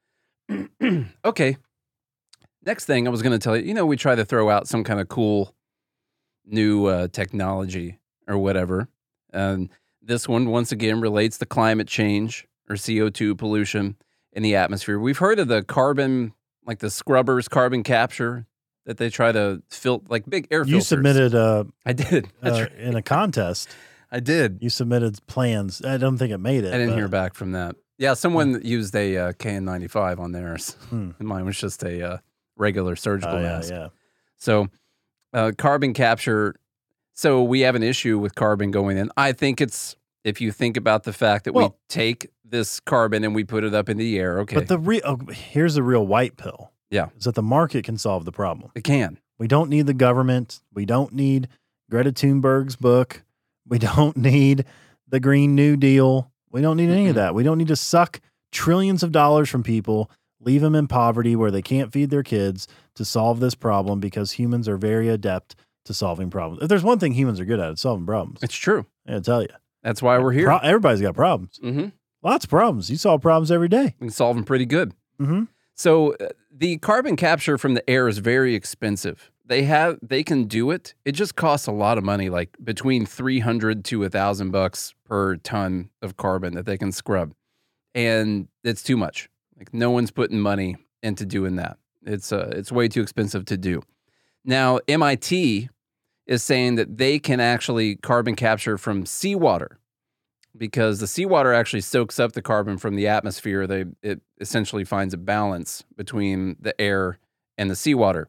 okay. 1.24 1.58
Next 2.64 2.86
thing 2.86 3.06
I 3.06 3.10
was 3.10 3.20
gonna 3.20 3.38
tell 3.38 3.58
you, 3.58 3.64
you 3.64 3.74
know, 3.74 3.84
we 3.84 3.98
try 3.98 4.14
to 4.14 4.24
throw 4.24 4.48
out 4.48 4.68
some 4.68 4.84
kind 4.84 5.00
of 5.00 5.08
cool 5.08 5.54
new 6.46 6.86
uh, 6.86 7.08
technology 7.08 7.98
or 8.26 8.38
whatever. 8.38 8.88
And 9.32 9.68
this 10.02 10.28
one, 10.28 10.48
once 10.50 10.72
again, 10.72 11.00
relates 11.00 11.38
to 11.38 11.46
climate 11.46 11.88
change 11.88 12.46
or 12.68 12.76
CO2 12.76 13.36
pollution 13.36 13.96
in 14.32 14.42
the 14.42 14.54
atmosphere. 14.56 14.98
We've 14.98 15.18
heard 15.18 15.38
of 15.38 15.48
the 15.48 15.62
carbon, 15.62 16.32
like 16.66 16.78
the 16.80 16.90
scrubbers, 16.90 17.48
carbon 17.48 17.82
capture 17.82 18.46
that 18.84 18.98
they 18.98 19.10
try 19.10 19.32
to 19.32 19.62
filter, 19.68 20.04
like 20.08 20.24
big 20.28 20.46
air 20.50 20.60
You 20.60 20.72
filters. 20.74 20.86
submitted 20.88 21.34
uh, 21.34 21.64
I 21.84 21.92
did. 21.92 22.28
That's 22.40 22.56
uh, 22.58 22.62
right. 22.62 22.72
in 22.78 22.94
a 22.94 23.02
contest. 23.02 23.68
I 24.12 24.20
did. 24.20 24.58
You 24.60 24.70
submitted 24.70 25.18
plans. 25.26 25.82
I 25.84 25.96
don't 25.96 26.16
think 26.18 26.30
it 26.32 26.38
made 26.38 26.64
it. 26.64 26.68
I 26.68 26.78
didn't 26.78 26.90
but- 26.90 26.96
hear 26.98 27.08
back 27.08 27.34
from 27.34 27.52
that. 27.52 27.74
Yeah, 27.98 28.12
someone 28.12 28.60
used 28.62 28.94
a 28.94 29.16
uh, 29.16 29.32
KN95 29.32 30.18
on 30.20 30.32
theirs. 30.32 30.76
Hmm. 30.90 31.12
Mine 31.18 31.46
was 31.46 31.58
just 31.58 31.82
a 31.82 32.06
uh, 32.06 32.18
regular 32.56 32.94
surgical 32.94 33.36
yeah, 33.36 33.42
mask. 33.42 33.70
yeah. 33.70 33.88
So, 34.36 34.68
uh, 35.32 35.52
carbon 35.56 35.94
capture. 35.94 36.56
So 37.16 37.42
we 37.42 37.60
have 37.60 37.74
an 37.74 37.82
issue 37.82 38.18
with 38.18 38.34
carbon 38.34 38.70
going 38.70 38.98
in. 38.98 39.10
I 39.16 39.32
think 39.32 39.60
it's 39.60 39.96
if 40.22 40.40
you 40.40 40.52
think 40.52 40.76
about 40.76 41.04
the 41.04 41.12
fact 41.14 41.44
that 41.46 41.54
we 41.54 41.70
take 41.88 42.28
this 42.44 42.78
carbon 42.78 43.24
and 43.24 43.34
we 43.34 43.42
put 43.42 43.64
it 43.64 43.74
up 43.74 43.88
in 43.88 43.96
the 43.96 44.18
air. 44.18 44.38
Okay, 44.40 44.54
But 44.54 44.68
the 44.68 44.78
real 44.78 45.00
oh, 45.04 45.18
here's 45.32 45.74
the 45.74 45.82
real 45.82 46.06
white 46.06 46.36
pill. 46.36 46.72
Yeah. 46.90 47.08
is 47.16 47.24
that 47.24 47.34
the 47.34 47.42
market 47.42 47.84
can 47.84 47.98
solve 47.98 48.24
the 48.24 48.32
problem. 48.32 48.70
it 48.74 48.84
can. 48.84 49.18
We 49.38 49.48
don't 49.48 49.68
need 49.68 49.86
the 49.86 49.94
government. 49.94 50.60
We 50.72 50.84
don't 50.84 51.12
need 51.12 51.48
Greta 51.90 52.12
Thunberg's 52.12 52.76
book. 52.76 53.24
We 53.66 53.78
don't 53.96 54.16
need 54.16 54.64
the 55.08 55.18
Green 55.18 55.54
New 55.54 55.76
Deal. 55.76 56.30
We 56.50 56.60
don't 56.60 56.76
need 56.76 56.90
any 56.90 57.08
of 57.08 57.12
Mm-mm. 57.12 57.16
that. 57.16 57.34
We 57.34 57.42
don't 57.42 57.58
need 57.58 57.68
to 57.68 57.76
suck 57.76 58.20
trillions 58.52 59.02
of 59.02 59.10
dollars 59.10 59.48
from 59.48 59.62
people, 59.62 60.10
leave 60.40 60.60
them 60.60 60.74
in 60.74 60.86
poverty 60.86 61.34
where 61.34 61.50
they 61.50 61.62
can't 61.62 61.92
feed 61.92 62.10
their 62.10 62.22
kids 62.22 62.68
to 62.94 63.04
solve 63.04 63.40
this 63.40 63.54
problem 63.54 64.00
because 64.00 64.32
humans 64.32 64.68
are 64.68 64.76
very 64.76 65.08
adept 65.08 65.56
to 65.86 65.94
solving 65.94 66.30
problems. 66.30 66.62
If 66.62 66.68
there's 66.68 66.84
one 66.84 66.98
thing 66.98 67.12
humans 67.12 67.40
are 67.40 67.44
good 67.44 67.60
at, 67.60 67.70
it's 67.70 67.82
solving 67.82 68.06
problems. 68.06 68.40
It's 68.42 68.54
true. 68.54 68.86
I 69.06 69.18
tell 69.20 69.42
you. 69.42 69.48
That's 69.82 70.02
why 70.02 70.18
we're 70.18 70.32
here. 70.32 70.46
Pro- 70.46 70.58
everybody's 70.58 71.00
got 71.00 71.14
problems. 71.14 71.58
mm-hmm. 71.62 71.88
Lots 72.22 72.44
of 72.44 72.50
problems. 72.50 72.90
You 72.90 72.96
solve 72.96 73.22
problems 73.22 73.52
every 73.52 73.68
day. 73.68 73.94
We 74.00 74.06
can 74.06 74.10
solve 74.10 74.34
them 74.34 74.44
pretty 74.44 74.66
good. 74.66 74.92
Mm-hmm. 75.20 75.44
So 75.74 76.14
uh, 76.14 76.30
the 76.50 76.78
carbon 76.78 77.14
capture 77.14 77.56
from 77.56 77.74
the 77.74 77.88
air 77.88 78.08
is 78.08 78.18
very 78.18 78.54
expensive. 78.54 79.30
They 79.44 79.62
have 79.62 79.98
they 80.02 80.24
can 80.24 80.44
do 80.44 80.72
it. 80.72 80.94
It 81.04 81.12
just 81.12 81.36
costs 81.36 81.68
a 81.68 81.72
lot 81.72 81.98
of 81.98 82.04
money, 82.04 82.30
like 82.30 82.56
between 82.64 83.06
three 83.06 83.38
hundred 83.38 83.84
to 83.86 84.02
a 84.02 84.08
thousand 84.10 84.50
bucks 84.50 84.92
per 85.04 85.36
ton 85.36 85.90
of 86.02 86.16
carbon 86.16 86.54
that 86.54 86.66
they 86.66 86.76
can 86.76 86.90
scrub, 86.90 87.32
and 87.94 88.48
it's 88.64 88.82
too 88.82 88.96
much. 88.96 89.28
Like 89.56 89.72
no 89.72 89.92
one's 89.92 90.10
putting 90.10 90.40
money 90.40 90.76
into 91.02 91.24
doing 91.24 91.56
that. 91.56 91.78
It's 92.04 92.32
uh, 92.32 92.50
it's 92.56 92.72
way 92.72 92.88
too 92.88 93.02
expensive 93.02 93.44
to 93.44 93.56
do. 93.56 93.82
Now 94.44 94.80
MIT 94.88 95.68
is 96.26 96.42
saying 96.42 96.74
that 96.74 96.98
they 96.98 97.18
can 97.18 97.40
actually 97.40 97.96
carbon 97.96 98.34
capture 98.34 98.76
from 98.76 99.06
seawater 99.06 99.78
because 100.56 101.00
the 101.00 101.06
seawater 101.06 101.52
actually 101.52 101.80
soaks 101.80 102.18
up 102.18 102.32
the 102.32 102.42
carbon 102.42 102.78
from 102.78 102.96
the 102.96 103.06
atmosphere. 103.06 103.66
They 103.66 103.84
it 104.02 104.20
essentially 104.40 104.84
finds 104.84 105.14
a 105.14 105.18
balance 105.18 105.84
between 105.96 106.56
the 106.60 106.78
air 106.80 107.18
and 107.58 107.70
the 107.70 107.76
seawater. 107.76 108.28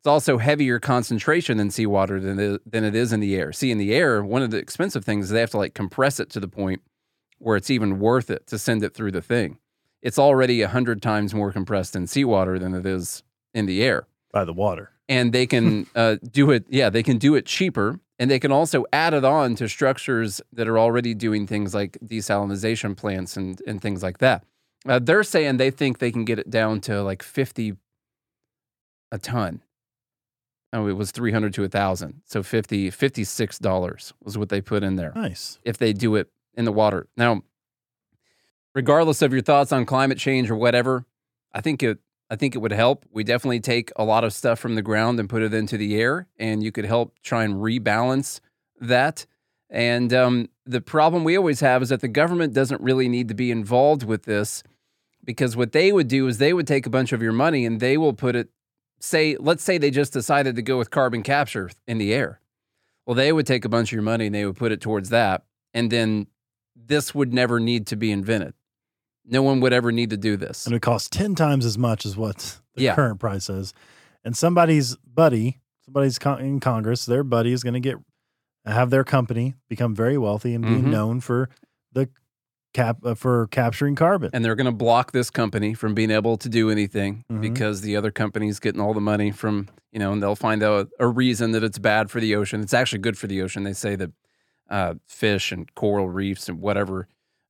It's 0.00 0.06
also 0.06 0.38
heavier 0.38 0.78
concentration 0.78 1.58
in 1.58 1.70
seawater 1.70 2.20
than 2.20 2.38
it, 2.38 2.70
than 2.70 2.84
it 2.84 2.94
is 2.94 3.12
in 3.12 3.20
the 3.20 3.34
air. 3.34 3.52
See, 3.52 3.70
in 3.70 3.78
the 3.78 3.92
air, 3.92 4.22
one 4.22 4.42
of 4.42 4.50
the 4.50 4.58
expensive 4.58 5.04
things 5.04 5.26
is 5.26 5.30
they 5.30 5.40
have 5.40 5.50
to 5.50 5.58
like 5.58 5.74
compress 5.74 6.20
it 6.20 6.30
to 6.30 6.40
the 6.40 6.48
point 6.48 6.82
where 7.38 7.56
it's 7.56 7.70
even 7.70 7.98
worth 7.98 8.30
it 8.30 8.46
to 8.48 8.58
send 8.58 8.82
it 8.84 8.94
through 8.94 9.12
the 9.12 9.22
thing. 9.22 9.58
It's 10.00 10.18
already 10.18 10.62
a 10.62 10.68
hundred 10.68 11.02
times 11.02 11.34
more 11.34 11.50
compressed 11.50 11.96
in 11.96 12.06
seawater 12.06 12.58
than 12.58 12.74
it 12.74 12.86
is 12.86 13.24
in 13.52 13.66
the 13.66 13.82
air 13.82 14.06
By 14.32 14.44
the 14.44 14.52
water. 14.52 14.92
And 15.08 15.32
they 15.32 15.46
can 15.46 15.86
uh, 15.94 16.16
do 16.30 16.50
it. 16.50 16.64
Yeah, 16.68 16.90
they 16.90 17.02
can 17.02 17.18
do 17.18 17.34
it 17.34 17.46
cheaper, 17.46 18.00
and 18.18 18.30
they 18.30 18.38
can 18.38 18.52
also 18.52 18.84
add 18.92 19.14
it 19.14 19.24
on 19.24 19.54
to 19.56 19.68
structures 19.68 20.40
that 20.52 20.68
are 20.68 20.78
already 20.78 21.14
doing 21.14 21.46
things 21.46 21.74
like 21.74 21.98
desalinization 22.04 22.96
plants 22.96 23.36
and 23.36 23.60
and 23.66 23.80
things 23.80 24.02
like 24.02 24.18
that. 24.18 24.44
Uh, 24.86 24.98
they're 24.98 25.24
saying 25.24 25.56
they 25.56 25.70
think 25.70 25.98
they 25.98 26.12
can 26.12 26.24
get 26.24 26.38
it 26.38 26.50
down 26.50 26.80
to 26.82 27.02
like 27.02 27.22
fifty 27.22 27.74
a 29.10 29.18
ton 29.18 29.62
Oh, 30.70 30.86
it 30.86 30.92
was 30.98 31.12
300 31.12 31.54
to 31.54 31.62
1,000. 31.62 32.20
So 32.26 32.42
50, 32.42 32.90
$56 32.90 34.12
was 34.22 34.36
what 34.36 34.50
they 34.50 34.60
put 34.60 34.82
in 34.82 34.96
there 34.96 35.12
Nice. 35.14 35.58
if 35.64 35.78
they 35.78 35.94
do 35.94 36.14
it 36.14 36.28
in 36.52 36.66
the 36.66 36.72
water. 36.72 37.06
Now, 37.16 37.40
regardless 38.74 39.22
of 39.22 39.32
your 39.32 39.40
thoughts 39.40 39.72
on 39.72 39.86
climate 39.86 40.18
change 40.18 40.50
or 40.50 40.56
whatever, 40.56 41.06
I 41.54 41.62
think 41.62 41.82
it 41.82 41.98
I 42.30 42.36
think 42.36 42.54
it 42.54 42.58
would 42.58 42.72
help. 42.72 43.04
We 43.10 43.24
definitely 43.24 43.60
take 43.60 43.90
a 43.96 44.04
lot 44.04 44.24
of 44.24 44.32
stuff 44.32 44.58
from 44.58 44.74
the 44.74 44.82
ground 44.82 45.18
and 45.18 45.28
put 45.28 45.42
it 45.42 45.54
into 45.54 45.78
the 45.78 46.00
air, 46.00 46.26
and 46.38 46.62
you 46.62 46.70
could 46.70 46.84
help 46.84 47.14
try 47.22 47.44
and 47.44 47.54
rebalance 47.54 48.40
that. 48.80 49.26
And 49.70 50.12
um, 50.12 50.48
the 50.66 50.80
problem 50.80 51.24
we 51.24 51.36
always 51.36 51.60
have 51.60 51.82
is 51.82 51.88
that 51.88 52.00
the 52.00 52.08
government 52.08 52.52
doesn't 52.52 52.80
really 52.80 53.08
need 53.08 53.28
to 53.28 53.34
be 53.34 53.50
involved 53.50 54.02
with 54.02 54.24
this 54.24 54.62
because 55.24 55.56
what 55.56 55.72
they 55.72 55.92
would 55.92 56.08
do 56.08 56.26
is 56.26 56.38
they 56.38 56.52
would 56.52 56.66
take 56.66 56.86
a 56.86 56.90
bunch 56.90 57.12
of 57.12 57.22
your 57.22 57.32
money 57.32 57.66
and 57.66 57.80
they 57.80 57.98
will 57.98 58.14
put 58.14 58.34
it, 58.34 58.48
say, 59.00 59.36
let's 59.38 59.62
say 59.62 59.76
they 59.76 59.90
just 59.90 60.12
decided 60.12 60.56
to 60.56 60.62
go 60.62 60.78
with 60.78 60.90
carbon 60.90 61.22
capture 61.22 61.70
in 61.86 61.98
the 61.98 62.14
air. 62.14 62.40
Well, 63.04 63.14
they 63.14 63.32
would 63.32 63.46
take 63.46 63.64
a 63.64 63.68
bunch 63.68 63.90
of 63.90 63.92
your 63.92 64.02
money 64.02 64.26
and 64.26 64.34
they 64.34 64.46
would 64.46 64.56
put 64.56 64.72
it 64.72 64.80
towards 64.80 65.10
that. 65.10 65.44
And 65.74 65.90
then 65.90 66.28
this 66.76 67.14
would 67.14 67.32
never 67.32 67.60
need 67.60 67.86
to 67.88 67.96
be 67.96 68.10
invented. 68.10 68.54
No 69.30 69.42
one 69.42 69.60
would 69.60 69.72
ever 69.72 69.92
need 69.92 70.10
to 70.10 70.16
do 70.16 70.36
this. 70.36 70.66
And 70.66 70.74
it 70.74 70.80
costs 70.80 71.08
10 71.10 71.34
times 71.34 71.64
as 71.66 71.76
much 71.76 72.06
as 72.06 72.16
what 72.16 72.60
the 72.74 72.84
Yeah. 72.84 72.94
current 72.94 73.20
price 73.20 73.50
is. 73.50 73.74
And 74.24 74.36
somebody's 74.36 74.96
buddy, 74.96 75.58
somebody's 75.84 76.18
con- 76.18 76.40
in 76.40 76.60
Congress, 76.60 77.04
their 77.06 77.22
buddy 77.22 77.52
is 77.52 77.62
going 77.62 77.74
to 77.74 77.80
get 77.80 77.96
have 78.66 78.90
their 78.90 79.04
company 79.04 79.54
become 79.70 79.94
very 79.94 80.18
wealthy 80.18 80.52
and 80.54 80.62
being 80.62 80.84
Mhm. 80.84 80.90
known 80.90 81.20
for 81.20 81.48
the 81.92 82.10
cap 82.74 82.98
uh, 83.02 83.14
for 83.14 83.46
capturing 83.46 83.94
carbon. 83.94 84.28
and 84.34 84.44
they're 84.44 84.54
going 84.56 84.66
to 84.66 84.72
block 84.72 85.12
this 85.12 85.30
company 85.30 85.72
from 85.72 85.94
being 85.94 86.10
able 86.10 86.36
to 86.36 86.50
do 86.50 86.68
anything 86.68 87.24
Mhm. 87.32 87.40
because 87.40 87.80
the 87.80 87.96
other 87.96 88.10
company's 88.10 88.58
getting 88.60 88.78
all 88.80 88.92
the 88.92 89.00
money 89.00 89.30
from 89.30 89.68
you 89.90 89.98
know 89.98 90.12
and 90.12 90.22
they'll 90.22 90.36
find 90.36 90.62
out 90.62 90.90
a 91.00 91.06
reason 91.06 91.52
that 91.52 91.64
it's 91.64 91.78
bad 91.78 92.10
for 92.10 92.20
the 92.20 92.34
ocean 92.34 92.60
it's 92.60 92.74
actually 92.74 92.98
good 92.98 93.16
for 93.16 93.26
the 93.26 93.40
ocean 93.40 93.62
they 93.62 93.72
say 93.72 93.96
that 93.96 94.10
uh, 94.68 94.94
fish 95.06 95.50
and 95.50 95.74
coral 95.74 96.10
reefs 96.10 96.46
and 96.46 96.60
whatever 96.60 97.08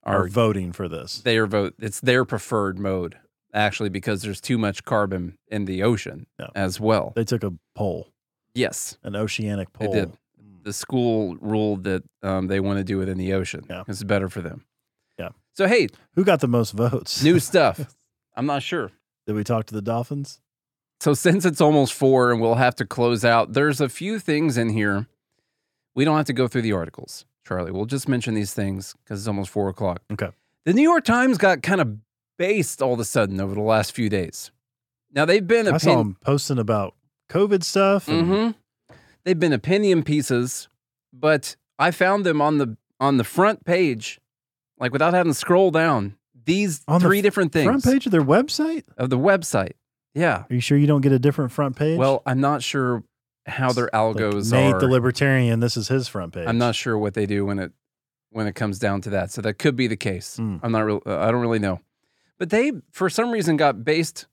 are 0.08 0.24
are 0.24 0.28
voting 0.28 0.72
for 0.72 0.88
this. 0.88 1.20
their 1.20 1.46
vote 1.46 1.74
it's 1.78 2.00
their 2.00 2.24
preferred 2.24 2.78
mode 2.78 3.16
actually 3.54 3.88
because 3.88 4.22
there's 4.22 4.40
too 4.40 4.58
much 4.58 4.84
carbon 4.84 5.36
in 5.48 5.64
the 5.64 5.82
ocean 5.82 6.26
Yeah. 6.38 6.48
as 6.54 6.78
well 6.80 7.12
They 7.16 7.24
took 7.24 7.42
a 7.44 7.52
poll, 7.74 8.08
yes 8.54 8.98
an 9.02 9.16
oceanic 9.16 9.72
poll. 9.72 9.92
they 9.92 10.00
did 10.00 10.12
the 10.64 10.72
school 10.72 11.36
ruled 11.40 11.84
that 11.84 12.02
um, 12.22 12.46
they 12.48 12.60
want 12.60 12.78
to 12.78 12.84
do 12.84 13.00
it 13.00 13.08
in 13.08 13.16
the 13.16 13.32
ocean 13.32 13.64
Yeah. 13.70 13.84
it's 13.88 14.02
better 14.02 14.28
for 14.28 14.40
them 14.42 14.64
Yeah. 15.18 15.30
so 15.54 15.66
hey 15.66 15.88
Who 16.14 16.24
got 16.24 16.40
the 16.40 16.48
most 16.48 16.72
votes? 16.72 17.22
new 17.22 17.38
stuff 17.50 17.94
i'm 18.36 18.46
not 18.46 18.62
sure 18.62 18.90
Did 19.26 19.34
we 19.36 19.44
talk 19.44 19.66
to 19.66 19.74
the 19.74 19.82
Dolphins? 19.82 20.40
So 21.00 21.14
since 21.14 21.44
it's 21.44 21.60
almost 21.60 21.92
four 21.94 22.32
and 22.32 22.40
we'll 22.40 22.56
have 22.56 22.74
to 22.76 22.84
close 22.84 23.24
out, 23.24 23.52
there's 23.52 23.80
a 23.80 23.88
few 23.88 24.18
things 24.18 24.56
in 24.58 24.70
here. 24.70 25.06
We 25.94 26.04
don't 26.04 26.16
have 26.16 26.26
to 26.26 26.32
go 26.32 26.48
through 26.48 26.62
the 26.62 26.72
articles, 26.72 27.24
Charlie. 27.48 27.72
We'll 27.72 27.86
just 27.86 28.08
mention 28.08 28.34
these 28.34 28.52
things 28.52 28.94
because 29.02 29.20
it's 29.20 29.28
almost 29.28 29.48
four 29.50 29.68
o'clock. 29.70 30.02
Okay. 30.12 30.28
The 30.66 30.74
New 30.74 30.82
York 30.82 31.04
Times 31.04 31.38
got 31.38 31.62
kind 31.62 31.80
of 31.80 31.96
based 32.36 32.82
all 32.82 32.92
of 32.92 33.00
a 33.00 33.04
sudden 33.04 33.40
over 33.40 33.54
the 33.54 33.62
last 33.62 33.92
few 33.92 34.08
days. 34.10 34.50
Now 35.12 35.24
they've 35.24 35.46
been 35.46 35.66
I 35.66 35.78
saw 35.78 35.96
them 35.96 36.18
posting 36.20 36.58
about 36.58 36.94
COVID 37.30 37.62
stuff. 37.64 38.06
And 38.08 38.26
Mhm. 38.26 38.54
They've 39.24 39.38
been 39.38 39.52
opinion 39.54 40.02
pieces, 40.02 40.68
but 41.12 41.56
I 41.78 41.90
found 41.90 42.24
them 42.26 42.40
on 42.42 42.58
the 42.58 42.76
on 43.00 43.16
the 43.16 43.24
front 43.24 43.64
page, 43.64 44.20
like 44.78 44.92
without 44.92 45.14
having 45.14 45.32
to 45.32 45.38
scroll 45.38 45.70
down. 45.70 46.16
These 46.44 46.82
On 46.88 47.00
the 47.00 47.06
three 47.08 47.22
different 47.22 47.52
things 47.52 47.66
Front 47.66 47.84
page 47.84 48.06
of 48.06 48.12
their 48.12 48.22
website? 48.22 48.84
of 48.96 49.08
the 49.10 49.18
website. 49.18 49.72
Yeah. 50.14 50.44
Are 50.50 50.54
you 50.54 50.60
sure 50.60 50.76
you 50.78 50.86
don't 50.86 51.00
get 51.02 51.12
a 51.12 51.18
different 51.18 51.52
front 51.52 51.76
page? 51.76 51.98
Well, 51.98 52.22
I'm 52.26 52.40
not 52.40 52.62
sure 52.62 53.04
how 53.48 53.72
their 53.72 53.84
Like 53.92 54.16
algos 54.16 54.52
Nate 54.52 54.74
are. 54.74 54.80
the 54.80 54.88
Libertarian, 54.88 55.60
this 55.60 55.76
is 55.76 55.88
his 55.88 56.08
front 56.08 56.32
page. 56.34 56.46
I'm 56.46 56.58
not 56.58 56.74
sure 56.74 56.96
what 56.98 57.14
they 57.14 57.26
do 57.26 57.44
when 57.46 57.58
it 57.58 57.72
when 58.30 58.46
it 58.46 58.54
comes 58.54 58.78
down 58.78 59.00
to 59.02 59.10
that. 59.10 59.30
So 59.30 59.40
that 59.42 59.54
could 59.54 59.74
be 59.76 59.86
the 59.86 59.96
case. 59.96 60.36
Hmm. 60.36 60.58
I'm 60.62 60.72
not 60.72 60.80
real. 60.80 61.02
Uh, 61.06 61.18
I 61.18 61.30
don't 61.30 61.40
really 61.40 61.58
know. 61.58 61.80
But 62.38 62.50
they, 62.50 62.72
for 62.92 63.08
some 63.10 63.30
reason, 63.30 63.56
got 63.56 63.84
based 63.84 64.26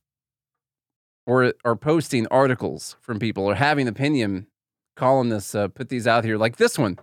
or 1.26 1.54
are 1.64 1.76
posting 1.76 2.28
articles 2.28 2.98
from 3.02 3.20
people 3.20 3.46
or 3.46 3.56
having 3.56 3.88
opinion 3.88 4.48
columnists 4.96 5.56
uh, 5.56 5.68
put 5.70 5.90
these 5.90 6.06
out 6.08 6.24
here, 6.24 6.38
like 6.38 6.58
this 6.58 6.78
one 6.78 7.00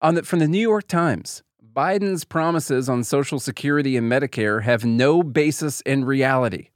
on 0.00 0.14
the, 0.14 0.22
from 0.22 0.38
the 0.38 0.48
New 0.48 0.60
York 0.60 0.88
Times. 0.88 1.42
Biden's 1.74 2.24
promises 2.24 2.88
on 2.88 3.02
Social 3.02 3.40
Security 3.40 3.96
and 3.96 4.10
Medicare 4.10 4.62
have 4.62 4.84
no 4.84 5.22
basis 5.22 5.80
in 5.82 6.04
reality. 6.04 6.68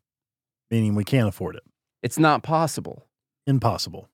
Meaning 0.70 0.94
we 0.94 1.04
can't 1.04 1.28
afford 1.28 1.54
it. 1.56 1.62
It's 2.02 2.18
not 2.18 2.42
possible. 2.42 3.06
Impossible. 3.46 4.08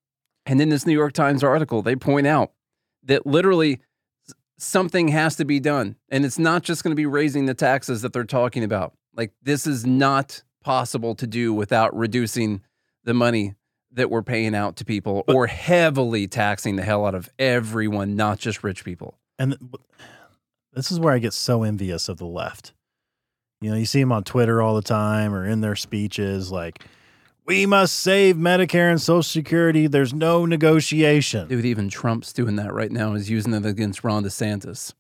And 0.47 0.61
in 0.61 0.69
this 0.69 0.87
New 0.87 0.93
York 0.93 1.13
Times 1.13 1.45
article, 1.45 1.83
they 1.83 1.97
point 1.97 2.27
out 2.27 2.53
that 3.05 3.27
literally 3.27 3.81
something 4.59 5.09
has 5.09 5.37
to 5.37 5.45
be 5.45 5.61
done. 5.61 5.97
And 6.09 6.25
it's 6.25 6.39
not 6.39 6.63
just 6.63 6.83
going 6.83 6.93
to 6.93 6.97
be 6.97 7.07
raising 7.07 7.47
the 7.47 7.55
taxes 7.55 8.03
that 8.03 8.13
they're 8.13 8.25
talking 8.25 8.65
about. 8.65 8.95
Like, 9.15 9.33
this 9.43 9.67
is 9.67 9.85
not 9.85 10.43
possible 10.63 11.15
to 11.17 11.27
do 11.27 11.53
without 11.53 11.97
reducing 11.97 12.63
the 13.05 13.15
money 13.15 13.55
that 13.93 14.11
we're 14.11 14.23
paying 14.23 14.55
out 14.55 14.77
to 14.77 14.85
people 14.85 15.23
or 15.29 15.47
heavily 15.47 16.27
taxing 16.27 16.77
the 16.77 16.83
hell 16.83 17.05
out 17.05 17.15
of 17.15 17.29
everyone, 17.39 18.17
not 18.17 18.39
just 18.39 18.65
rich 18.65 18.85
people. 18.85 19.19
And 19.39 19.57
th- 19.59 19.83
this 20.73 20.91
is 20.91 20.99
where 20.99 21.13
I 21.13 21.19
get 21.19 21.35
so 21.35 21.63
envious 21.63 22.09
of 22.09 22.17
the 22.17 22.27
left. 22.27 22.73
You 23.61 23.71
know, 23.71 23.77
you 23.77 23.85
see 23.85 24.01
them 24.01 24.13
on 24.13 24.25
Twitter 24.25 24.63
all 24.63 24.75
the 24.75 24.83
time 24.83 25.35
or 25.35 25.47
in 25.47 25.61
their 25.61 25.77
speeches 25.77 26.51
like, 26.51 26.85
we 27.47 27.67
must 27.67 27.97
save 27.97 28.37
Medicare 28.37 28.91
and 28.91 29.01
Social 29.01 29.23
Security. 29.23 29.87
There's 29.87 30.15
no 30.15 30.47
negotiation. 30.47 31.49
Dude, 31.49 31.65
even 31.65 31.89
Trump's 31.89 32.33
doing 32.33 32.57
that 32.57 32.73
right 32.73 32.91
now, 32.93 33.15
is 33.15 33.29
using 33.31 33.53
it 33.55 33.67
against 33.67 34.05
Ron 34.05 34.25
DeSantis. 34.25 34.95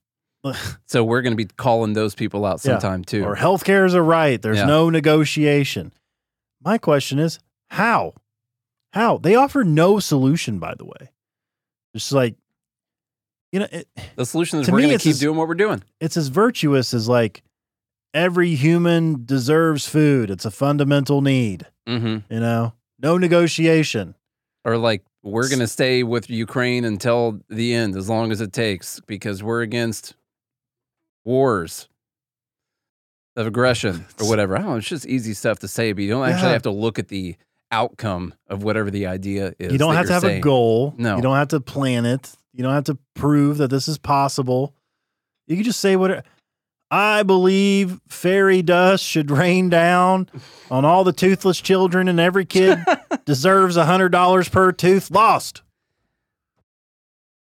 so 0.86 1.04
we're 1.04 1.22
going 1.22 1.32
to 1.32 1.36
be 1.36 1.48
calling 1.56 1.92
those 1.92 2.14
people 2.16 2.44
out 2.44 2.54
Yeah. 2.64 2.72
sometime 2.72 3.04
too. 3.04 3.24
Or 3.24 3.36
healthcare 3.36 3.86
is 3.86 3.94
a 3.94 4.02
right. 4.02 4.40
There's 4.42 4.58
Yeah. 4.58 4.66
no 4.66 4.90
negotiation. 4.90 5.92
My 6.64 6.78
question 6.78 7.18
is, 7.20 7.38
how? 7.70 8.14
How? 8.92 9.18
They 9.18 9.34
offer 9.36 9.62
no 9.64 10.00
solution, 10.00 10.58
by 10.58 10.74
the 10.74 10.84
way. 10.84 11.10
Just 11.94 12.10
like, 12.12 12.34
you 13.52 13.60
know, 13.60 13.68
it, 13.70 13.86
the 14.16 14.26
solution 14.26 14.58
is 14.60 14.66
To 14.66 14.72
we're 14.72 14.78
me, 14.78 14.84
going 14.86 14.98
to 14.98 15.02
keep 15.02 15.10
as- 15.12 15.20
doing 15.20 15.36
what 15.36 15.46
we're 15.46 15.54
doing. 15.54 15.82
it's 16.00 16.16
as 16.16 16.28
virtuous 16.28 16.92
as 16.92 17.08
like 17.08 17.42
every 18.14 18.54
human 18.54 19.24
deserves 19.24 19.86
food. 19.88 20.30
It's 20.30 20.44
a 20.44 20.50
fundamental 20.50 21.20
need, 21.22 21.66
Mm-hmm. 21.88 22.32
you 22.32 22.40
know? 22.40 22.74
No 23.00 23.18
negotiation. 23.18 24.14
or 24.64 24.76
like 24.78 25.02
we're 25.24 25.48
going 25.48 25.58
to 25.60 25.66
stay 25.68 26.02
with 26.02 26.28
Ukraine 26.30 26.84
until 26.84 27.40
the 27.48 27.74
end 27.74 27.96
as 27.96 28.08
long 28.08 28.30
as 28.32 28.40
it 28.40 28.52
takes 28.52 29.00
because 29.06 29.42
we're 29.42 29.62
against 29.62 30.14
wars 31.24 31.88
of 33.36 33.46
aggression 33.46 34.04
or 34.20 34.28
whatever. 34.28 34.54
I 34.56 34.58
don't 34.58 34.70
know. 34.70 34.76
It's 34.76 34.88
just 34.88 35.06
easy 35.06 35.34
stuff 35.34 35.60
to 35.60 35.68
say, 35.68 35.92
but 35.92 36.02
you 36.04 36.10
don't 36.10 36.28
actually 36.28 36.48
Yeah. 36.48 36.52
have 36.52 36.62
to 36.62 36.70
look 36.70 36.98
at 36.98 37.08
the 37.08 37.36
outcome 37.70 38.34
of 38.48 38.62
whatever 38.62 38.90
the 38.90 39.06
idea 39.06 39.54
is. 39.58 39.72
you 39.72 39.78
don't 39.78 39.94
have 39.94 40.06
to 40.06 40.12
have 40.12 40.24
a 40.24 40.40
goal. 40.40 40.94
No. 40.98 41.16
You 41.16 41.22
don't 41.22 41.36
have 41.36 41.48
to 41.48 41.60
plan 41.60 42.04
it. 42.04 42.32
You 42.52 42.62
don't 42.62 42.74
have 42.74 42.84
to 42.84 42.98
prove 43.14 43.58
that 43.58 43.68
this 43.70 43.88
is 43.88 43.96
possible. 43.98 44.74
You 45.46 45.56
can 45.56 45.64
just 45.64 45.80
say 45.80 45.96
what 45.96 46.24
I 46.92 47.22
believe 47.22 48.00
fairy 48.06 48.60
dust 48.60 49.02
should 49.02 49.30
rain 49.30 49.70
down 49.70 50.28
on 50.70 50.84
all 50.84 51.04
the 51.04 51.12
toothless 51.14 51.58
children 51.58 52.06
and 52.06 52.20
every 52.20 52.44
kid 52.44 52.78
deserves 53.24 53.78
a 53.78 53.86
hundred 53.86 54.10
dollars 54.10 54.50
per 54.50 54.72
tooth 54.72 55.10
lost. 55.10 55.62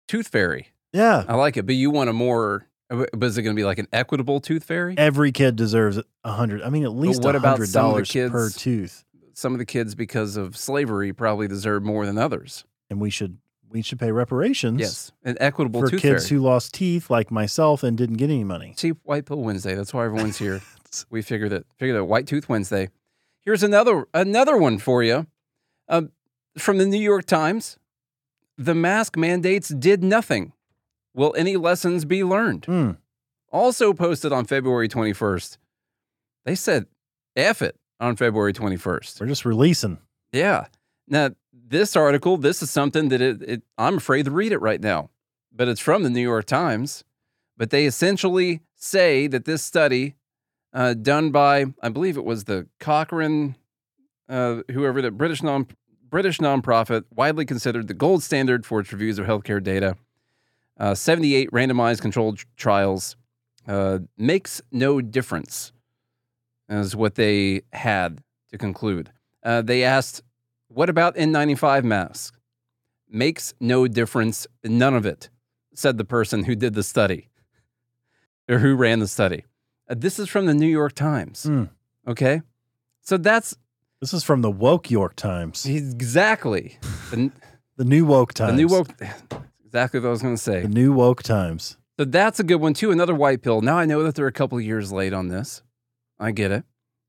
Tooth 0.08 0.30
fairy. 0.30 0.70
Yeah. 0.94 1.26
I 1.28 1.36
like 1.36 1.58
it, 1.58 1.66
but 1.66 1.76
you 1.76 1.92
want 1.92 2.10
a 2.10 2.14
more. 2.14 2.68
But 2.90 3.24
is 3.24 3.38
it 3.38 3.42
going 3.42 3.54
to 3.54 3.60
be 3.60 3.66
like 3.66 3.80
an 3.80 3.88
equitable 3.92 4.40
tooth 4.40 4.64
fairy? 4.64 4.96
Every 4.98 5.34
kid 5.34 5.58
deserves 5.58 6.00
a 6.24 6.32
hundred. 6.32 6.62
I 6.62 6.70
mean, 6.70 6.84
at 6.84 6.94
least 6.94 7.22
what 7.24 7.36
a 7.36 7.40
about 7.40 7.58
hundred 7.58 7.68
some 7.68 7.86
of 7.88 8.08
the 8.08 8.14
dollars 8.14 8.32
per 8.32 8.50
tooth. 8.58 9.04
Some 9.34 9.52
of 9.52 9.60
the 9.60 9.66
kids, 9.66 9.94
because 9.94 10.38
of 10.38 10.56
slavery, 10.56 11.12
probably 11.12 11.50
deserve 11.50 11.84
more 11.84 12.06
than 12.06 12.18
others. 12.18 12.64
And 12.90 13.02
we 13.02 13.10
should 13.10 13.40
we 13.74 13.82
should 13.82 14.00
pay 14.00 14.12
reparations. 14.12 14.80
Yes, 14.80 15.12
an 15.26 15.36
equitable 15.40 15.82
for 15.82 15.90
tooth 15.90 16.02
kids 16.02 16.30
fairy. 16.30 16.40
who 16.40 16.46
lost 16.46 16.74
teeth 16.74 17.10
like 17.10 17.32
myself 17.32 17.84
and 17.84 17.98
didn't 17.98 18.18
get 18.18 18.30
any 18.30 18.44
money. 18.44 18.76
Cheap 18.78 18.98
White 19.04 19.26
Pill 19.26 19.42
Wednesday. 19.42 19.74
That's 19.74 19.94
why 19.94 20.06
everyone's 20.06 20.38
here. 20.38 20.62
we 21.10 21.22
figured 21.22 21.50
that 21.50 21.66
figured 21.78 21.98
that 21.98 22.06
White 22.06 22.28
Tooth 22.28 22.48
Wednesday. 22.48 22.90
Here's 23.42 23.64
another 23.64 24.08
another 24.14 24.56
one 24.56 24.78
for 24.78 25.04
you, 25.04 25.28
uh, 25.90 26.04
from 26.58 26.78
the 26.78 26.86
New 26.86 27.02
York 27.02 27.26
Times. 27.26 27.78
The 28.58 28.76
mask 28.76 29.18
mandates 29.18 29.70
did 29.70 30.04
nothing. 30.04 30.54
Will 31.16 31.34
any 31.36 31.58
lessons 31.58 32.06
be 32.06 32.24
learned? 32.24 32.66
Hmm. 32.66 32.92
Also 33.52 33.94
posted 33.94 34.32
on 34.32 34.46
February 34.46 34.88
21st. 34.88 35.58
They 36.46 36.56
said 36.56 36.86
F 37.36 37.62
it 37.64 37.76
on 38.00 38.16
February 38.16 38.54
21st. 38.54 39.20
We're 39.20 39.28
just 39.28 39.46
releasing. 39.46 39.98
Yeah. 40.32 40.68
Now, 41.08 41.32
this 41.52 41.96
article, 41.96 42.38
this 42.38 42.62
is 42.62 42.72
something 42.72 43.10
that 43.10 43.22
it, 43.22 43.42
it, 43.42 43.62
I'm 43.78 43.98
afraid 43.98 44.26
to 44.26 44.32
read 44.32 44.52
it 44.52 44.60
right 44.60 44.82
now, 44.82 45.10
but 45.52 45.68
it's 45.68 45.80
from 45.82 46.04
the 46.04 46.10
New 46.10 46.22
York 46.22 46.46
Times. 46.46 47.04
But 47.58 47.70
they 47.70 47.86
essentially 47.86 48.62
say 48.76 49.28
that 49.28 49.46
this 49.46 49.64
study 49.64 50.16
uh, 50.74 50.94
done 50.96 51.32
by, 51.32 51.66
I 51.82 51.90
believe 51.90 52.18
it 52.18 52.26
was 52.26 52.46
the 52.46 52.68
Cochrane, 52.80 53.56
uh, 54.28 54.62
whoever 54.72 55.02
the 55.02 55.12
British 55.12 55.44
non 55.44 55.68
British 56.10 56.38
nonprofit, 56.38 57.06
widely 57.16 57.44
considered 57.44 57.88
the 57.88 57.94
gold 57.96 58.22
standard 58.22 58.68
for 58.68 58.80
its 58.80 58.92
reviews 58.92 59.18
of 59.18 59.26
healthcare 59.26 59.62
data. 59.64 59.96
Uh, 60.80 60.94
78 60.94 61.50
randomized 61.52 62.02
controlled 62.02 62.40
trials 62.56 63.16
uh, 63.68 64.00
makes 64.16 64.62
no 64.72 65.02
difference, 65.02 65.72
is 66.70 66.96
what 66.96 67.16
they 67.16 67.62
had 67.74 68.22
to 68.52 68.60
conclude. 68.60 69.12
Uh, 69.44 69.64
they 69.64 69.84
asked, 69.84 70.22
What 70.74 70.90
about 70.90 71.16
N95 71.16 71.84
masks? 71.84 72.36
Makes 73.10 73.54
no 73.60 73.88
difference, 73.88 74.48
none 74.64 74.96
of 74.96 75.06
it, 75.06 75.30
said 75.76 75.98
the 76.00 76.06
person 76.06 76.46
who 76.46 76.56
did 76.56 76.74
the 76.74 76.82
study 76.82 77.30
or 78.50 78.58
who 78.58 78.76
ran 78.76 79.00
the 79.00 79.08
study. 79.08 79.46
Uh, 79.88 79.94
this 79.98 80.18
is 80.18 80.30
from 80.30 80.48
the 80.48 80.54
New 80.54 80.68
York 80.68 80.94
Times. 80.94 81.44
Hmm. 81.44 81.66
Okay. 82.08 82.42
So 83.02 83.18
that's 83.18 83.56
This 84.02 84.14
is 84.14 84.24
from 84.24 84.42
the 84.42 84.50
woke 84.50 84.90
York 84.90 85.16
Times. 85.16 85.66
exactly 85.66 86.80
the, 87.12 87.32
The 87.78 87.86
new 87.86 88.06
woke 88.06 88.34
times. 88.34 88.52
the 88.52 88.58
new 88.58 88.68
woke. 88.68 88.90
Exactly 89.66 90.00
what 90.00 90.08
I 90.08 90.12
was 90.12 90.22
going 90.22 90.36
to 90.36 90.42
say. 90.42 90.62
The 90.62 90.68
new 90.68 90.94
woke 90.94 91.24
Times. 91.24 91.78
So 91.98 92.06
that's 92.06 92.40
a 92.40 92.44
good 92.44 92.58
one 92.62 92.74
too. 92.76 92.92
Another 92.92 93.16
white 93.16 93.42
pill. 93.42 93.62
Now 93.62 93.78
I 93.78 93.86
know 93.86 94.04
that 94.04 94.14
they're 94.14 94.28
a 94.28 94.32
couple 94.32 94.58
of 94.58 94.64
years 94.64 94.92
late 94.92 95.14
on 95.14 95.30
this. 95.30 95.64
I 96.20 96.30
get 96.32 96.52
it. 96.52 96.64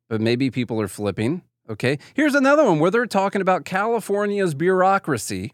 But 0.09 0.21
maybe 0.23 0.51
people 0.51 0.81
are 0.81 0.89
flipping. 0.89 1.43
Okay. 1.69 1.99
Here's 2.15 2.35
another 2.35 2.65
one 2.65 2.79
where 2.79 2.91
they're 2.91 3.07
talking 3.07 3.41
about 3.41 3.65
California's 3.65 4.55
bureaucracy 4.55 5.53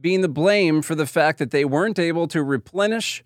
being 0.00 0.20
the 0.20 0.28
blame 0.28 0.82
for 0.82 0.94
the 0.94 1.06
fact 1.06 1.38
that 1.38 1.50
they 1.50 1.64
weren't 1.64 1.98
able 1.98 2.26
to 2.28 2.42
replenish 2.42 3.24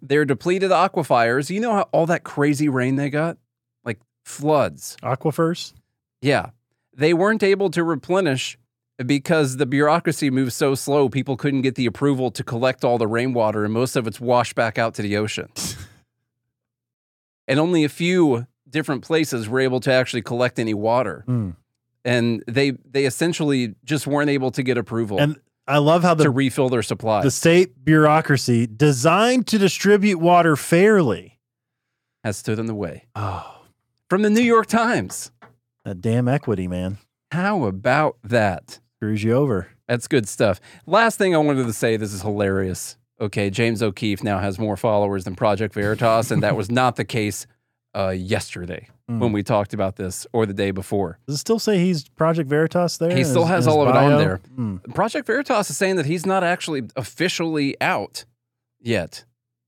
their 0.00 0.24
depleted 0.24 0.70
aquifers. 0.70 1.50
You 1.50 1.60
know 1.60 1.72
how 1.72 1.88
all 1.92 2.06
that 2.06 2.24
crazy 2.24 2.68
rain 2.68 2.96
they 2.96 3.10
got? 3.10 3.38
Like 3.84 3.98
floods. 4.24 4.96
Aquifers? 5.02 5.72
Yeah. 6.20 6.50
They 6.94 7.14
weren't 7.14 7.42
able 7.42 7.70
to 7.70 7.82
replenish 7.84 8.58
because 9.04 9.56
the 9.56 9.66
bureaucracy 9.66 10.30
moves 10.30 10.54
so 10.54 10.74
slow, 10.74 11.08
people 11.08 11.36
couldn't 11.36 11.62
get 11.62 11.76
the 11.76 11.86
approval 11.86 12.30
to 12.32 12.42
collect 12.42 12.84
all 12.84 12.98
the 12.98 13.06
rainwater, 13.06 13.64
and 13.64 13.72
most 13.72 13.94
of 13.94 14.08
it's 14.08 14.20
washed 14.20 14.56
back 14.56 14.76
out 14.76 14.94
to 14.94 15.02
the 15.02 15.16
ocean. 15.16 15.48
and 17.48 17.60
only 17.60 17.84
a 17.84 17.88
few 17.88 18.46
different 18.70 19.02
places 19.02 19.48
were 19.48 19.60
able 19.60 19.80
to 19.80 19.92
actually 19.92 20.22
collect 20.22 20.58
any 20.58 20.74
water. 20.74 21.22
Hmm. 21.26 21.50
And 22.04 22.42
they 22.46 22.70
they 22.90 23.04
essentially 23.06 23.74
just 23.84 24.06
weren't 24.06 24.30
able 24.30 24.50
to 24.52 24.62
get 24.62 24.78
approval 24.78 25.18
And 25.20 25.36
I 25.66 25.78
love 25.78 26.02
how 26.02 26.14
the 26.14 26.24
to 26.24 26.30
refill 26.30 26.68
their 26.68 26.82
supplies. 26.82 27.24
the 27.24 27.30
state 27.30 27.84
bureaucracy 27.84 28.66
designed 28.66 29.46
to 29.48 29.58
distribute 29.58 30.18
water 30.18 30.56
fairly. 30.56 31.38
has 32.24 32.36
stood 32.38 32.58
in 32.58 32.66
the 32.66 32.74
way. 32.74 33.06
Oh, 33.14 33.62
From 34.08 34.22
the 34.22 34.30
New 34.30 34.42
York 34.42 34.66
Times. 34.66 35.30
that 35.84 36.00
damn 36.00 36.28
equity, 36.28 36.66
man. 36.68 36.98
How 37.32 37.64
about 37.64 38.16
that? 38.24 38.80
Screws 38.96 39.22
you 39.22 39.34
over. 39.34 39.68
That's 39.86 40.08
good 40.08 40.26
stuff. 40.28 40.60
Last 40.86 41.18
thing 41.18 41.34
I 41.34 41.38
wanted 41.38 41.64
to 41.66 41.72
say 41.72 41.96
this 41.96 42.12
is 42.14 42.22
hilarious. 42.22 42.96
Okay, 43.20 43.50
James 43.50 43.82
O'Keefe 43.82 44.22
now 44.22 44.38
has 44.38 44.58
more 44.58 44.76
followers 44.76 45.24
than 45.24 45.34
Project 45.34 45.74
Veritas, 45.74 46.30
and 46.30 46.42
that 46.42 46.56
was 46.56 46.70
not 46.70 46.96
the 46.96 47.04
case 47.04 47.46
uh, 47.94 48.10
yesterday 48.10 48.88
Hmm. 49.08 49.20
when 49.20 49.32
we 49.32 49.42
talked 49.42 49.72
about 49.72 49.96
this 49.96 50.26
or 50.34 50.44
the 50.44 50.52
day 50.52 50.70
before. 50.70 51.18
Does 51.26 51.36
it 51.36 51.38
still 51.38 51.58
say 51.58 51.78
he's 51.78 52.06
Project 52.10 52.48
Veritas 52.48 52.98
there? 52.98 53.16
He 53.16 53.24
still 53.24 53.42
his- 53.46 53.50
has 53.50 53.66
all 53.66 53.80
of 53.82 53.88
it 53.88 53.96
on 53.96 54.18
there. 54.18 54.36
Hmm. 54.54 54.76
Project 54.94 55.26
Veritas 55.26 55.70
is 55.70 55.76
saying 55.78 55.96
that 55.96 56.04
he's 56.06 56.26
not 56.26 56.44
actually 56.44 56.82
officially 56.96 57.74
out 57.80 58.24
yet. 58.80 59.24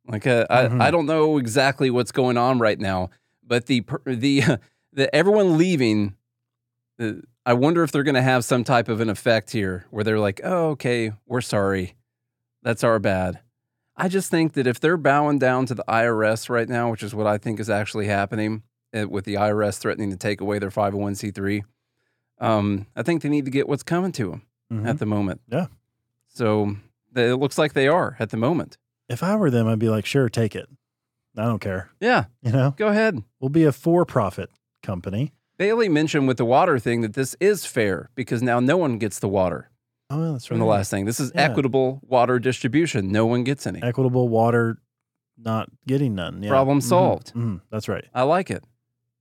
Like 0.06 0.26
uh, 0.26 0.46
Mhm. 0.50 0.80
I, 0.80 0.88
I 0.88 0.90
don't 0.90 1.06
know 1.06 1.38
exactly 1.38 1.88
what's 1.90 2.12
going 2.12 2.36
on 2.36 2.58
right 2.58 2.78
now, 2.78 3.08
but 3.46 3.66
the 3.66 3.82
the 4.04 4.42
the 4.92 5.14
everyone 5.14 5.56
leaving. 5.56 6.14
Uh, 7.00 7.12
I 7.46 7.54
wonder 7.54 7.82
if 7.82 7.90
they're 7.92 8.02
going 8.02 8.14
to 8.16 8.22
have 8.22 8.44
some 8.44 8.64
type 8.64 8.88
of 8.90 9.00
an 9.00 9.08
effect 9.08 9.50
here 9.52 9.86
where 9.90 10.04
they're 10.04 10.18
like, 10.18 10.40
"Oh, 10.44 10.70
okay, 10.70 11.12
we're 11.26 11.40
sorry, 11.40 11.94
that's 12.62 12.84
our 12.84 12.98
bad." 12.98 13.40
I 14.00 14.08
just 14.08 14.30
think 14.30 14.54
that 14.54 14.66
if 14.66 14.80
they're 14.80 14.96
bowing 14.96 15.38
down 15.38 15.66
to 15.66 15.74
the 15.74 15.84
IRS 15.88 16.48
right 16.48 16.68
now, 16.68 16.90
which 16.90 17.02
is 17.02 17.14
what 17.14 17.26
I 17.26 17.38
think 17.38 17.60
is 17.60 17.68
actually 17.70 18.06
happening, 18.06 18.62
uh, 18.96 19.06
with 19.08 19.24
the 19.24 19.34
IRS 19.34 19.78
threatening 19.78 20.10
to 20.10 20.16
take 20.16 20.40
away 20.40 20.58
their 20.58 20.70
501c3, 20.70 21.62
um, 22.40 22.86
I 22.96 23.02
think 23.02 23.22
they 23.22 23.28
need 23.28 23.44
to 23.44 23.50
get 23.50 23.68
what's 23.68 23.82
coming 23.82 24.12
to 24.12 24.30
them 24.30 24.42
Mhm. 24.72 24.86
at 24.88 24.98
the 24.98 25.06
moment. 25.06 25.40
Yeah. 25.48 25.66
So 26.28 26.76
it 27.14 27.34
looks 27.34 27.58
like 27.58 27.72
they 27.74 27.88
are 27.88 28.16
at 28.18 28.30
the 28.30 28.36
moment. 28.36 28.78
If 29.08 29.22
I 29.22 29.36
were 29.36 29.50
them, 29.50 29.66
I'd 29.68 29.78
be 29.78 29.88
like, 29.88 30.06
sure, 30.06 30.28
take 30.28 30.54
it. 30.56 30.68
I 31.36 31.44
don't 31.44 31.58
care. 31.60 31.90
Yeah. 32.00 32.24
You 32.42 32.52
know, 32.52 32.74
Go 32.76 32.88
ahead. 32.88 33.22
we'll 33.40 33.48
be 33.50 33.64
a 33.64 33.72
for-profit 33.72 34.50
company. 34.82 35.32
Bailey 35.58 35.88
mentioned 35.88 36.26
with 36.26 36.38
the 36.38 36.44
water 36.44 36.78
thing 36.78 37.02
that 37.02 37.14
this 37.14 37.36
is 37.38 37.66
fair 37.66 38.10
because 38.14 38.42
now 38.42 38.60
no 38.60 38.76
one 38.76 38.98
gets 38.98 39.18
the 39.18 39.28
water 39.28 39.69
Oh, 40.10 40.24
yeah, 40.26 40.32
that's 40.32 40.46
from 40.46 40.56
right. 40.58 40.64
the 40.64 40.68
last 40.70 40.90
thing. 40.90 41.04
This 41.04 41.20
is 41.20 41.30
Yeah. 41.34 41.42
equitable 41.42 42.00
water 42.02 42.38
distribution. 42.38 43.12
No 43.12 43.26
one 43.26 43.44
gets 43.44 43.66
any. 43.66 43.82
Equitable 43.82 44.28
water, 44.28 44.78
not 45.38 45.68
getting 45.86 46.14
none. 46.14 46.42
Yeah. 46.42 46.50
Problem 46.50 46.78
Mhm. 46.80 46.82
solved. 46.82 47.32
Mhm. 47.34 47.60
That's 47.70 47.88
right. 47.88 48.04
I 48.14 48.22
like 48.24 48.50
it. 48.50 48.64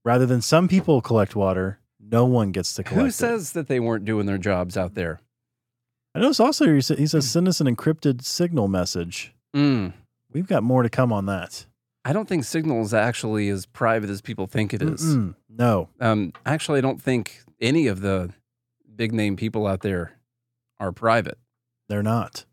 Rather 0.04 0.26
than 0.26 0.40
some 0.42 0.66
people 0.68 1.00
collect 1.00 1.36
water, 1.36 1.78
no 2.00 2.24
one 2.24 2.50
gets 2.50 2.74
to 2.74 2.82
collect 2.82 3.00
Who 3.00 3.06
it. 3.06 3.12
says 3.12 3.52
that 3.52 3.68
they 3.68 3.78
weren't 3.78 4.04
doing 4.04 4.26
their 4.26 4.38
jobs 4.38 4.76
out 4.76 4.94
there? 4.94 5.20
I 6.14 6.18
notice 6.20 6.40
also 6.40 6.66
he 6.74 6.80
said, 6.80 6.98
he 6.98 7.06
says 7.06 7.30
send 7.30 7.46
us 7.46 7.60
an 7.60 7.68
encrypted 7.68 8.22
signal 8.22 8.66
message. 8.66 9.32
Mm. 9.54 9.92
We've 10.32 10.46
got 10.48 10.62
more 10.64 10.82
to 10.82 10.88
come 10.88 11.12
on 11.12 11.26
that. 11.26 11.66
I 12.04 12.12
don't 12.14 12.26
think 12.28 12.44
Signal 12.44 12.80
is 12.80 12.94
actually 12.94 13.50
as 13.50 13.66
private 13.66 14.08
as 14.08 14.22
people 14.22 14.46
think 14.46 14.72
it 14.72 14.80
is. 14.80 15.02
Mm-mm. 15.04 15.34
No. 15.50 15.90
Um, 16.00 16.32
actually, 16.46 16.78
I 16.78 16.80
don't 16.80 17.00
think 17.00 17.42
any 17.60 17.86
of 17.88 18.00
the 18.00 18.30
big 18.96 19.12
name 19.12 19.36
people 19.36 19.66
out 19.66 19.82
there 19.82 20.12
are 20.80 20.90
private. 20.90 21.38
They're 21.88 22.02
not. 22.02 22.44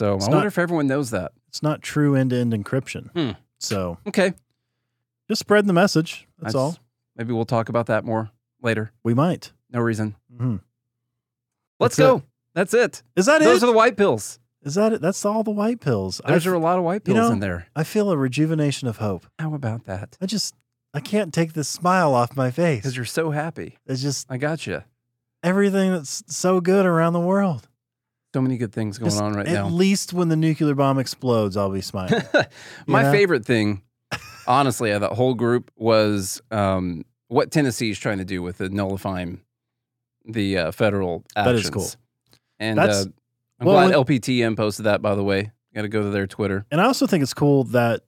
So 0.00 0.16
It's 0.16 0.24
I 0.24 0.28
wonder 0.28 0.44
not- 0.44 0.46
if 0.48 0.58
everyone 0.58 0.86
knows 0.88 1.10
that. 1.10 1.32
It's 1.48 1.62
not 1.62 1.80
true 1.82 2.14
end-to-end 2.16 2.52
encryption. 2.52 3.10
Hmm. 3.12 3.30
So 3.58 3.98
Okay. 4.06 4.34
just 5.28 5.40
spread 5.40 5.66
the 5.66 5.72
message. 5.72 6.26
That's, 6.38 6.52
That's- 6.52 6.54
all. 6.54 6.78
Maybe 7.16 7.32
we'll 7.32 7.44
talk 7.46 7.68
about 7.68 7.86
that 7.86 8.04
more 8.04 8.30
later. 8.62 8.92
We 9.04 9.14
might. 9.14 9.52
No 9.70 9.80
reason. 9.80 10.16
Mhm. 10.34 10.60
Let's 11.80 11.96
That's 11.96 12.08
go. 12.08 12.22
That's 12.54 12.74
it. 12.74 13.02
Is 13.16 13.26
that 13.26 13.38
Those 13.38 13.46
it? 13.46 13.50
Those 13.52 13.62
are 13.64 13.66
the 13.66 13.72
white 13.72 13.96
pills. 13.96 14.38
Is 14.62 14.74
that 14.74 14.92
it? 14.92 15.00
That's 15.00 15.24
all 15.24 15.42
the 15.44 15.50
white 15.50 15.80
pills. 15.80 16.20
I, 16.24 16.32
Those 16.32 16.46
are 16.46 16.54
a 16.54 16.58
lot 16.58 16.78
of 16.78 16.84
white 16.84 17.02
you 17.06 17.14
pills 17.14 17.28
know, 17.28 17.32
in 17.32 17.40
there. 17.40 17.68
I 17.76 17.84
feel 17.84 18.10
a 18.10 18.16
rejuvenation 18.16 18.88
of 18.88 18.96
hope. 18.98 19.26
How 19.38 19.54
about 19.54 19.84
that? 19.84 20.16
I 20.20 20.26
just 20.26 20.54
I 20.92 21.00
can't 21.00 21.32
take 21.32 21.52
this 21.52 21.68
smile 21.68 22.14
off 22.14 22.34
my 22.36 22.50
face. 22.50 22.78
Because 22.80 22.96
you're 22.96 23.04
so 23.04 23.30
happy. 23.30 23.78
It's 23.86 24.02
just 24.02 24.26
I 24.30 24.38
got 24.38 24.66
you. 24.66 24.82
Everything 25.46 25.92
that's 25.92 26.24
so 26.26 26.60
good 26.60 26.86
around 26.86 27.12
the 27.12 27.20
world. 27.20 27.68
So 28.34 28.42
many 28.42 28.58
good 28.58 28.72
things 28.72 28.98
going 28.98 29.10
Just 29.10 29.22
on 29.22 29.34
right 29.34 29.46
at 29.46 29.52
now. 29.52 29.66
At 29.66 29.72
least 29.72 30.12
when 30.12 30.28
the 30.28 30.34
nuclear 30.34 30.74
bomb 30.74 30.98
explodes, 30.98 31.56
I'll 31.56 31.70
be 31.70 31.80
smiling. 31.80 32.20
My 32.86 33.04
know? 33.04 33.12
favorite 33.12 33.46
thing, 33.46 33.82
honestly, 34.48 34.90
of 34.90 35.02
that 35.02 35.12
whole 35.12 35.34
group 35.34 35.70
was 35.76 36.42
um, 36.50 37.04
what 37.28 37.52
Tennessee 37.52 37.90
is 37.90 37.98
trying 37.98 38.18
to 38.18 38.24
do 38.24 38.42
with 38.42 38.58
the 38.58 38.68
nullifying 38.68 39.40
the 40.24 40.58
uh, 40.58 40.72
federal 40.72 41.24
That 41.36 41.54
is 41.54 41.70
cool. 41.70 41.88
And 42.58 42.80
uh, 42.80 43.04
I'm 43.60 43.66
well, 43.66 43.88
glad 43.88 43.96
when- 43.96 44.04
LPTN 44.04 44.56
posted 44.56 44.86
that, 44.86 45.00
by 45.00 45.14
the 45.14 45.24
way. 45.24 45.52
Got 45.76 45.82
to 45.82 45.88
go 45.88 46.02
to 46.02 46.10
their 46.10 46.26
Twitter. 46.26 46.66
And 46.72 46.80
I 46.80 46.84
also 46.86 47.06
think 47.06 47.22
it's 47.22 47.34
cool 47.34 47.64
that 47.64 48.00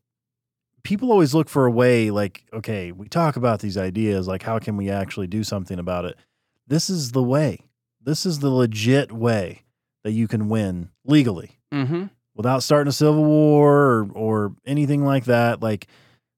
people 0.82 1.12
always 1.12 1.34
look 1.34 1.48
for 1.48 1.66
a 1.66 1.70
way 1.70 2.10
like, 2.10 2.44
okay, 2.52 2.92
we 2.92 3.08
talk 3.08 3.36
about 3.36 3.60
these 3.60 3.76
ideas, 3.76 4.26
like 4.26 4.42
how 4.42 4.58
can 4.58 4.76
we 4.76 4.90
actually 4.90 5.26
do 5.26 5.44
something 5.44 5.78
about 5.78 6.06
it? 6.06 6.16
This 6.68 6.88
is 6.90 7.12
the 7.12 7.22
way. 7.22 7.60
This 8.00 8.24
is 8.26 8.38
the 8.40 8.50
legit 8.50 9.10
way 9.10 9.62
that 10.04 10.12
you 10.12 10.28
can 10.28 10.48
win 10.48 10.90
legally 11.04 11.52
Mm-hmm. 11.72 12.04
without 12.34 12.62
starting 12.62 12.88
a 12.88 12.92
civil 12.92 13.24
war 13.24 13.76
or, 13.76 14.08
or 14.14 14.52
anything 14.64 15.04
like 15.04 15.24
that. 15.26 15.60
Like 15.62 15.86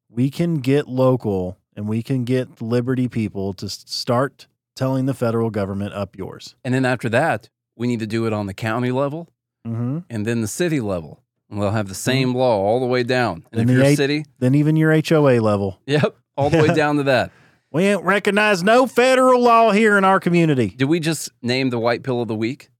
we 0.08 0.28
can 0.30 0.56
get 0.56 0.88
local 0.88 1.56
and 1.76 1.86
we 1.88 2.02
can 2.02 2.24
get 2.24 2.60
liberty 2.60 3.06
people 3.08 3.52
to 3.54 3.68
start 3.68 4.48
telling 4.74 5.06
the 5.06 5.14
federal 5.14 5.50
government 5.50 5.92
up 5.94 6.16
yours. 6.16 6.56
And 6.64 6.74
then 6.74 6.84
after 6.84 7.08
that, 7.10 7.48
we 7.76 7.86
need 7.86 8.00
to 8.00 8.06
do 8.08 8.26
it 8.26 8.32
on 8.32 8.46
the 8.46 8.54
county 8.54 8.90
level 8.90 9.28
Mm-hmm. 9.66 9.98
and 10.08 10.26
then 10.26 10.40
the 10.40 10.48
city 10.48 10.80
level. 10.80 11.22
And 11.50 11.60
they'll 11.60 11.70
have 11.70 11.88
the 11.88 11.94
same 11.94 12.34
law 12.34 12.58
all 12.58 12.80
the 12.80 12.86
way 12.86 13.02
down. 13.02 13.44
And 13.52 13.58
Then 13.58 13.60
if 13.60 13.66
the 13.66 13.72
you're 13.74 13.92
a 13.92 13.94
city, 13.96 14.24
Then 14.38 14.54
even 14.54 14.74
your 14.76 14.90
HOA 15.06 15.38
level. 15.40 15.78
yep, 15.86 16.16
all 16.36 16.48
the 16.48 16.58
way 16.62 16.68
down 16.74 16.96
to 16.96 17.02
that. 17.04 17.30
We 17.72 17.84
ain't 17.84 18.02
recognize 18.02 18.62
no 18.62 18.86
federal 18.86 19.40
law 19.40 19.70
here 19.70 19.96
in 19.96 20.04
our 20.04 20.18
community. 20.20 20.68
Did 20.70 20.86
we 20.86 20.98
just 21.00 21.30
name 21.40 21.70
the 21.70 21.78
white 21.78 22.02
pill 22.02 22.20
of 22.20 22.28
the 22.28 22.34
week? 22.34 22.70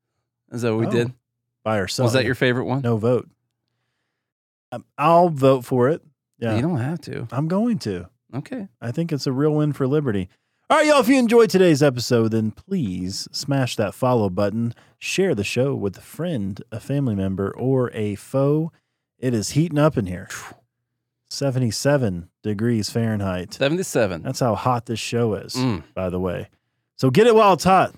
Is 0.51 0.63
that 0.63 0.73
what 0.75 0.81
we 0.81 0.87
Oh, 0.87 0.91
did? 0.91 1.13
By 1.63 1.79
ourselves. 1.79 2.09
Was 2.09 2.13
that 2.15 2.25
your 2.25 2.35
favorite 2.35 2.65
one? 2.65 2.83
no 2.83 2.97
vote? 2.97 3.29
Um, 4.73 4.85
I'll 4.99 5.29
vote 5.29 5.65
for 5.65 5.89
it. 5.89 6.03
Yeah, 6.39 6.57
You 6.57 6.63
don't 6.63 6.79
have 6.79 7.01
to. 7.03 7.29
I'm 7.31 7.49
going 7.49 7.79
to. 7.81 8.09
Okay. 8.35 8.69
I 8.81 8.91
think 8.93 9.13
it's 9.13 9.27
a 9.27 9.33
real 9.33 9.53
win 9.55 9.73
for 9.73 9.87
liberty. 9.87 10.29
All 10.69 10.77
right, 10.79 10.87
y'all. 10.87 11.01
If 11.01 11.09
you 11.09 11.19
enjoyed 11.19 11.51
today's 11.51 11.83
episode, 11.83 12.29
then 12.29 12.53
please 12.53 13.29
smash 13.33 13.75
that 13.77 13.95
follow 13.95 14.31
button. 14.31 14.73
Share 14.99 15.35
the 15.35 15.43
show 15.45 15.75
with 15.75 15.99
a 15.99 16.03
friend, 16.03 16.63
a 16.71 16.79
family 16.79 17.15
member, 17.17 17.51
or 17.51 17.91
a 17.93 18.15
foe. 18.15 18.71
It 19.19 19.35
is 19.35 19.51
heating 19.51 19.79
up 19.79 19.97
in 19.99 20.07
here. 20.07 20.29
77 21.31 22.29
degrees 22.43 22.91
Fahrenheit. 22.91 23.55
77. 23.55 24.23
That's 24.23 24.41
how 24.41 24.55
hot 24.55 24.87
this 24.87 24.99
show 25.01 25.35
is, 25.35 25.55
Mm. 25.55 25.83
by 25.95 26.11
the 26.11 26.21
way. 26.21 26.49
So 26.97 27.11
get 27.11 27.27
it 27.27 27.35
while 27.35 27.55
it's 27.55 27.65
hot. 27.65 27.95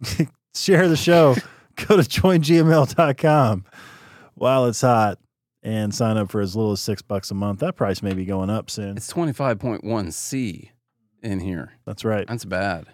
share 0.54 0.88
the 0.88 0.96
show. 0.96 1.34
Go 1.76 1.96
to 1.96 2.02
joingml.com 2.02 3.64
while 4.34 4.66
it's 4.66 4.80
hot 4.80 5.18
and 5.62 5.94
sign 5.94 6.16
up 6.16 6.30
for 6.30 6.40
as 6.40 6.56
little 6.56 6.72
as 6.72 6.80
six 6.80 7.02
bucks 7.02 7.30
a 7.30 7.34
month. 7.34 7.60
That 7.60 7.76
price 7.76 8.02
may 8.02 8.14
be 8.14 8.24
going 8.24 8.50
up 8.50 8.70
soon. 8.70 8.96
It's 8.96 9.12
25.1C 9.12 10.70
in 11.22 11.40
here. 11.40 11.72
That's 11.84 12.04
right. 12.04 12.26
That's 12.26 12.44
bad. 12.44 12.86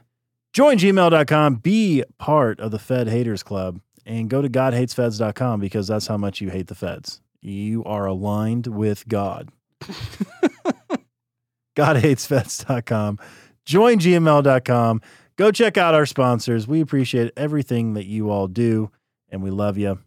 joingml.com, 0.55 1.57
be 1.57 2.05
part 2.19 2.61
of 2.61 2.71
the 2.71 2.79
Fed 2.79 3.09
Haters 3.09 3.43
Club, 3.43 3.81
and 4.07 4.29
go 4.29 4.43
to 4.43 4.49
godhatesfeds.com 4.49 5.61
because 5.61 5.87
that's 5.89 6.07
how 6.07 6.17
much 6.17 6.41
you 6.41 6.51
hate 6.51 6.67
the 6.67 6.75
feds. 6.75 7.21
You 7.41 7.85
are 7.85 8.07
aligned 8.07 8.67
with 8.67 9.07
God. 9.09 9.51
godhatesfeds.com. 11.77 13.19
joingml.com. 13.67 15.01
Go 15.37 15.51
check 15.51 15.77
out 15.77 15.95
our 15.95 16.07
sponsors. 16.07 16.69
We 16.69 16.81
appreciate 16.81 17.33
everything 17.37 17.95
that 17.95 18.07
you 18.07 18.31
all 18.31 18.47
do, 18.47 18.91
and 19.29 19.43
we 19.43 19.51
love 19.51 19.77
you. 19.77 19.99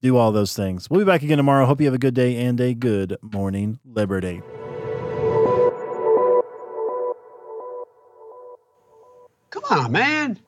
Do 0.00 0.16
all 0.16 0.30
those 0.30 0.54
things. 0.54 0.88
We'll 0.88 1.00
be 1.00 1.06
back 1.06 1.22
again 1.22 1.38
tomorrow. 1.38 1.66
Hope 1.66 1.80
you 1.80 1.86
have 1.86 1.94
a 1.94 1.98
good 1.98 2.14
day 2.14 2.36
and 2.36 2.60
a 2.60 2.74
good 2.74 3.16
morning, 3.20 3.80
Liberty. 3.84 4.40
Come 9.50 9.64
on, 9.70 9.90
man. 9.90 10.38